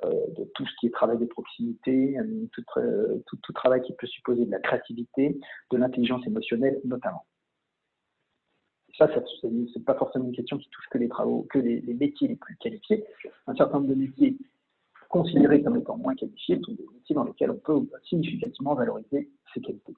euh, 0.06 0.28
de 0.38 0.44
tout 0.54 0.66
ce 0.66 0.76
qui 0.80 0.88
est 0.88 0.92
travail 0.92 1.18
de 1.18 1.26
proximité, 1.26 2.20
euh, 2.20 2.48
euh, 2.78 3.18
tout, 3.26 3.54
travail 3.54 3.82
qui 3.82 3.94
peut 3.94 4.06
supposer 4.06 4.46
de 4.46 4.52
la 4.52 4.60
créativité, 4.60 5.40
de 5.72 5.78
l'intelligence 5.78 6.26
émotionnelle 6.28 6.80
notamment. 6.86 7.26
Ça, 8.96 9.08
ça 9.08 9.24
c'est 9.42 9.86
pas 9.86 9.96
forcément 9.96 10.26
une 10.26 10.36
question 10.36 10.60
qui 10.60 10.70
touche 10.70 10.86
que 10.92 11.00
les 11.00 11.08
travaux, 11.08 11.48
que 11.50 11.58
les, 11.58 11.82
métiers 11.96 12.28
les 12.28 12.36
plus 12.36 12.56
qualifiés. 12.58 13.06
Un 13.48 13.56
certain 13.56 13.80
nombre 13.80 13.90
de 13.90 13.96
métiers 13.96 14.38
considérés 15.10 15.64
comme 15.64 15.78
étant 15.78 15.98
moins 15.98 16.14
qualifiés 16.14 16.60
sont 16.64 16.74
des 16.74 16.86
métiers 16.94 17.16
dans 17.16 17.24
lesquels 17.24 17.50
on 17.50 17.58
peut 17.58 17.88
significativement 18.08 18.76
valoriser 18.76 19.32
ces 19.54 19.62
qualités. 19.62 19.96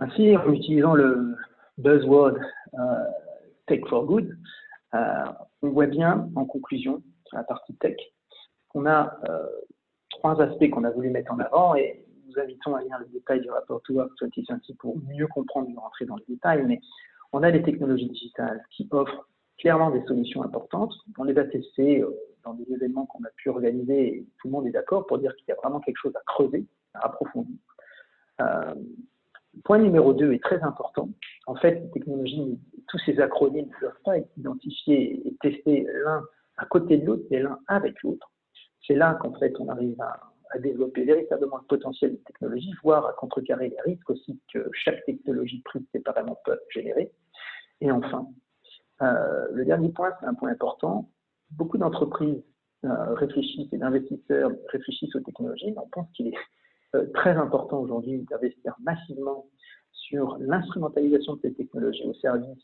Ainsi, 0.00 0.36
en 0.36 0.52
utilisant 0.52 0.94
le 0.94 1.36
buzzword 1.78 2.38
Take 3.66 3.86
for 3.88 4.04
Good, 4.06 4.36
euh, 4.94 5.24
on 5.62 5.68
voit 5.70 5.86
bien 5.86 6.28
en 6.34 6.44
conclusion, 6.44 7.02
sur 7.26 7.36
la 7.36 7.44
partie 7.44 7.74
tech, 7.76 7.96
qu'on 8.68 8.86
a 8.86 9.20
euh, 9.28 9.46
trois 10.10 10.40
aspects 10.40 10.68
qu'on 10.70 10.84
a 10.84 10.90
voulu 10.90 11.10
mettre 11.10 11.32
en 11.32 11.38
avant 11.38 11.74
et 11.74 12.04
nous 12.26 12.40
invitons 12.40 12.74
à 12.74 12.82
lire 12.82 12.98
le 12.98 13.06
détail 13.06 13.40
du 13.40 13.50
rapport 13.50 13.80
Towards 13.82 14.10
2020 14.20 14.60
pour 14.78 14.96
mieux 15.08 15.26
comprendre 15.28 15.68
et 15.70 15.76
rentrer 15.76 16.06
dans 16.06 16.16
le 16.16 16.24
détail, 16.28 16.64
mais 16.66 16.80
on 17.32 17.42
a 17.42 17.50
des 17.50 17.62
technologies 17.62 18.08
digitales 18.08 18.64
qui 18.70 18.88
offrent 18.90 19.28
clairement 19.58 19.90
des 19.90 20.02
solutions 20.06 20.42
importantes. 20.42 20.94
On 21.18 21.24
les 21.24 21.38
a 21.38 21.44
testées 21.44 22.02
euh, 22.02 22.10
dans 22.44 22.54
des 22.54 22.72
événements 22.72 23.06
qu'on 23.06 23.22
a 23.24 23.30
pu 23.36 23.50
organiser 23.50 24.16
et 24.16 24.26
tout 24.38 24.48
le 24.48 24.52
monde 24.52 24.66
est 24.66 24.72
d'accord 24.72 25.06
pour 25.06 25.18
dire 25.18 25.34
qu'il 25.36 25.46
y 25.48 25.52
a 25.52 25.56
vraiment 25.56 25.80
quelque 25.80 25.98
chose 25.98 26.16
à 26.16 26.22
creuser, 26.26 26.66
à 26.94 27.06
approfondir. 27.06 27.56
Euh, 28.40 28.74
point 29.64 29.78
numéro 29.78 30.12
2 30.12 30.32
est 30.32 30.42
très 30.42 30.62
important. 30.62 31.08
En 31.46 31.56
fait, 31.56 31.80
les 31.80 31.90
technologies 31.90 32.58
tous 32.90 32.98
ces 33.06 33.20
acronymes 33.20 33.68
ne 33.68 33.80
doivent 33.80 34.02
pas 34.04 34.18
être 34.18 34.28
identifiés 34.36 35.26
et 35.26 35.36
testés 35.40 35.86
l'un 36.04 36.22
à 36.58 36.66
côté 36.66 36.98
de 36.98 37.06
l'autre, 37.06 37.24
mais 37.30 37.40
l'un 37.40 37.58
avec 37.68 38.02
l'autre. 38.02 38.30
C'est 38.86 38.94
là 38.94 39.14
qu'en 39.14 39.32
fait 39.38 39.54
on 39.58 39.68
arrive 39.68 40.00
à, 40.00 40.20
développer 40.58 41.04
véritablement 41.04 41.58
le 41.58 41.66
potentiel 41.68 42.10
des 42.10 42.22
technologies, 42.22 42.72
voire 42.82 43.06
à 43.06 43.12
contrecarrer 43.12 43.68
les 43.68 43.80
risques 43.82 44.10
aussi 44.10 44.40
que 44.52 44.68
chaque 44.72 45.04
technologie 45.04 45.62
prise 45.64 45.84
séparément 45.92 46.40
peut 46.44 46.58
générer. 46.70 47.12
Et 47.80 47.92
enfin, 47.92 48.26
euh, 49.00 49.46
le 49.52 49.64
dernier 49.64 49.90
point, 49.90 50.10
c'est 50.18 50.26
un 50.26 50.34
point 50.34 50.50
important. 50.50 51.08
Beaucoup 51.52 51.78
d'entreprises 51.78 52.42
euh, 52.84 53.14
réfléchissent 53.14 53.72
et 53.72 53.78
d'investisseurs 53.78 54.50
réfléchissent 54.72 55.14
aux 55.14 55.20
technologies, 55.20 55.70
mais 55.70 55.78
on 55.78 55.88
pense 55.88 56.10
qu'il 56.14 56.26
est 56.26 56.38
très 57.14 57.36
important 57.36 57.80
aujourd'hui 57.80 58.26
d'investir 58.30 58.74
massivement 58.80 59.46
sur 59.92 60.36
l'instrumentalisation 60.38 61.36
de 61.36 61.40
ces 61.42 61.54
technologies 61.54 62.04
au 62.04 62.14
service 62.14 62.58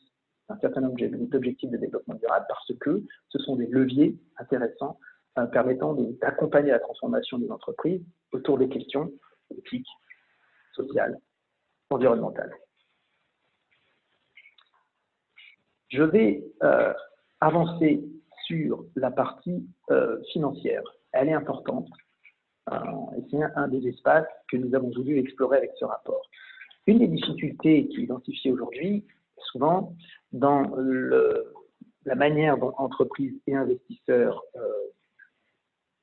d'un 0.48 0.58
certain 0.58 0.80
nombre 0.80 0.96
d'objectifs 1.26 1.70
de 1.70 1.76
développement 1.76 2.14
durable 2.14 2.46
parce 2.48 2.72
que 2.80 3.02
ce 3.28 3.38
sont 3.38 3.56
des 3.56 3.66
leviers 3.66 4.16
intéressants 4.38 4.98
euh, 5.38 5.46
permettant 5.46 5.94
d'accompagner 6.20 6.70
la 6.70 6.78
transformation 6.78 7.38
des 7.38 7.50
entreprises 7.50 8.02
autour 8.32 8.58
des 8.58 8.68
questions 8.68 9.12
éthiques, 9.50 9.88
sociales, 10.72 11.18
environnementales. 11.90 12.52
Je 15.88 16.02
vais 16.02 16.44
euh, 16.62 16.92
avancer 17.40 18.02
sur 18.46 18.84
la 18.94 19.10
partie 19.10 19.66
euh, 19.90 20.22
financière. 20.32 20.82
Elle 21.12 21.28
est 21.28 21.34
importante 21.34 21.88
c'est 23.30 23.42
un 23.54 23.68
des 23.68 23.88
espaces 23.88 24.26
que 24.50 24.56
nous 24.56 24.74
avons 24.74 24.90
voulu 24.90 25.18
explorer 25.18 25.58
avec 25.58 25.70
ce 25.78 25.84
rapport. 25.84 26.22
Une 26.86 26.98
des 26.98 27.08
difficultés 27.08 27.88
qui 27.88 28.00
est 28.00 28.04
identifiée 28.04 28.52
aujourd'hui, 28.52 29.04
souvent, 29.38 29.94
dans 30.32 30.70
la 32.06 32.14
manière 32.14 32.56
dont 32.56 32.72
entreprises 32.78 33.34
et 33.46 33.54
investisseurs 33.54 34.42
euh, 34.54 34.60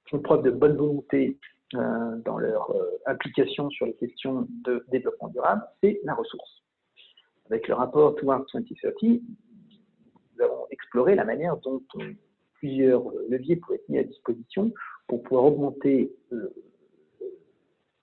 font 0.10 0.20
preuve 0.20 0.44
de 0.44 0.52
bonne 0.52 0.76
volonté 0.76 1.40
euh, 1.76 2.18
dans 2.26 2.38
leur 2.38 2.70
euh, 2.72 3.00
application 3.06 3.70
sur 3.70 3.86
les 3.86 3.96
questions 3.96 4.48
de 4.66 4.86
développement 4.92 5.30
durable, 5.30 5.64
c'est 5.82 6.00
la 6.04 6.14
ressource. 6.14 6.64
Avec 7.50 7.68
le 7.68 7.76
rapport 7.76 8.16
Towards 8.16 8.46
2030, 8.54 9.22
nous 10.36 10.44
avons 10.44 10.68
exploré 10.72 11.16
la 11.16 11.24
manière 11.24 11.58
dont 11.58 11.82
plusieurs 12.56 13.04
leviers 13.30 13.56
pourraient 13.56 13.76
être 13.76 13.90
mis 13.90 14.00
à 14.00 14.04
disposition 14.04 14.72
pour 15.08 15.24
pouvoir 15.24 15.46
augmenter 15.46 16.16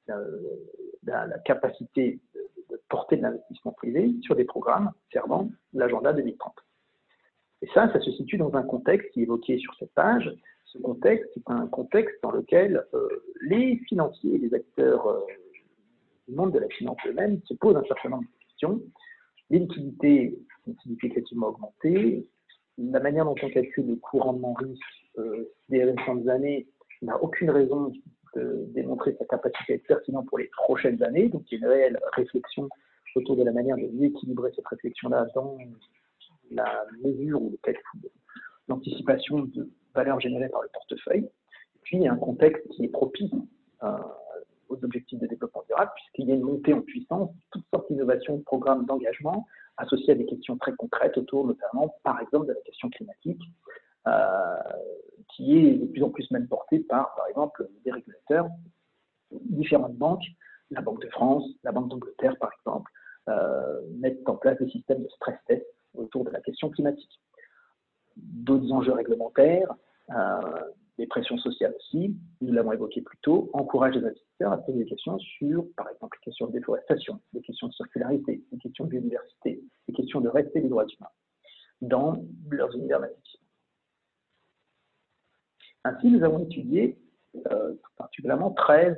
la, 0.06 1.26
la, 1.26 1.38
capacité 1.40 2.20
de 2.70 2.80
porter 2.88 3.16
de 3.16 3.22
l'investissement 3.22 3.72
privé 3.72 4.14
sur 4.22 4.36
des 4.36 4.44
programmes 4.44 4.92
servant 5.12 5.50
l'agenda 5.72 6.12
2030. 6.12 6.52
Et 7.62 7.68
ça, 7.74 7.92
ça 7.92 8.00
se 8.00 8.10
situe 8.12 8.38
dans 8.38 8.54
un 8.54 8.62
contexte 8.62 9.10
qui 9.12 9.20
est 9.20 9.24
évoqué 9.24 9.58
sur 9.58 9.74
cette 9.78 9.92
page. 9.92 10.30
Ce 10.64 10.78
contexte, 10.78 11.28
c'est 11.34 11.50
un 11.50 11.66
contexte 11.66 12.16
dans 12.22 12.30
lequel 12.30 12.84
euh, 12.94 13.08
les 13.42 13.76
financiers 13.88 14.34
et 14.34 14.38
les 14.38 14.54
acteurs 14.54 15.06
euh, 15.06 15.20
du 16.28 16.34
monde 16.34 16.52
de 16.52 16.60
la 16.60 16.68
finance 16.68 16.96
eux-mêmes 17.06 17.40
se 17.44 17.54
posent 17.54 17.76
un 17.76 17.84
certain 17.84 18.10
nombre 18.10 18.22
de 18.22 18.44
questions. 18.46 18.80
Les 19.50 19.58
liquidités 19.58 20.38
ont 20.66 20.74
significativement 20.82 21.48
augmenté. 21.48 22.26
La 22.78 23.00
manière 23.00 23.24
dont 23.24 23.34
on 23.42 23.50
calcule 23.50 23.88
le 23.88 23.96
coût 23.96 24.18
rendement 24.20 24.54
risque 24.54 24.80
euh, 25.18 25.52
des 25.68 25.84
récentes 25.84 26.28
années 26.28 26.66
n'a 27.02 27.22
aucune 27.22 27.50
raison 27.50 27.92
de 28.36 28.66
démontrer 28.68 29.16
sa 29.18 29.24
capacité 29.24 29.72
à 29.72 29.76
être 29.76 29.86
pertinent 29.86 30.22
pour 30.24 30.38
les 30.38 30.48
prochaines 30.48 31.02
années. 31.02 31.28
Donc, 31.28 31.42
il 31.50 31.60
y 31.60 31.64
a 31.64 31.66
une 31.66 31.72
réelle 31.72 32.00
réflexion 32.12 32.68
autour 33.16 33.36
de 33.36 33.42
la 33.42 33.52
manière 33.52 33.76
de 33.76 33.88
mieux 33.92 34.06
équilibrer 34.06 34.52
cette 34.54 34.68
réflexion-là 34.68 35.26
dans 35.34 35.58
la 36.50 36.84
mesure 37.02 37.42
ou 37.42 37.50
le 37.50 37.56
calcul 37.58 38.10
l'anticipation 38.70 39.40
de 39.40 39.68
valeur 39.94 40.20
générée 40.20 40.48
par 40.48 40.62
le 40.62 40.68
portefeuille. 40.72 41.24
Et 41.24 41.78
puis, 41.82 41.96
il 41.98 42.02
y 42.04 42.08
a 42.08 42.12
un 42.12 42.16
contexte 42.16 42.66
qui 42.68 42.84
est 42.84 42.88
propice 42.88 43.32
euh, 43.82 43.98
aux 44.68 44.82
objectifs 44.84 45.18
de 45.18 45.26
développement 45.26 45.64
durable, 45.66 45.90
puisqu'il 45.96 46.28
y 46.28 46.32
a 46.32 46.36
une 46.36 46.42
montée 46.42 46.72
en 46.72 46.80
puissance, 46.80 47.30
toutes 47.50 47.64
sortes 47.74 47.90
d'innovations, 47.90 48.36
de 48.36 48.42
programmes 48.42 48.86
d'engagement 48.86 49.46
associés 49.76 50.12
à 50.12 50.16
des 50.16 50.26
questions 50.26 50.56
très 50.56 50.72
concrètes 50.76 51.16
autour, 51.18 51.46
notamment, 51.46 51.94
par 52.04 52.20
exemple, 52.20 52.46
de 52.46 52.52
la 52.52 52.60
question 52.60 52.88
climatique, 52.90 53.42
euh, 54.06 54.56
qui 55.34 55.58
est 55.58 55.74
de 55.74 55.86
plus 55.86 56.02
en 56.02 56.10
plus 56.10 56.30
même 56.30 56.48
portée 56.48 56.80
par, 56.80 57.14
par 57.14 57.26
exemple, 57.28 57.68
des 57.84 57.92
régulateurs, 57.92 58.48
différentes 59.30 59.96
banques, 59.96 60.24
la 60.70 60.80
Banque 60.80 61.02
de 61.02 61.08
France, 61.08 61.44
la 61.64 61.72
Banque 61.72 61.88
d'Angleterre, 61.88 62.36
par 62.38 62.50
exemple, 62.58 62.90
euh, 63.28 63.80
mettent 63.98 64.28
en 64.28 64.36
place 64.36 64.58
des 64.58 64.68
systèmes 64.70 65.02
de 65.02 65.08
stress 65.08 65.38
test 65.46 65.66
autour 65.94 66.24
de 66.24 66.30
la 66.30 66.40
question 66.40 66.70
climatique. 66.70 67.20
D'autres 68.16 68.72
enjeux 68.72 68.92
réglementaires, 68.92 69.74
euh, 70.10 70.40
des 70.98 71.06
pressions 71.06 71.38
sociales 71.38 71.74
aussi, 71.76 72.14
nous 72.40 72.52
l'avons 72.52 72.72
évoqué 72.72 73.00
plus 73.00 73.18
tôt, 73.22 73.50
encouragent 73.54 73.94
les 73.94 74.04
investisseurs 74.04 74.52
à 74.52 74.58
poser 74.58 74.78
des 74.78 74.86
questions 74.86 75.18
sur, 75.18 75.64
par 75.76 75.88
exemple, 75.88 76.18
les 76.20 76.24
questions 76.24 76.46
de 76.46 76.52
déforestation, 76.52 77.20
des 77.32 77.40
questions 77.40 77.68
de 77.68 77.72
circularité, 77.72 78.44
des 78.52 78.58
questions 78.58 78.84
de 78.84 78.90
biodiversité, 78.90 79.62
des 79.88 79.94
questions 79.94 80.20
de 80.20 80.28
respect 80.28 80.60
des 80.60 80.68
droits 80.68 80.84
humains 80.84 81.10
dans 81.80 82.22
leurs 82.50 82.74
univers. 82.76 83.00
Ainsi, 85.84 86.08
nous 86.08 86.22
avons 86.22 86.40
étudié 86.40 86.98
euh, 87.50 87.74
particulièrement 87.96 88.50
13 88.50 88.96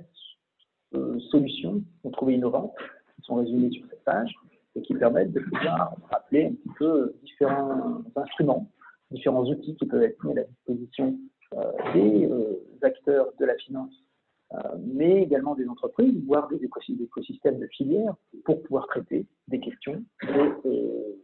euh, 0.95 1.19
solutions 1.31 1.83
qu'on 2.03 2.11
trouvait 2.11 2.35
innovantes, 2.35 2.75
qui 3.17 3.23
sont 3.23 3.37
résumées 3.37 3.71
sur 3.71 3.87
cette 3.89 4.05
page, 4.05 4.35
et 4.75 4.83
qui 4.83 4.95
permettent 4.95 5.33
de 5.33 5.41
pouvoir 5.41 5.95
rappeler 6.11 6.47
un 6.47 6.53
petit 6.53 6.75
peu 6.79 7.15
différents 7.23 8.03
instruments, 8.17 8.71
différents 9.11 9.45
outils 9.45 9.77
qui 9.77 9.87
peuvent 9.87 10.03
être 10.03 10.25
mis 10.25 10.33
à 10.33 10.35
la 10.37 10.45
disposition 10.45 11.19
euh, 11.55 11.93
des 11.93 12.29
acteurs 12.83 13.33
de 13.39 13.45
la 13.45 13.55
finance, 13.57 13.95
mais 14.81 15.23
également 15.23 15.55
des 15.55 15.67
entreprises, 15.67 16.15
voire 16.27 16.49
des 16.49 16.63
écosystèmes 16.63 17.59
de 17.59 17.67
filières, 17.69 18.15
pour 18.45 18.63
pouvoir 18.63 18.87
traiter 18.87 19.27
des 19.49 19.61
questions 19.61 20.03
et 20.65 21.22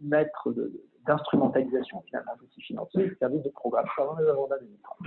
mettre 0.00 0.52
de, 0.52 0.72
d'instrumentalisation 1.06 2.02
finalement 2.02 2.36
d'outils 2.36 2.62
financiers 2.62 3.06
et 3.06 3.14
services 3.16 3.42
de 3.42 3.50
programme 3.50 3.86
avant 3.96 4.16
les 4.18 4.26
agendas 4.26 4.58
2030. 4.58 4.98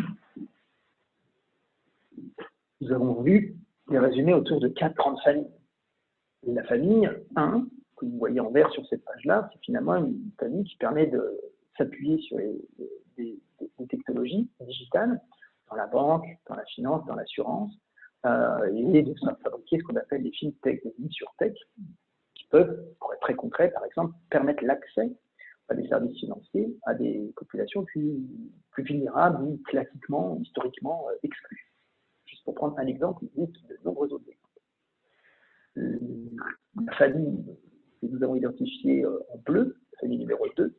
Nous 2.81 2.91
avons 2.91 3.21
vu 3.21 3.55
les 3.89 3.99
résumés 3.99 4.33
autour 4.33 4.59
de 4.59 4.67
quatre 4.67 4.95
grandes 4.95 5.21
familles. 5.21 5.51
la 6.47 6.63
famille 6.63 7.09
1, 7.35 7.67
que 7.97 8.05
vous 8.05 8.17
voyez 8.17 8.39
en 8.39 8.49
vert 8.49 8.71
sur 8.71 8.85
cette 8.87 9.05
page-là, 9.05 9.49
c'est 9.53 9.59
finalement 9.63 9.95
une 9.95 10.31
famille 10.39 10.63
qui 10.63 10.77
permet 10.77 11.05
de 11.07 11.39
s'appuyer 11.77 12.17
sur 12.21 12.37
les, 12.37 12.59
des, 13.17 13.39
technologies 13.89 14.49
digitales 14.61 15.21
dans 15.69 15.75
la 15.75 15.87
banque, 15.87 16.25
dans 16.47 16.55
la 16.55 16.65
finance, 16.65 17.05
dans 17.05 17.15
l'assurance, 17.15 17.73
euh, 18.25 18.71
et 18.93 19.01
de 19.01 19.13
fabriquer 19.43 19.79
ce 19.79 19.83
qu'on 19.83 19.95
appelle 19.95 20.23
des 20.23 20.31
fintech, 20.31 20.83
des 20.83 21.09
sur 21.09 21.33
tech, 21.37 21.53
peuvent, 22.52 22.86
pour 22.99 23.14
être 23.14 23.22
très 23.22 23.36
concret, 23.36 23.72
par 23.72 23.86
exemple, 23.86 24.14
permettre 24.30 24.64
l'accès 24.64 25.12
à 25.70 25.74
des 25.74 25.88
services 25.88 26.20
financiers, 26.20 26.78
à 26.84 26.93
des 26.93 27.32
populations 27.36 27.84
plus, 27.86 28.20
vulnérables 28.78 29.43
ou 29.43 29.58
classiquement, 29.66 30.38
historiquement 30.41 31.08
euh, 31.10 31.16
exclues. 31.24 31.72
Juste 32.26 32.43
pour 32.43 32.56
prendre 32.56 32.78
un 32.78 32.88
exemple, 32.88 33.24
il 33.24 33.43
existe 33.43 33.68
de 33.70 33.78
nombreux 33.86 34.12
autres 34.14 34.26
exemples. 34.28 34.52
La 36.86 36.93
famille 36.93 37.45
que 38.02 38.08
nous 38.08 38.24
avons 38.24 38.36
identifiée 38.36 39.06
euh, 39.06 39.20
en 39.34 39.38
bleu, 39.38 39.78
la 39.93 39.99
famille 39.99 40.20
numéro 40.20 40.45
2, 40.58 40.76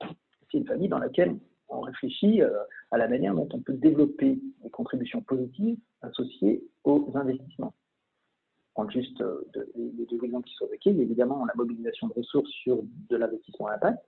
c'est 0.00 0.58
une 0.58 0.66
famille 0.66 0.88
dans 0.88 0.98
laquelle 0.98 1.38
on 1.68 1.80
réfléchit 1.80 2.42
euh, 2.42 2.50
à 2.90 2.98
la 2.98 3.08
manière 3.08 3.34
dont 3.34 3.48
on 3.52 3.60
peut 3.60 3.74
développer 3.74 4.40
des 4.62 4.70
contributions 4.70 5.22
positives 5.22 5.78
associées 6.02 6.64
aux 6.84 7.10
investissements. 7.14 7.74
Prendre 8.78 8.92
juste 8.92 9.20
les 9.74 10.06
deux 10.06 10.24
exemples 10.24 10.46
qui 10.46 10.54
sont 10.54 10.66
évoqués, 10.66 10.90
évidemment 10.90 11.44
la 11.44 11.52
mobilisation 11.56 12.06
de 12.06 12.12
ressources 12.12 12.48
sur 12.62 12.78
de 13.10 13.16
l'investissement 13.16 13.66
à 13.66 13.74
impact, 13.74 13.98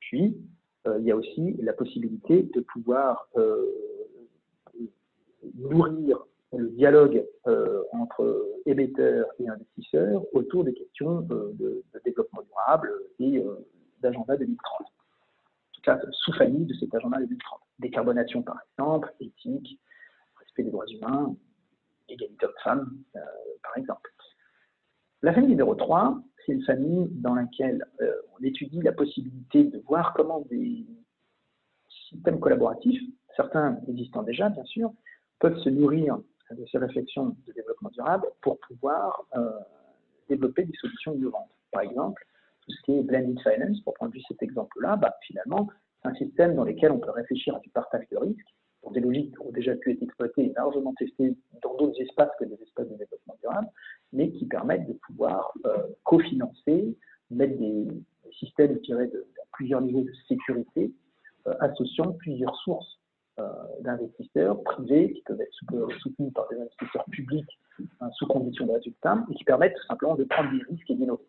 puis, 0.00 0.36
euh, 0.88 0.98
il 0.98 1.06
y 1.06 1.12
a 1.12 1.16
aussi 1.16 1.54
la 1.60 1.72
possibilité 1.72 2.42
de 2.42 2.60
pouvoir 2.60 3.28
euh, 3.36 3.64
nourrir 5.54 6.18
le 6.52 6.68
dialogue 6.70 7.24
euh, 7.46 7.84
entre 7.92 8.44
émetteurs 8.66 9.28
et 9.38 9.48
investisseurs 9.48 10.22
autour 10.34 10.64
des 10.64 10.74
questions 10.74 11.20
de, 11.20 11.84
développement 12.04 12.42
durable 12.42 12.92
et 13.20 13.40
d'agenda 14.00 14.36
2030. 14.36 14.80
En 14.80 14.84
tout 15.74 15.80
cas, 15.82 16.00
sous-famille 16.10 16.66
de 16.66 16.74
cet 16.74 16.92
agenda 16.92 17.18
2030. 17.18 17.60
Décarbonation, 17.78 18.42
par 18.42 18.58
exemple, 18.72 19.14
éthique, 19.20 19.78
respect 20.40 20.64
des 20.64 20.72
droits 20.72 20.86
humains, 20.88 21.36
égalité 22.08 22.46
homme-femme, 22.46 22.98
par 23.72 23.78
exemple. 23.78 24.10
La 25.22 25.32
famille 25.32 25.50
numéro 25.50 25.74
3, 25.74 26.20
c'est 26.44 26.52
une 26.52 26.64
famille 26.64 27.08
dans 27.12 27.34
laquelle 27.34 27.84
euh, 28.00 28.12
on 28.38 28.44
étudie 28.44 28.82
la 28.82 28.92
possibilité 28.92 29.64
de 29.64 29.78
voir 29.86 30.12
comment 30.14 30.40
des 30.50 30.84
systèmes 32.10 32.40
collaboratifs, 32.40 33.00
certains 33.36 33.78
existants 33.88 34.22
déjà 34.22 34.48
bien 34.48 34.64
sûr, 34.64 34.92
peuvent 35.38 35.58
se 35.58 35.68
nourrir 35.68 36.18
de 36.50 36.66
ces 36.70 36.78
réflexions 36.78 37.36
de 37.46 37.52
développement 37.52 37.90
durable 37.90 38.26
pour 38.42 38.58
pouvoir 38.60 39.24
euh, 39.36 39.50
développer 40.28 40.64
des 40.64 40.74
solutions 40.80 41.14
innovantes. 41.14 41.50
Par 41.70 41.82
exemple, 41.82 42.22
tout 42.60 42.72
ce 42.72 42.82
qui 42.82 42.98
est 42.98 43.02
blended 43.02 43.40
finance, 43.40 43.80
pour 43.82 43.94
prendre 43.94 44.12
juste 44.12 44.26
cet 44.28 44.42
exemple-là, 44.42 44.96
bah, 44.96 45.14
finalement, 45.22 45.70
c'est 46.02 46.08
un 46.08 46.14
système 46.14 46.56
dans 46.56 46.64
lequel 46.64 46.92
on 46.92 46.98
peut 46.98 47.10
réfléchir 47.10 47.56
à 47.56 47.60
du 47.60 47.70
partage 47.70 48.06
de 48.10 48.18
risques, 48.18 48.54
pour 48.82 48.90
des 48.90 49.00
logiques 49.00 49.32
qui 49.34 49.46
ont 49.46 49.52
déjà 49.52 49.74
pu 49.76 49.92
être 49.92 50.02
exploitées 50.02 50.46
et 50.46 50.52
largement 50.54 50.92
testées 50.94 51.36
dans 51.62 51.76
d'autres 51.76 52.00
espaces 52.00 52.30
que 52.38 52.44
des 52.44 52.60
espaces 52.60 52.88
de 52.88 52.96
développement 52.96 53.11
mais 54.12 54.30
qui 54.30 54.46
permettent 54.46 54.86
de 54.86 54.98
pouvoir 55.06 55.52
euh, 55.66 55.88
cofinancer, 56.04 56.96
mettre 57.30 57.56
des, 57.58 57.88
systèmes, 58.38 58.74
de, 58.74 59.26
plusieurs 59.52 59.80
niveaux 59.80 60.02
de 60.02 60.12
sécurité, 60.28 60.92
euh, 61.46 61.54
associant 61.60 62.12
plusieurs 62.12 62.54
sources 62.56 62.98
euh, 63.38 63.48
d'investisseurs 63.80 64.62
privés 64.62 65.12
qui 65.12 65.22
peuvent 65.22 65.40
être 65.40 65.98
soutenus 66.00 66.32
par 66.34 66.48
des 66.48 66.60
investisseurs 66.60 67.04
publics 67.10 67.58
hein, 68.00 68.10
sous 68.12 68.26
condition 68.26 68.66
de 68.66 68.72
résultats 68.72 69.24
et 69.30 69.34
qui 69.34 69.44
permettent 69.44 69.74
tout 69.74 69.86
simplement 69.86 70.14
de 70.14 70.24
prendre 70.24 70.50
des 70.50 70.62
risques 70.68 70.90
et 70.90 70.94
d'innover. 70.94 71.24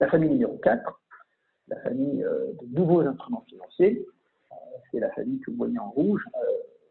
La 0.00 0.08
famille 0.08 0.30
numéro 0.30 0.56
4, 0.58 1.00
la 1.68 1.80
famille 1.80 2.18
de 2.20 2.66
nouveaux 2.78 3.00
instruments 3.00 3.44
financiers, 3.48 4.06
c'est 4.90 5.00
la 5.00 5.10
famille 5.10 5.40
que 5.40 5.50
vous 5.50 5.56
voyez 5.56 5.78
en 5.78 5.90
rouge 5.90 6.24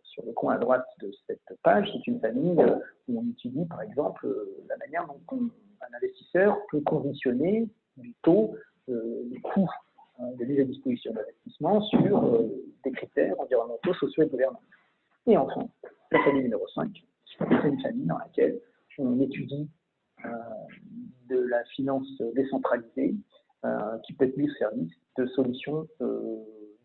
sur 0.03 0.25
le 0.25 0.33
coin 0.33 0.55
à 0.55 0.57
droite 0.57 0.85
de 1.01 1.09
cette 1.25 1.39
page, 1.63 1.89
c'est 1.93 2.05
une 2.07 2.19
famille 2.19 2.59
où 3.07 3.19
on 3.19 3.29
étudie 3.29 3.65
par 3.65 3.81
exemple 3.81 4.27
la 4.69 4.77
manière 4.77 5.07
dont 5.07 5.49
un 5.81 5.97
investisseur 5.97 6.57
peut 6.69 6.81
conditionner 6.81 7.69
du 7.97 8.13
taux, 8.21 8.55
euh, 8.89 9.23
du 9.25 9.41
coût 9.41 9.69
hein, 10.19 10.31
de 10.37 10.45
mise 10.45 10.59
à 10.59 10.63
disposition 10.63 11.13
d'investissement 11.13 11.81
sur 11.81 12.23
euh, 12.23 12.47
des 12.83 12.91
critères 12.91 13.39
environnementaux, 13.39 13.93
sociaux 13.95 14.23
et 14.23 14.27
gouvernants. 14.27 14.61
Et 15.25 15.37
enfin, 15.37 15.67
la 16.11 16.23
famille 16.23 16.43
numéro 16.43 16.65
5, 16.69 16.89
c'est 17.37 17.45
une 17.67 17.81
famille 17.81 18.05
dans 18.05 18.17
laquelle 18.17 18.59
on 18.97 19.19
étudie 19.19 19.69
euh, 20.25 20.29
de 21.29 21.39
la 21.39 21.63
finance 21.65 22.07
décentralisée 22.35 23.15
qui 24.05 24.13
peut 24.13 24.23
être 24.23 24.37
mise 24.37 24.49
au 24.51 24.55
service 24.55 24.93
de 25.17 25.25
solutions 25.27 25.85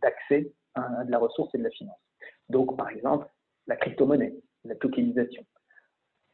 d'accès 0.02 0.52
à 0.74 1.04
de 1.04 1.10
la 1.12 1.18
ressource 1.18 1.54
et 1.54 1.58
de 1.58 1.62
la 1.62 1.70
finance. 1.70 2.00
Donc, 2.48 2.76
par 2.76 2.88
exemple, 2.88 3.28
la 3.68 3.76
crypto-monnaie, 3.76 4.34
la 4.64 4.74
tokenisation. 4.74 5.44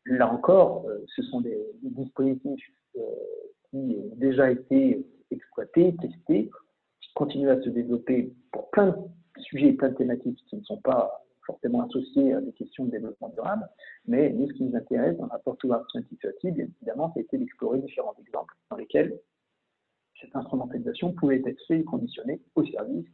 Là 0.08 0.32
encore, 0.32 0.86
ce 1.14 1.22
sont 1.22 1.42
des, 1.42 1.58
dispositifs 1.82 2.72
qui 3.70 3.76
ont 3.76 4.16
déjà 4.16 4.50
été 4.50 5.06
exploités, 5.30 5.94
testés, 6.00 6.50
qui 7.00 7.12
continuent 7.14 7.50
à 7.50 7.60
se 7.60 7.68
développer 7.68 8.32
pour 8.50 8.70
plein 8.70 8.88
de 8.88 9.42
sujets, 9.42 9.74
plein 9.74 9.90
de 9.90 9.96
thématiques 9.96 10.42
qui 10.48 10.56
ne 10.56 10.62
sont 10.62 10.80
pas 10.80 11.24
forcément 11.46 11.86
associés 11.86 12.32
à 12.32 12.40
des 12.40 12.52
questions 12.52 12.86
de 12.86 12.90
développement 12.90 13.28
durable, 13.30 13.68
mais 14.06 14.30
nous, 14.30 14.48
ce 14.48 14.54
qui 14.54 14.64
nous 14.64 14.76
intéresse 14.76 15.16
dans 15.18 15.24
le 15.24 15.30
rapport 15.30 15.56
to 15.58 15.68
2030, 15.68 16.54
bien 16.54 16.66
évidemment, 16.80 17.12
été 17.16 17.36
d'explorer 17.36 17.78
différents 17.80 18.14
exemples 18.18 18.54
dans 18.70 18.76
lesquels 18.76 19.18
cette 20.20 20.34
instrumentalisation 20.34 21.12
pouvait 21.12 21.42
être 21.44 21.60
faite 21.66 21.80
et 21.80 21.84
conditionnée 21.84 22.40
au 22.54 22.64
service 22.64 23.06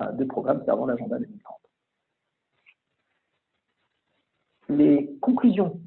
euh, 0.00 0.12
de 0.12 0.24
programmes 0.24 0.64
servant 0.64 0.86
l'agenda 0.86 1.18
2030. 1.18 1.56
Les 4.70 5.16
conclusions 5.20 5.80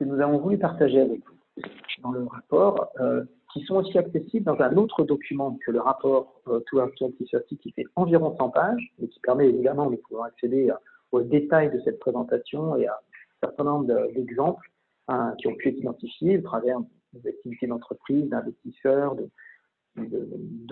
que 0.00 0.04
nous 0.04 0.20
avons 0.20 0.38
voulu 0.38 0.56
partager 0.56 0.98
avec 0.98 1.20
vous 1.26 1.62
dans 2.02 2.12
le 2.12 2.24
rapport 2.24 2.90
euh, 3.00 3.22
qui 3.52 3.62
sont 3.64 3.76
aussi 3.76 3.98
accessibles 3.98 4.46
dans 4.46 4.58
un 4.60 4.74
autre 4.76 5.04
document 5.04 5.58
que 5.64 5.70
le 5.70 5.80
rapport 5.80 6.40
euh, 6.48 6.60
Towards 6.66 6.92
2030 6.98 7.44
qui 7.60 7.72
fait 7.72 7.84
environ 7.96 8.34
100 8.38 8.48
pages 8.48 8.92
et 9.02 9.08
qui 9.08 9.20
permet 9.20 9.48
évidemment 9.48 9.90
de 9.90 9.96
pouvoir 9.96 10.26
accéder 10.26 10.72
aux 11.12 11.20
détails 11.20 11.70
de 11.70 11.80
cette 11.84 11.98
présentation 11.98 12.76
et 12.76 12.86
à 12.86 12.94
un 12.94 13.46
certain 13.48 13.64
nombre 13.64 13.86
d'exemples 14.14 14.70
hein, 15.08 15.34
qui 15.38 15.48
ont 15.48 15.54
pu 15.54 15.68
être 15.68 15.78
identifiés 15.78 16.38
au 16.38 16.42
travers 16.42 16.78
des 17.12 17.28
activités 17.28 17.66
d'entreprise, 17.66 18.26
d'investisseurs, 18.30 19.16
de, 19.16 19.28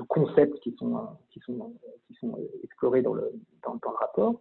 concepts 0.09 0.59
qui 0.61 0.75
sont, 0.79 1.07
qui 1.31 1.41
sont, 1.41 1.75
explorés 2.65 3.03
dans 3.03 3.13
le, 3.13 3.31
dans 3.63 3.75
le 3.75 3.97
rapport. 3.99 4.41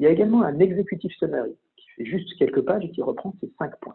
Il 0.00 0.04
y 0.04 0.06
a 0.06 0.10
également 0.10 0.42
un 0.42 0.58
executive 0.58 1.12
summary 1.18 1.54
qui 1.76 1.86
fait 1.90 2.04
juste 2.04 2.36
quelques 2.36 2.62
pages 2.62 2.84
et 2.84 2.90
qui 2.90 3.02
reprend 3.02 3.32
ces 3.40 3.52
cinq 3.58 3.78
points. 3.80 3.94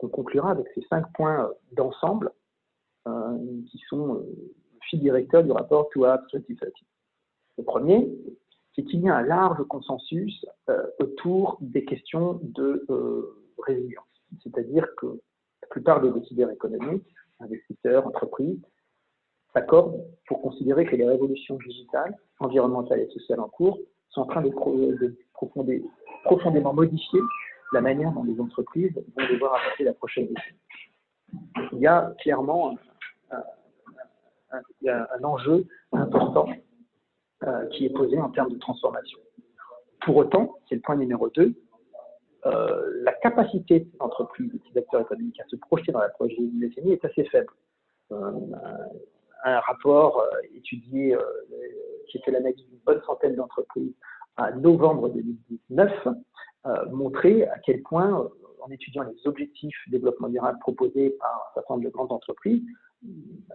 On 0.00 0.08
conclura 0.08 0.50
avec 0.50 0.66
ces 0.74 0.82
cinq 0.82 1.04
points 1.14 1.50
d'ensemble 1.72 2.30
euh, 3.08 3.38
qui 3.70 3.78
sont 3.88 4.16
euh, 4.16 4.52
fil 4.88 5.00
directeur 5.00 5.42
du 5.42 5.52
rapport 5.52 5.88
Towards 5.90 6.22
2030. 6.32 6.70
Le 7.58 7.64
premier, 7.64 8.10
c'est 8.74 8.84
qu'il 8.84 9.00
y 9.00 9.08
a 9.08 9.16
un 9.16 9.22
large 9.22 9.62
consensus 9.68 10.44
euh, 10.68 10.86
autour 10.98 11.58
des 11.60 11.84
questions 11.84 12.40
de 12.42 12.86
résilience. 13.66 14.04
C'est-à-dire 14.42 14.86
que 14.96 15.06
la 15.06 15.68
plupart 15.70 16.00
des 16.00 16.10
décideurs 16.12 16.50
économiques, 16.50 17.06
investisseurs, 17.40 18.06
entreprises, 18.06 18.60
s'accordent 19.52 20.04
pour 20.26 20.42
considérer 20.42 20.84
que 20.84 20.96
les 20.96 21.06
révolutions 21.06 21.58
digitales, 21.66 22.16
environnementales 22.38 23.00
et 23.00 23.10
sociales 23.10 23.40
en 23.40 23.48
cours 23.48 23.78
sont 24.10 24.22
en 24.22 24.26
train 24.26 24.42
de, 24.42 24.50
profondément 26.22 26.74
modifier 26.74 27.20
la 27.72 27.80
manière 27.80 28.12
dont 28.12 28.24
les 28.24 28.40
entreprises 28.40 28.94
vont 28.94 29.26
devoir 29.28 29.54
apporter 29.54 29.84
la 29.84 29.92
prochaine 29.94 30.26
décennie. 30.26 31.70
Il 31.72 31.78
y 31.78 31.86
a 31.86 32.12
clairement 32.20 32.76
un 34.52 35.24
enjeu 35.24 35.66
important 35.92 36.48
euh, 37.44 37.66
qui 37.68 37.86
est 37.86 37.90
posé 37.90 38.18
en 38.20 38.30
termes 38.30 38.50
de 38.50 38.58
transformation. 38.58 39.18
Pour 40.04 40.16
autant, 40.16 40.58
c'est 40.68 40.74
le 40.74 40.80
point 40.80 40.96
numéro 40.96 41.28
2, 41.30 41.54
euh, 42.46 43.02
la 43.02 43.12
capacité 43.12 43.80
des 43.80 43.96
entreprises, 44.00 44.50
des 44.52 44.80
acteurs 44.80 45.02
économiques 45.02 45.40
à 45.40 45.46
se 45.48 45.56
projeter 45.56 45.92
dans 45.92 46.00
la 46.00 46.08
prochaine 46.08 46.58
décennie 46.58 46.92
est 46.92 47.04
assez 47.04 47.24
faible. 47.24 47.52
Euh, 48.12 48.32
un 49.44 49.60
rapport 49.60 50.22
étudié, 50.54 51.16
qui 52.08 52.18
était 52.18 52.30
l'analyse 52.30 52.62
d'une 52.66 52.78
bonne 52.84 53.00
centaine 53.06 53.36
d'entreprises 53.36 53.94
à 54.36 54.50
novembre 54.50 55.08
2019, 55.08 56.08
montrait 56.90 57.46
à 57.48 57.58
quel 57.58 57.82
point, 57.82 58.28
en 58.62 58.70
étudiant 58.70 59.04
les 59.04 59.26
objectifs 59.26 59.76
développement 59.88 60.28
durable 60.28 60.58
proposés 60.58 61.10
par 61.18 61.50
un 61.50 61.54
certain 61.54 61.74
nombre 61.74 61.86
de 61.86 61.90
grandes 61.90 62.12
entreprises, 62.12 62.62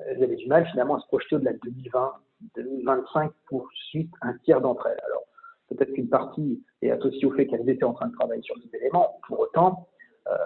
elles 0.07 0.23
avaient 0.23 0.35
du 0.35 0.47
mal 0.47 0.65
finalement 0.67 0.95
à 0.95 0.99
se 0.99 1.07
projeter 1.07 1.35
au-delà 1.35 1.53
de 1.53 1.59
2020, 1.63 2.13
2025 2.55 3.31
pour 3.47 3.69
suite 3.89 4.11
un 4.21 4.33
tiers 4.39 4.61
d'entre 4.61 4.87
elles. 4.87 4.99
Alors, 5.05 5.23
peut-être 5.69 5.93
qu'une 5.93 6.09
partie 6.09 6.63
est 6.81 6.91
associée 6.91 7.25
au 7.25 7.31
fait 7.31 7.47
qu'elles 7.47 7.69
étaient 7.69 7.83
en 7.83 7.93
train 7.93 8.07
de 8.07 8.13
travailler 8.13 8.41
sur 8.41 8.55
ces 8.57 8.77
éléments. 8.77 9.19
Pour 9.27 9.39
autant, 9.39 9.87
euh, 10.27 10.37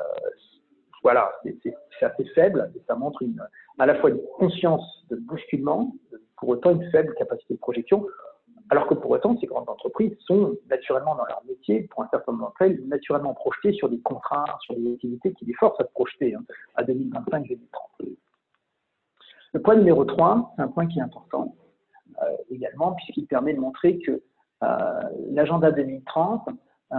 voilà, 1.01 1.31
c'est 1.43 2.05
assez 2.05 2.25
faible 2.35 2.71
et 2.75 2.81
ça 2.87 2.95
montre 2.95 3.23
à 3.77 3.85
la 3.85 3.95
fois 3.95 4.09
une 4.09 4.21
conscience 4.37 5.05
de 5.09 5.15
bousculement, 5.15 5.95
pour 6.37 6.49
autant 6.49 6.71
une 6.71 6.89
faible 6.91 7.13
capacité 7.15 7.53
de 7.53 7.59
projection, 7.59 8.05
alors 8.69 8.87
que 8.87 8.93
pour 8.93 9.11
autant, 9.11 9.35
ces 9.39 9.47
grandes 9.47 9.69
entreprises 9.69 10.15
sont 10.19 10.55
naturellement 10.69 11.15
dans 11.15 11.25
leur 11.25 11.41
métier, 11.47 11.87
pour 11.89 12.03
un 12.03 12.07
certain 12.11 12.31
nombre 12.31 12.45
d'entre 12.45 12.61
elles, 12.61 12.79
naturellement 12.87 13.33
projetées 13.33 13.73
sur 13.73 13.89
des 13.89 13.99
contrats, 13.99 14.45
sur 14.61 14.75
des 14.75 14.93
activités 14.93 15.33
qui 15.33 15.45
les 15.45 15.53
forcent 15.53 15.79
à 15.79 15.85
se 15.85 15.91
projeter 15.91 16.35
hein, 16.35 16.43
à 16.75 16.83
2025-2030. 16.83 17.57
Le 19.53 19.61
point 19.61 19.75
numéro 19.75 20.05
3, 20.05 20.53
c'est 20.55 20.61
un 20.61 20.67
point 20.67 20.85
qui 20.85 20.99
est 20.99 21.01
important 21.01 21.55
euh, 22.21 22.25
également, 22.51 22.93
puisqu'il 22.93 23.25
permet 23.25 23.53
de 23.53 23.59
montrer 23.59 23.97
que 23.99 24.21
euh, 24.63 25.01
l'agenda 25.31 25.71
2030 25.71 26.49
euh, 26.91 26.95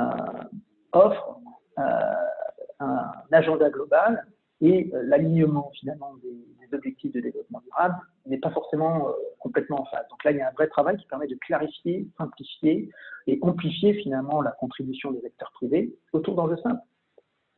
offre 0.93 1.37
un 1.77 3.11
agenda 3.33 3.71
global 3.71 4.27
et 4.61 4.91
l'alignement 4.93 5.71
finalement 5.79 6.15
des, 6.23 6.37
objectifs 6.73 7.11
de 7.11 7.19
développement 7.19 7.61
durable 7.65 7.97
n'est 8.27 8.39
pas 8.39 8.53
forcément 8.53 9.09
complètement 9.41 9.81
en 9.81 9.85
phase. 9.87 10.07
Donc 10.09 10.23
là, 10.23 10.31
il 10.31 10.37
y 10.37 10.41
a 10.41 10.51
un 10.51 10.53
vrai 10.53 10.69
travail 10.69 10.97
qui 10.99 11.07
permet 11.07 11.27
de 11.27 11.35
clarifier, 11.35 12.07
simplifier 12.17 12.89
et 13.27 13.41
amplifier 13.43 13.95
finalement 13.95 14.41
la 14.41 14.53
contribution 14.53 15.11
des 15.11 15.27
acteurs 15.27 15.51
privés 15.55 15.93
autour 16.13 16.37
d'enjeux 16.37 16.59
simples. 16.59 16.81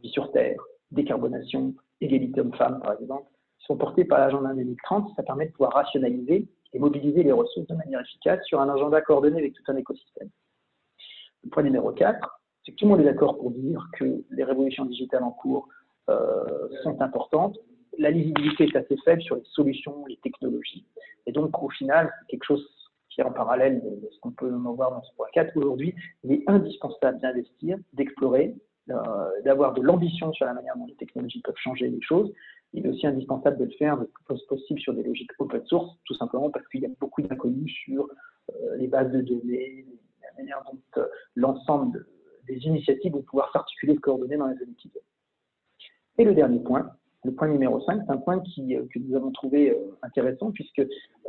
Vie 0.01 0.09
sur 0.09 0.33
Terre, 0.33 0.57
décarbonation, 0.93 1.75
égalité 2.01 2.41
homme-femme 2.41 2.81
par 2.81 2.99
exemple, 2.99 3.27
sont 3.59 3.77
portés 3.77 4.07
par 4.07 4.19
l'agenda 4.19 4.55
2030, 4.55 5.15
ça 5.15 5.23
permet 5.23 5.47
de 5.47 5.53
pouvoir 5.53 5.75
rationaliser 5.75 6.49
et 6.73 6.79
mobiliser 6.79 7.23
les 7.23 7.33
ressources 7.33 7.67
de 7.67 7.75
manière 7.75 8.01
efficace 8.01 8.41
sur 8.47 8.61
un 8.61 8.69
agenda 8.69 9.01
coordonné 9.03 9.39
avec 9.39 9.53
tout 9.53 9.63
un 9.69 9.77
écosystème. 9.77 10.31
Le 11.45 11.51
point 11.51 11.63
numéro 11.63 11.93
4, 11.93 12.41
c'est 12.65 12.73
que 12.73 12.77
tout 12.77 12.85
le 12.87 12.91
monde 12.93 13.01
est 13.01 13.05
d'accord 13.05 13.37
pour 13.37 13.51
dire 13.51 13.87
que 13.99 14.25
les 14.31 14.45
révolutions 14.45 14.85
digitales 14.85 15.23
en 15.23 15.33
cours 15.33 15.69
euh, 15.69 15.82
sont 16.83 17.01
importantes. 17.01 17.59
La 17.99 18.11
lisibilité 18.11 18.65
est 18.65 18.77
assez 18.77 18.97
faible 19.05 19.23
sur 19.23 19.37
les 19.37 19.45
solutions, 19.45 20.05
les 20.07 20.17
technologies. 20.17 20.87
Et 21.27 21.33
donc, 21.33 21.63
au 21.63 21.69
final, 21.71 22.13
c'est 22.21 22.33
quelque 22.33 22.45
chose 22.45 22.67
qui 23.11 23.21
est 23.21 23.25
en 23.25 23.33
parallèle 23.33 23.83
de 23.83 24.09
ce 24.11 24.19
qu'on 24.21 24.31
peut 24.31 24.53
en 24.53 24.73
voir 24.73 24.91
dans 24.91 25.03
ce 25.03 25.15
point 25.17 25.27
4. 25.35 25.57
Aujourd'hui, 25.57 25.95
il 26.25 26.33
est 26.33 26.45
indispensable 26.47 27.21
d'investir, 27.21 27.77
d'explorer, 27.93 28.55
euh, 28.91 28.95
d'avoir 29.45 29.75
de 29.75 29.83
l'ambition 29.83 30.33
sur 30.33 30.47
la 30.47 30.55
manière 30.55 30.77
dont 30.77 30.87
les 30.87 30.95
technologies 30.97 31.41
peuvent 31.43 31.55
changer 31.57 31.89
les 31.89 32.01
choses, 32.01 32.33
il 32.73 32.87
est 32.87 32.89
aussi 32.89 33.07
indispensable 33.07 33.59
de 33.59 33.65
le 33.65 33.71
faire 33.73 33.97
le 33.97 34.11
plus 34.25 34.43
possible 34.47 34.81
sur 34.81 34.95
des 34.95 35.03
logiques 35.03 35.31
open 35.39 35.65
source, 35.67 35.95
tout 36.05 36.15
simplement 36.15 36.51
parce 36.51 36.67
qu'il 36.69 36.81
y 36.81 36.87
a 36.87 36.91
beaucoup 37.01 37.21
d'inconnus 37.21 37.71
sur 37.85 38.09
euh, 38.51 38.77
les 38.77 38.89
bases 38.89 39.13
de 39.13 39.21
données, 39.21 39.85
la 40.23 40.43
manière 40.43 40.63
dont 40.65 40.79
euh, 40.97 41.07
l'ensemble 41.37 42.07
des 42.49 42.57
initiatives 42.57 43.13
vont 43.13 43.23
pouvoir 43.23 43.53
s'articuler 43.53 43.93
et 43.93 43.99
coordonner 43.99 44.37
dans 44.37 44.47
les 44.47 44.57
années 44.57 44.75
qui. 44.79 44.91
Et 46.19 46.25
le 46.25 46.35
dernier 46.35 46.61
point, 46.61 46.91
Le 47.25 47.33
point 47.33 47.49
numéro 47.49 47.81
5, 47.81 48.03
c'est 48.05 48.13
un 48.13 48.17
point 48.17 48.41
qui, 48.41 48.77
que 48.93 48.99
nous 48.99 49.15
avons 49.15 49.31
trouvé 49.31 49.77
intéressant 50.03 50.51
puisque 50.51 50.83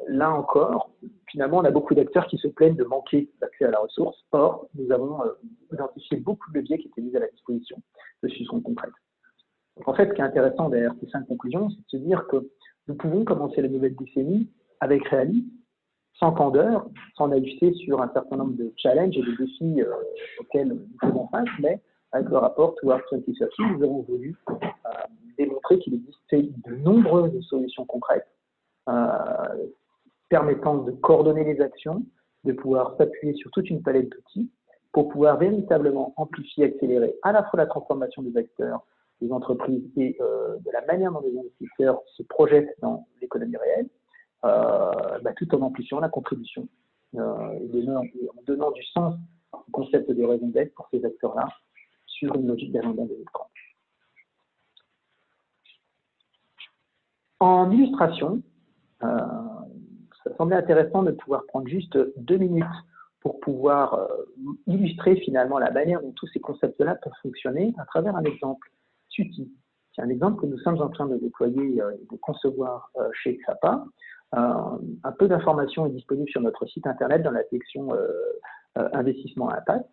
là 0.08 0.32
encore, 0.34 0.90
finalement, 1.30 1.58
on 1.58 1.66
a 1.66 1.72
beaucoup 1.72 1.94
d'acteurs 1.94 2.26
qui 2.28 2.38
se 2.38 2.48
plaignent 2.48 2.76
de 2.76 2.84
manquer 2.84 3.30
d'accès 3.40 3.66
à 3.66 3.72
la 3.72 3.80
ressource. 3.80 4.18
Or, 4.32 4.68
nous 4.74 4.92
avons 4.92 5.20
identifié 5.72 6.18
beaucoup 6.18 6.52
de 6.52 6.60
leviers 6.60 6.80
qui 6.80 6.88
étaient 6.88 7.02
mis 7.02 7.16
à 7.16 7.20
la 7.20 7.28
disposition 7.28 7.78
de 8.24 8.30
solutions 8.30 8.60
concrètes. 8.62 8.94
Donc, 9.78 9.88
en 9.88 9.94
fait, 9.94 10.10
ce 10.10 10.14
qui 10.14 10.22
est 10.22 10.24
intéressant 10.24 10.70
derrière 10.70 10.96
ces 11.00 11.10
cinq 11.10 11.28
conclusions, 11.28 11.70
c'est 11.70 11.98
de 11.98 12.02
se 12.02 12.08
dire 12.08 12.26
que 12.28 12.50
nous 12.88 12.96
pouvons 12.96 13.24
commencer 13.24 13.62
la 13.62 13.70
nouvelle 13.70 13.96
décennie 13.96 14.50
avec 14.80 15.08
réalisme, 15.08 15.48
sans 16.20 16.32
candeur, 16.32 16.88
sans 17.16 17.28
naïveté 17.28 17.74
sur 17.74 18.02
un 18.02 18.12
certain 18.14 18.38
nombre 18.38 18.54
de 18.54 18.72
challenges 18.78 19.18
et 19.18 19.22
de 19.22 19.36
défis 19.38 19.82
euh, 19.82 19.94
auxquels 20.40 20.70
nous 20.70 20.88
faisons 21.02 21.28
face, 21.28 21.48
mais 21.60 21.82
avec 22.14 22.30
le 22.30 22.38
rapport 22.38 22.76
Towards 22.76 23.02
2030, 23.12 23.50
nous 23.78 23.84
avons 23.84 24.02
voulu 24.04 24.36
euh, 24.50 24.54
démontrer 25.38 25.80
qu'il 25.80 25.96
existait 25.96 26.50
de 26.66 26.76
nombreuses 26.76 27.40
solutions 27.48 27.86
concrètes 27.86 28.28
euh, 28.88 29.68
permettant 30.30 30.78
de 30.78 30.92
coordonner 30.92 31.44
les 31.44 31.62
actions, 31.62 32.04
de 32.46 32.54
pouvoir 32.54 32.96
s'appuyer 32.98 33.34
sur 33.34 33.52
toute 33.52 33.70
une 33.70 33.84
palette 33.84 34.10
d'outils 34.10 34.50
pour 34.94 35.10
pouvoir 35.10 35.38
véritablement 35.38 36.14
amplifier, 36.18 36.66
accélérer 36.66 37.16
à 37.24 37.32
la 37.32 37.44
fois 37.44 37.58
la 37.58 37.66
transformation 37.66 38.22
des 38.22 38.38
acteurs, 38.38 38.86
des 39.22 39.32
entreprises 39.32 39.84
et 39.98 40.18
de 40.20 40.72
la 40.72 40.86
manière 40.86 41.12
dont 41.12 41.22
les 41.22 41.38
investisseurs 41.38 42.00
se 42.16 42.24
projettent 42.24 42.76
dans 42.82 43.08
l'économie 43.22 43.58
réelle, 43.58 43.88
euh, 44.46 45.20
bah, 45.22 45.32
tout 45.38 45.56
en 45.56 45.62
amplifiant 45.62 46.02
la 46.02 46.10
contribution 46.10 46.68
euh, 47.16 47.60
et 47.74 47.90
en 47.90 48.04
donnant 48.46 48.72
du 48.72 48.84
sens 48.84 49.16
au 49.54 49.72
concept 49.72 50.12
de 50.12 50.24
raison 50.26 50.48
d'être 50.48 50.74
pour 50.74 50.90
ces 50.92 51.06
acteurs-là 51.06 51.48
une 52.36 52.48
logique 52.48 52.72
d'agenda 52.72 53.04
2030. 53.04 53.48
En 57.40 57.72
illustration, 57.72 58.42
euh, 59.04 59.08
ça 60.24 60.36
semblait 60.38 60.56
intéressant 60.56 61.04
de 61.04 61.12
pouvoir 61.12 61.46
prendre 61.48 61.68
juste 61.68 61.98
deux 62.18 62.38
minutes 62.38 62.66
pour 63.20 63.40
pouvoir 63.40 64.08
illustrer 64.68 65.16
finalement 65.18 65.58
la 65.58 65.72
manière 65.72 66.02
dont 66.02 66.12
tous 66.12 66.28
ces 66.28 66.42
concepts-là 66.42 66.96
peuvent 66.96 67.14
fonctionner 67.22 67.74
à 67.78 67.86
travers 67.86 68.16
un 68.18 68.24
exemple. 68.24 68.70
SUTI, 69.10 69.50
c'est 69.96 70.02
un 70.02 70.10
exemple 70.10 70.42
que 70.42 70.46
nous 70.46 70.58
sommes 70.60 70.82
en 70.82 70.90
train 70.90 71.08
de 71.08 71.18
déployer 71.18 71.78
et 71.78 72.06
de 72.12 72.18
concevoir 72.22 72.92
chez 73.14 73.38
XAPA. 73.38 73.86
Euh, 74.36 74.78
un 75.04 75.12
peu 75.12 75.28
d'informations 75.28 75.86
est 75.86 75.92
disponible 75.92 76.30
sur 76.30 76.42
notre 76.42 76.66
site 76.66 76.88
internet 76.88 77.22
dans 77.22 77.32
la 77.32 77.44
section 77.50 77.94
euh, 77.94 78.08
euh, 78.78 78.90
investissement 78.94 79.50
à 79.50 79.58
impact. 79.58 79.86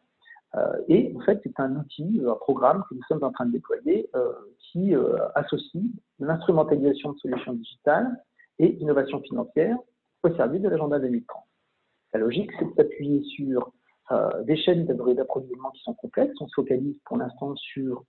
Et 0.88 1.12
en 1.16 1.20
fait, 1.20 1.40
c'est 1.44 1.60
un 1.60 1.76
outil, 1.76 2.20
un 2.26 2.34
programme 2.34 2.82
que 2.88 2.94
nous 2.94 3.02
sommes 3.08 3.22
en 3.22 3.30
train 3.30 3.46
de 3.46 3.52
déployer 3.52 4.10
qui 4.58 4.94
associe 5.34 5.84
l'instrumentalisation 6.18 7.12
de 7.12 7.18
solutions 7.18 7.52
digitales 7.52 8.22
et 8.58 8.74
innovation 8.80 9.20
financière 9.20 9.76
au 10.22 10.34
service 10.34 10.60
de 10.60 10.68
l'agenda 10.68 10.98
2030. 10.98 11.42
La 12.12 12.20
logique, 12.20 12.50
c'est 12.58 12.64
de 12.64 12.74
s'appuyer 12.76 13.22
sur 13.24 13.72
des 14.42 14.56
chaînes 14.56 14.86
d'approvisionnement 14.86 15.70
qui 15.70 15.82
sont 15.82 15.94
complexes. 15.94 16.34
On 16.40 16.48
se 16.48 16.54
focalise 16.54 16.96
pour 17.04 17.16
l'instant 17.16 17.54
sur 17.56 18.04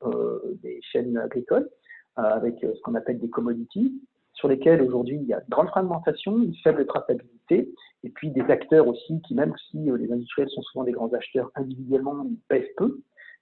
des 0.64 0.80
chaînes 0.82 1.18
agricoles 1.18 1.70
avec 2.16 2.60
ce 2.62 2.82
qu'on 2.82 2.96
appelle 2.96 3.20
des 3.20 3.30
commodities, 3.30 4.02
sur 4.34 4.48
lesquels 4.48 4.82
aujourd'hui 4.82 5.18
il 5.22 5.28
y 5.28 5.34
a 5.34 5.38
une 5.38 5.50
grande 5.50 5.68
fragmentation, 5.68 6.42
une 6.42 6.56
faible 6.56 6.88
traçabilité, 6.88 7.36
et 7.52 8.10
puis 8.10 8.32
des 8.32 8.42
acteurs 8.42 8.88
aussi 8.88 9.22
qui, 9.22 9.36
même 9.36 9.54
si 9.70 9.90
euh, 9.90 9.98
les 9.98 10.12
industriels 10.12 10.50
sont 10.50 10.62
souvent 10.62 10.84
des 10.84 10.92
grands 10.92 11.14
acheteurs 11.14 11.52
individuellement, 11.56 12.26
ils 12.26 12.38
pèsent 12.48 12.74
peu. 12.78 13.00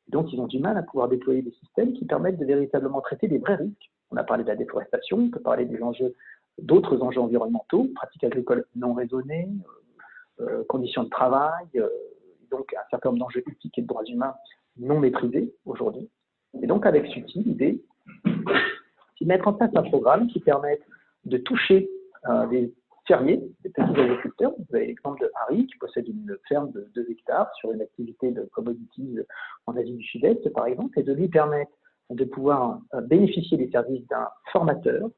donc 0.10 0.32
ils 0.34 0.40
ont 0.40 0.48
du 0.48 0.60
mal 0.60 0.78
à 0.78 0.84
pouvoir 0.84 1.08
déployer 1.08 1.42
des 1.42 1.52
systèmes 1.52 1.94
qui 1.94 2.06
permettent 2.06 2.40
de 2.40 2.46
véritablement 2.46 3.02
traiter 3.02 3.28
des 3.28 3.38
vrais 3.38 3.56
risques. 3.56 3.92
On 4.12 4.18
a 4.18 4.24
parlé 4.24 4.44
de 4.44 4.50
la 4.50 4.56
déforestation, 4.56 5.18
on 5.18 5.30
peut 5.30 5.40
parler 5.40 5.66
des 5.66 5.82
enjeux, 5.82 6.16
d'autres 6.58 7.02
enjeux 7.02 7.22
environnementaux, 7.22 7.88
pratiques 7.96 8.24
agricoles 8.24 8.66
non 8.76 8.94
raisonnées, 8.94 9.50
euh, 10.40 10.46
euh, 10.46 10.64
conditions 10.68 11.04
de 11.04 11.10
travail, 11.10 11.68
donc 12.50 12.74
un 12.74 12.90
certain 12.90 13.10
nombre 13.10 13.20
d'enjeux 13.20 13.44
éthiques 13.48 13.78
et 13.78 13.82
de 13.82 13.88
droits 13.88 14.06
humains 14.06 14.34
non 14.78 15.00
maîtrisés 15.00 15.54
aujourd'hui. 15.66 16.10
Et 16.62 16.68
donc 16.68 16.86
avec 16.86 17.06
SUTI, 17.08 17.44
l'idée, 17.44 17.84
c'est 18.26 19.26
de 19.26 19.28
mettre 19.28 19.48
en 19.48 19.54
place 19.54 19.72
un 19.76 19.84
programme 19.84 20.28
qui 20.28 20.40
permette 20.40 20.82
de 21.26 21.38
toucher 21.38 21.90
des 22.50 22.74
fermiers, 23.10 23.42
des 23.64 23.72
petits 23.72 24.00
agriculteurs. 24.00 24.54
Vous 24.58 24.76
avez 24.76 24.86
l'exemple 24.86 25.20
de 25.22 25.32
Harry 25.42 25.66
qui 25.66 25.78
possède 25.80 26.08
une 26.08 26.38
ferme 26.48 26.72
de 26.72 26.88
2 26.94 27.08
hectares 27.10 27.52
sur 27.56 27.72
une 27.72 27.82
activité 27.82 28.32
de 28.32 28.44
commodities 28.54 29.18
en 29.66 29.76
Asie 29.76 29.96
du 29.96 30.04
Sud-Est, 30.04 30.48
par 30.54 30.68
exemple, 30.68 30.98
et 31.00 31.04
de 31.04 31.14
lui 31.14 31.28
permettre 31.28 31.72
de 32.12 32.24
pouvoir 32.24 32.80
euh, 32.94 33.02
bénéficier 33.02 33.58
des 33.58 33.70
services 33.72 34.08
d'un 34.10 34.28
formateur 34.52 35.10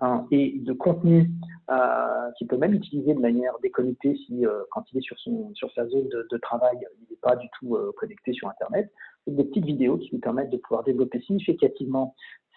hein, 0.00 0.26
et 0.30 0.58
de 0.58 0.72
contenu 0.72 1.30
euh, 1.70 2.30
qu'il 2.38 2.46
peut 2.46 2.56
même 2.56 2.72
utiliser 2.72 3.12
de 3.12 3.20
manière 3.20 3.52
déconnectée 3.62 4.16
si, 4.26 4.44
quand 4.70 4.84
il 4.92 4.98
est 4.98 5.02
sur, 5.02 5.18
son, 5.18 5.54
sur 5.54 5.70
sa 5.72 5.86
zone 5.86 6.08
de, 6.08 6.38
travail, 6.38 6.78
il 6.98 7.10
n'est 7.10 7.20
pas 7.20 7.36
du 7.36 7.48
tout 7.58 7.76
connecté 7.98 8.32
sur 8.32 8.48
Internet. 8.48 8.90
des 9.26 9.44
petites 9.44 9.66
vidéos 9.66 9.98
qui 9.98 10.08
lui 10.10 10.18
permettent 10.18 10.50
de 10.50 10.56
pouvoir 10.56 10.82
développer 10.82 11.20
significativement 11.20 12.14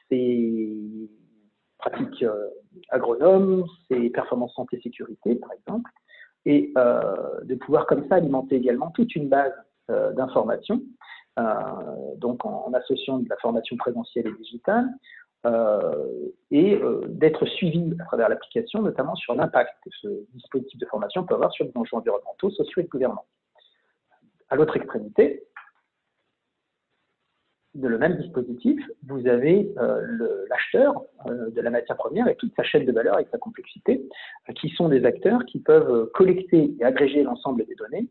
ses 0.10 1.10
pratiques 1.78 2.24
euh, 2.24 2.50
agronomes, 2.90 3.66
ses 3.90 4.10
performances 4.10 4.54
santé-sécurité, 4.56 5.36
par 5.36 5.52
exemple, 5.54 5.90
et 6.46 6.72
euh, 6.78 7.42
de 7.44 7.56
pouvoir 7.56 7.86
comme 7.86 8.08
ça 8.08 8.16
alimenter 8.16 8.56
également 8.56 8.92
toute 8.92 9.16
une 9.16 9.30
base 9.30 9.54
euh, 9.90 10.12
d'informations, 10.14 10.82
donc 12.18 12.46
en, 12.46 12.74
associant 12.74 13.20
de 13.20 13.30
la 13.30 13.38
formation 13.38 13.78
présentielle 13.78 14.26
et 14.26 14.34
digitale, 14.42 14.90
et 16.50 16.82
d'être 17.10 17.46
suivi 17.46 17.94
à 18.00 18.06
travers 18.06 18.28
l'application, 18.28 18.82
notamment 18.82 19.14
sur 19.14 19.36
l'impact 19.36 19.72
que 19.84 19.92
ce 20.02 20.08
dispositif 20.34 20.80
de 20.80 20.86
formation 20.88 21.24
peut 21.26 21.36
avoir 21.36 21.52
sur 21.52 21.64
les 21.64 21.72
enjeux 21.76 21.96
environnementaux, 21.96 22.50
sociaux 22.50 22.82
et 22.82 22.86
de 22.86 22.90
gouvernance. 22.90 23.28
À 24.50 24.56
l'autre 24.56 24.76
extrémité, 24.78 25.47
de 27.78 27.88
le 27.88 27.98
même 27.98 28.18
dispositif, 28.18 28.80
vous 29.08 29.28
avez 29.28 29.72
euh, 29.78 30.02
l'acheteur 30.50 31.04
euh, 31.28 31.52
de 31.52 31.62
la 31.62 31.70
matière 31.70 31.96
première 31.96 32.28
et 32.28 32.36
toute 32.36 32.54
sa 32.56 32.64
chaîne 32.64 32.86
de 32.86 32.92
valeur 32.92 33.16
avec 33.16 33.30
sa 33.32 33.38
complexité, 33.38 34.02
euh, 34.50 34.54
qui 34.54 34.70
sont 34.70 34.90
des 34.90 35.06
acteurs 35.06 35.46
qui 35.46 35.60
peuvent 35.60 36.10
collecter 36.14 36.74
et 36.80 36.84
agréger 36.84 37.24
l'ensemble 37.24 37.66
des 37.66 37.76
données 37.76 38.08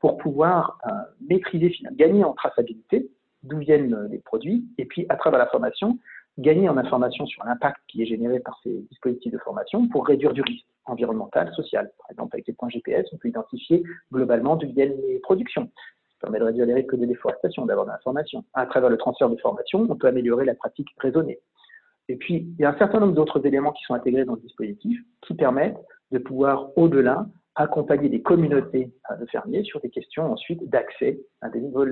pour 0.00 0.18
pouvoir 0.18 0.78
maîtriser, 1.26 1.74
gagner 1.92 2.22
en 2.22 2.34
traçabilité 2.34 3.08
d'où 3.42 3.58
viennent 3.58 4.08
les 4.10 4.18
produits, 4.18 4.66
et 4.76 4.84
puis 4.84 5.06
à 5.08 5.16
travers 5.16 5.38
la 5.38 5.46
formation, 5.46 5.98
gagner 6.38 6.68
en 6.68 6.76
information 6.76 7.26
sur 7.26 7.42
l'impact 7.44 7.78
qui 7.88 8.02
est 8.02 8.06
généré 8.06 8.40
par 8.40 8.60
ces 8.62 8.84
dispositifs 8.90 9.32
de 9.32 9.38
formation 9.38 9.88
pour 9.88 10.06
réduire 10.06 10.34
du 10.34 10.42
risque 10.42 10.66
environnemental, 10.84 11.50
social. 11.54 11.90
Par 11.98 12.10
exemple, 12.10 12.36
avec 12.36 12.46
les 12.46 12.52
points 12.52 12.68
GPS, 12.68 13.06
on 13.12 13.16
peut 13.16 13.28
identifier 13.28 13.82
globalement 14.12 14.56
d'où 14.56 14.68
viennent 14.68 15.00
les 15.08 15.18
productions 15.20 15.70
permet 16.20 16.38
de 16.38 16.44
réduire 16.44 16.66
les 16.66 16.74
risques 16.74 16.96
de 16.96 17.06
déforestation, 17.06 17.66
d'avoir 17.66 17.86
de 17.86 17.92
l'information. 17.92 18.44
À 18.54 18.66
travers 18.66 18.90
le 18.90 18.96
transfert 18.96 19.28
de 19.28 19.36
formation, 19.36 19.86
on 19.88 19.96
peut 19.96 20.08
améliorer 20.08 20.44
la 20.44 20.54
pratique 20.54 20.88
raisonnée. 20.98 21.38
Et 22.08 22.16
puis, 22.16 22.46
il 22.58 22.60
y 22.60 22.64
a 22.64 22.70
un 22.70 22.78
certain 22.78 23.00
nombre 23.00 23.14
d'autres 23.14 23.44
éléments 23.44 23.72
qui 23.72 23.82
sont 23.84 23.94
intégrés 23.94 24.24
dans 24.24 24.34
le 24.34 24.40
dispositif 24.40 25.00
qui 25.22 25.34
permettent 25.34 25.78
de 26.12 26.18
pouvoir, 26.18 26.70
au-delà, 26.76 27.26
accompagner 27.56 28.08
des 28.08 28.22
communautés 28.22 28.92
de 29.18 29.26
fermiers 29.26 29.64
sur 29.64 29.80
des 29.80 29.90
questions 29.90 30.30
ensuite 30.30 30.68
d'accès 30.68 31.18
à 31.40 31.48
des 31.48 31.60
nouveaux, 31.60 31.86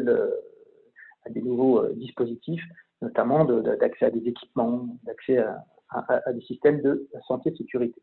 à 1.24 1.30
des 1.30 1.40
nouveaux 1.40 1.80
euh, 1.80 1.92
dispositifs, 1.94 2.62
notamment 3.02 3.44
d'accès 3.44 4.06
à 4.06 4.10
des 4.10 4.28
équipements, 4.28 4.86
d'accès 5.04 5.38
à, 5.38 6.32
des 6.32 6.40
systèmes 6.42 6.80
de 6.82 7.08
santé 7.26 7.50
et 7.50 7.56
sécurité 7.56 8.00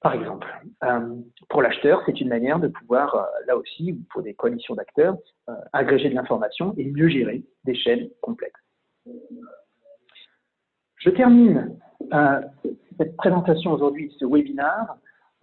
par 0.00 0.14
exemple. 0.14 0.46
Euh, 0.84 1.16
pour 1.48 1.62
l'acheteur, 1.62 2.02
c'est 2.06 2.20
une 2.20 2.28
manière 2.28 2.60
de 2.60 2.68
pouvoir, 2.68 3.14
euh, 3.14 3.24
là 3.46 3.56
aussi, 3.56 3.98
pour 4.10 4.22
des 4.22 4.34
coalitions 4.34 4.74
d'acteurs, 4.74 5.16
euh, 5.48 5.54
agréger 5.72 6.08
de 6.08 6.14
l'information 6.14 6.74
et 6.76 6.84
mieux 6.84 7.08
gérer 7.08 7.42
des 7.64 7.74
chaînes 7.74 8.08
complexes. 8.20 8.60
Je 10.96 11.10
termine 11.10 11.78
cette 12.98 13.16
présentation 13.16 13.72
aujourd'hui, 13.72 14.14
ce 14.18 14.26
webinaire, 14.26 14.96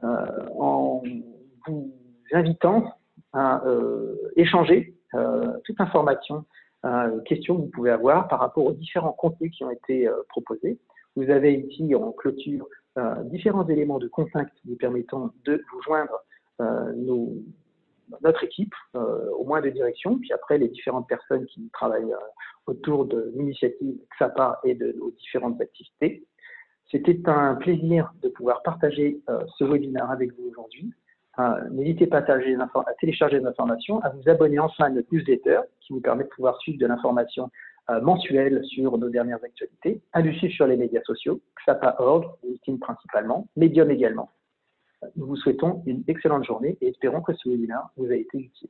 en 0.04 1.02
vous 1.66 1.94
invitant 2.34 2.94
à 3.34 3.64
échanger 4.36 4.94
toute 5.64 5.80
information, 5.80 6.46
questions 7.26 7.56
que 7.56 7.62
vous 7.62 7.70
pouvez 7.70 7.92
avoir 7.92 8.28
par 8.28 8.40
rapport 8.40 8.66
aux 8.66 8.74
différents 8.74 9.14
contenus 9.14 9.52
qui 9.56 9.64
ont 9.64 9.72
été 9.72 10.10
proposés. 10.30 10.78
Vous 11.16 11.30
avez 11.30 11.54
ici 11.54 11.96
en 11.96 12.12
clôture 12.12 12.68
euh, 12.98 13.24
différents 13.24 13.68
éléments 13.68 14.00
de 14.00 14.08
contact 14.08 14.54
vous 14.66 14.78
permettant 14.78 15.32
de 15.44 15.62
vous 15.72 15.82
joindre 15.82 16.24
euh, 16.62 16.94
notre 18.22 18.44
équipe, 18.44 18.74
euh, 18.96 19.30
au 19.32 19.44
moins 19.44 19.62
de 19.62 19.70
direction, 19.70 20.18
puis 20.18 20.32
après 20.32 20.58
les 20.58 20.70
différentes 20.70 21.08
personnes 21.08 21.46
qui 21.48 21.70
travaillent 21.74 22.16
autour 22.68 23.06
de 23.06 23.34
l'initiative 23.36 23.98
XAPA 24.16 24.60
et 24.64 24.76
de 24.76 24.94
nos 24.94 25.12
différentes 25.12 25.60
activités. 25.60 26.26
C'était 26.90 27.20
un 27.28 27.56
plaisir 27.56 28.14
de 28.22 28.30
pouvoir 28.30 28.62
partager 28.62 29.20
ce 29.58 29.64
webinaire 29.64 30.10
avec 30.12 30.32
vous 30.38 30.50
aujourd'hui. 30.50 30.94
N'hésitez 31.72 32.08
pas 32.08 32.20
à, 32.20 32.34
à, 32.34 32.94
télécharger 33.02 33.42
nos 33.42 33.50
informations, 33.50 34.00
à 34.02 34.10
vous 34.10 34.30
abonner 34.30 34.60
enfin 34.60 34.86
à 34.86 34.90
notre 34.90 35.08
newsletter 35.12 35.62
qui 35.82 35.94
vous 35.94 36.00
permet 36.00 36.24
de 36.24 36.30
pouvoir 36.30 36.58
suivre 36.60 36.80
de 36.80 36.86
l'information 36.86 37.50
mensuel 38.02 38.64
sur 38.66 38.98
nos 38.98 39.10
dernières 39.10 39.44
actualités, 39.44 40.02
un 40.14 40.34
sur 40.34 40.68
les 40.68 40.78
médias 40.78 41.04
sociaux, 41.04 41.42
XAPA.org, 41.66 42.26
LinkedIn 42.44 42.78
principalement, 42.78 43.48
Medium 43.56 43.92
également. 43.92 44.32
Nous 45.16 45.28
vous 45.28 45.36
souhaitons 45.36 45.84
une 45.86 46.04
excellente 46.08 46.46
journée 46.46 46.78
et 46.82 46.88
espérons 46.88 47.22
que 47.22 47.34
ce 47.34 47.50
webinaire 47.50 47.90
vous 47.96 48.12
a 48.12 48.16
été 48.16 48.40
utile. 48.40 48.70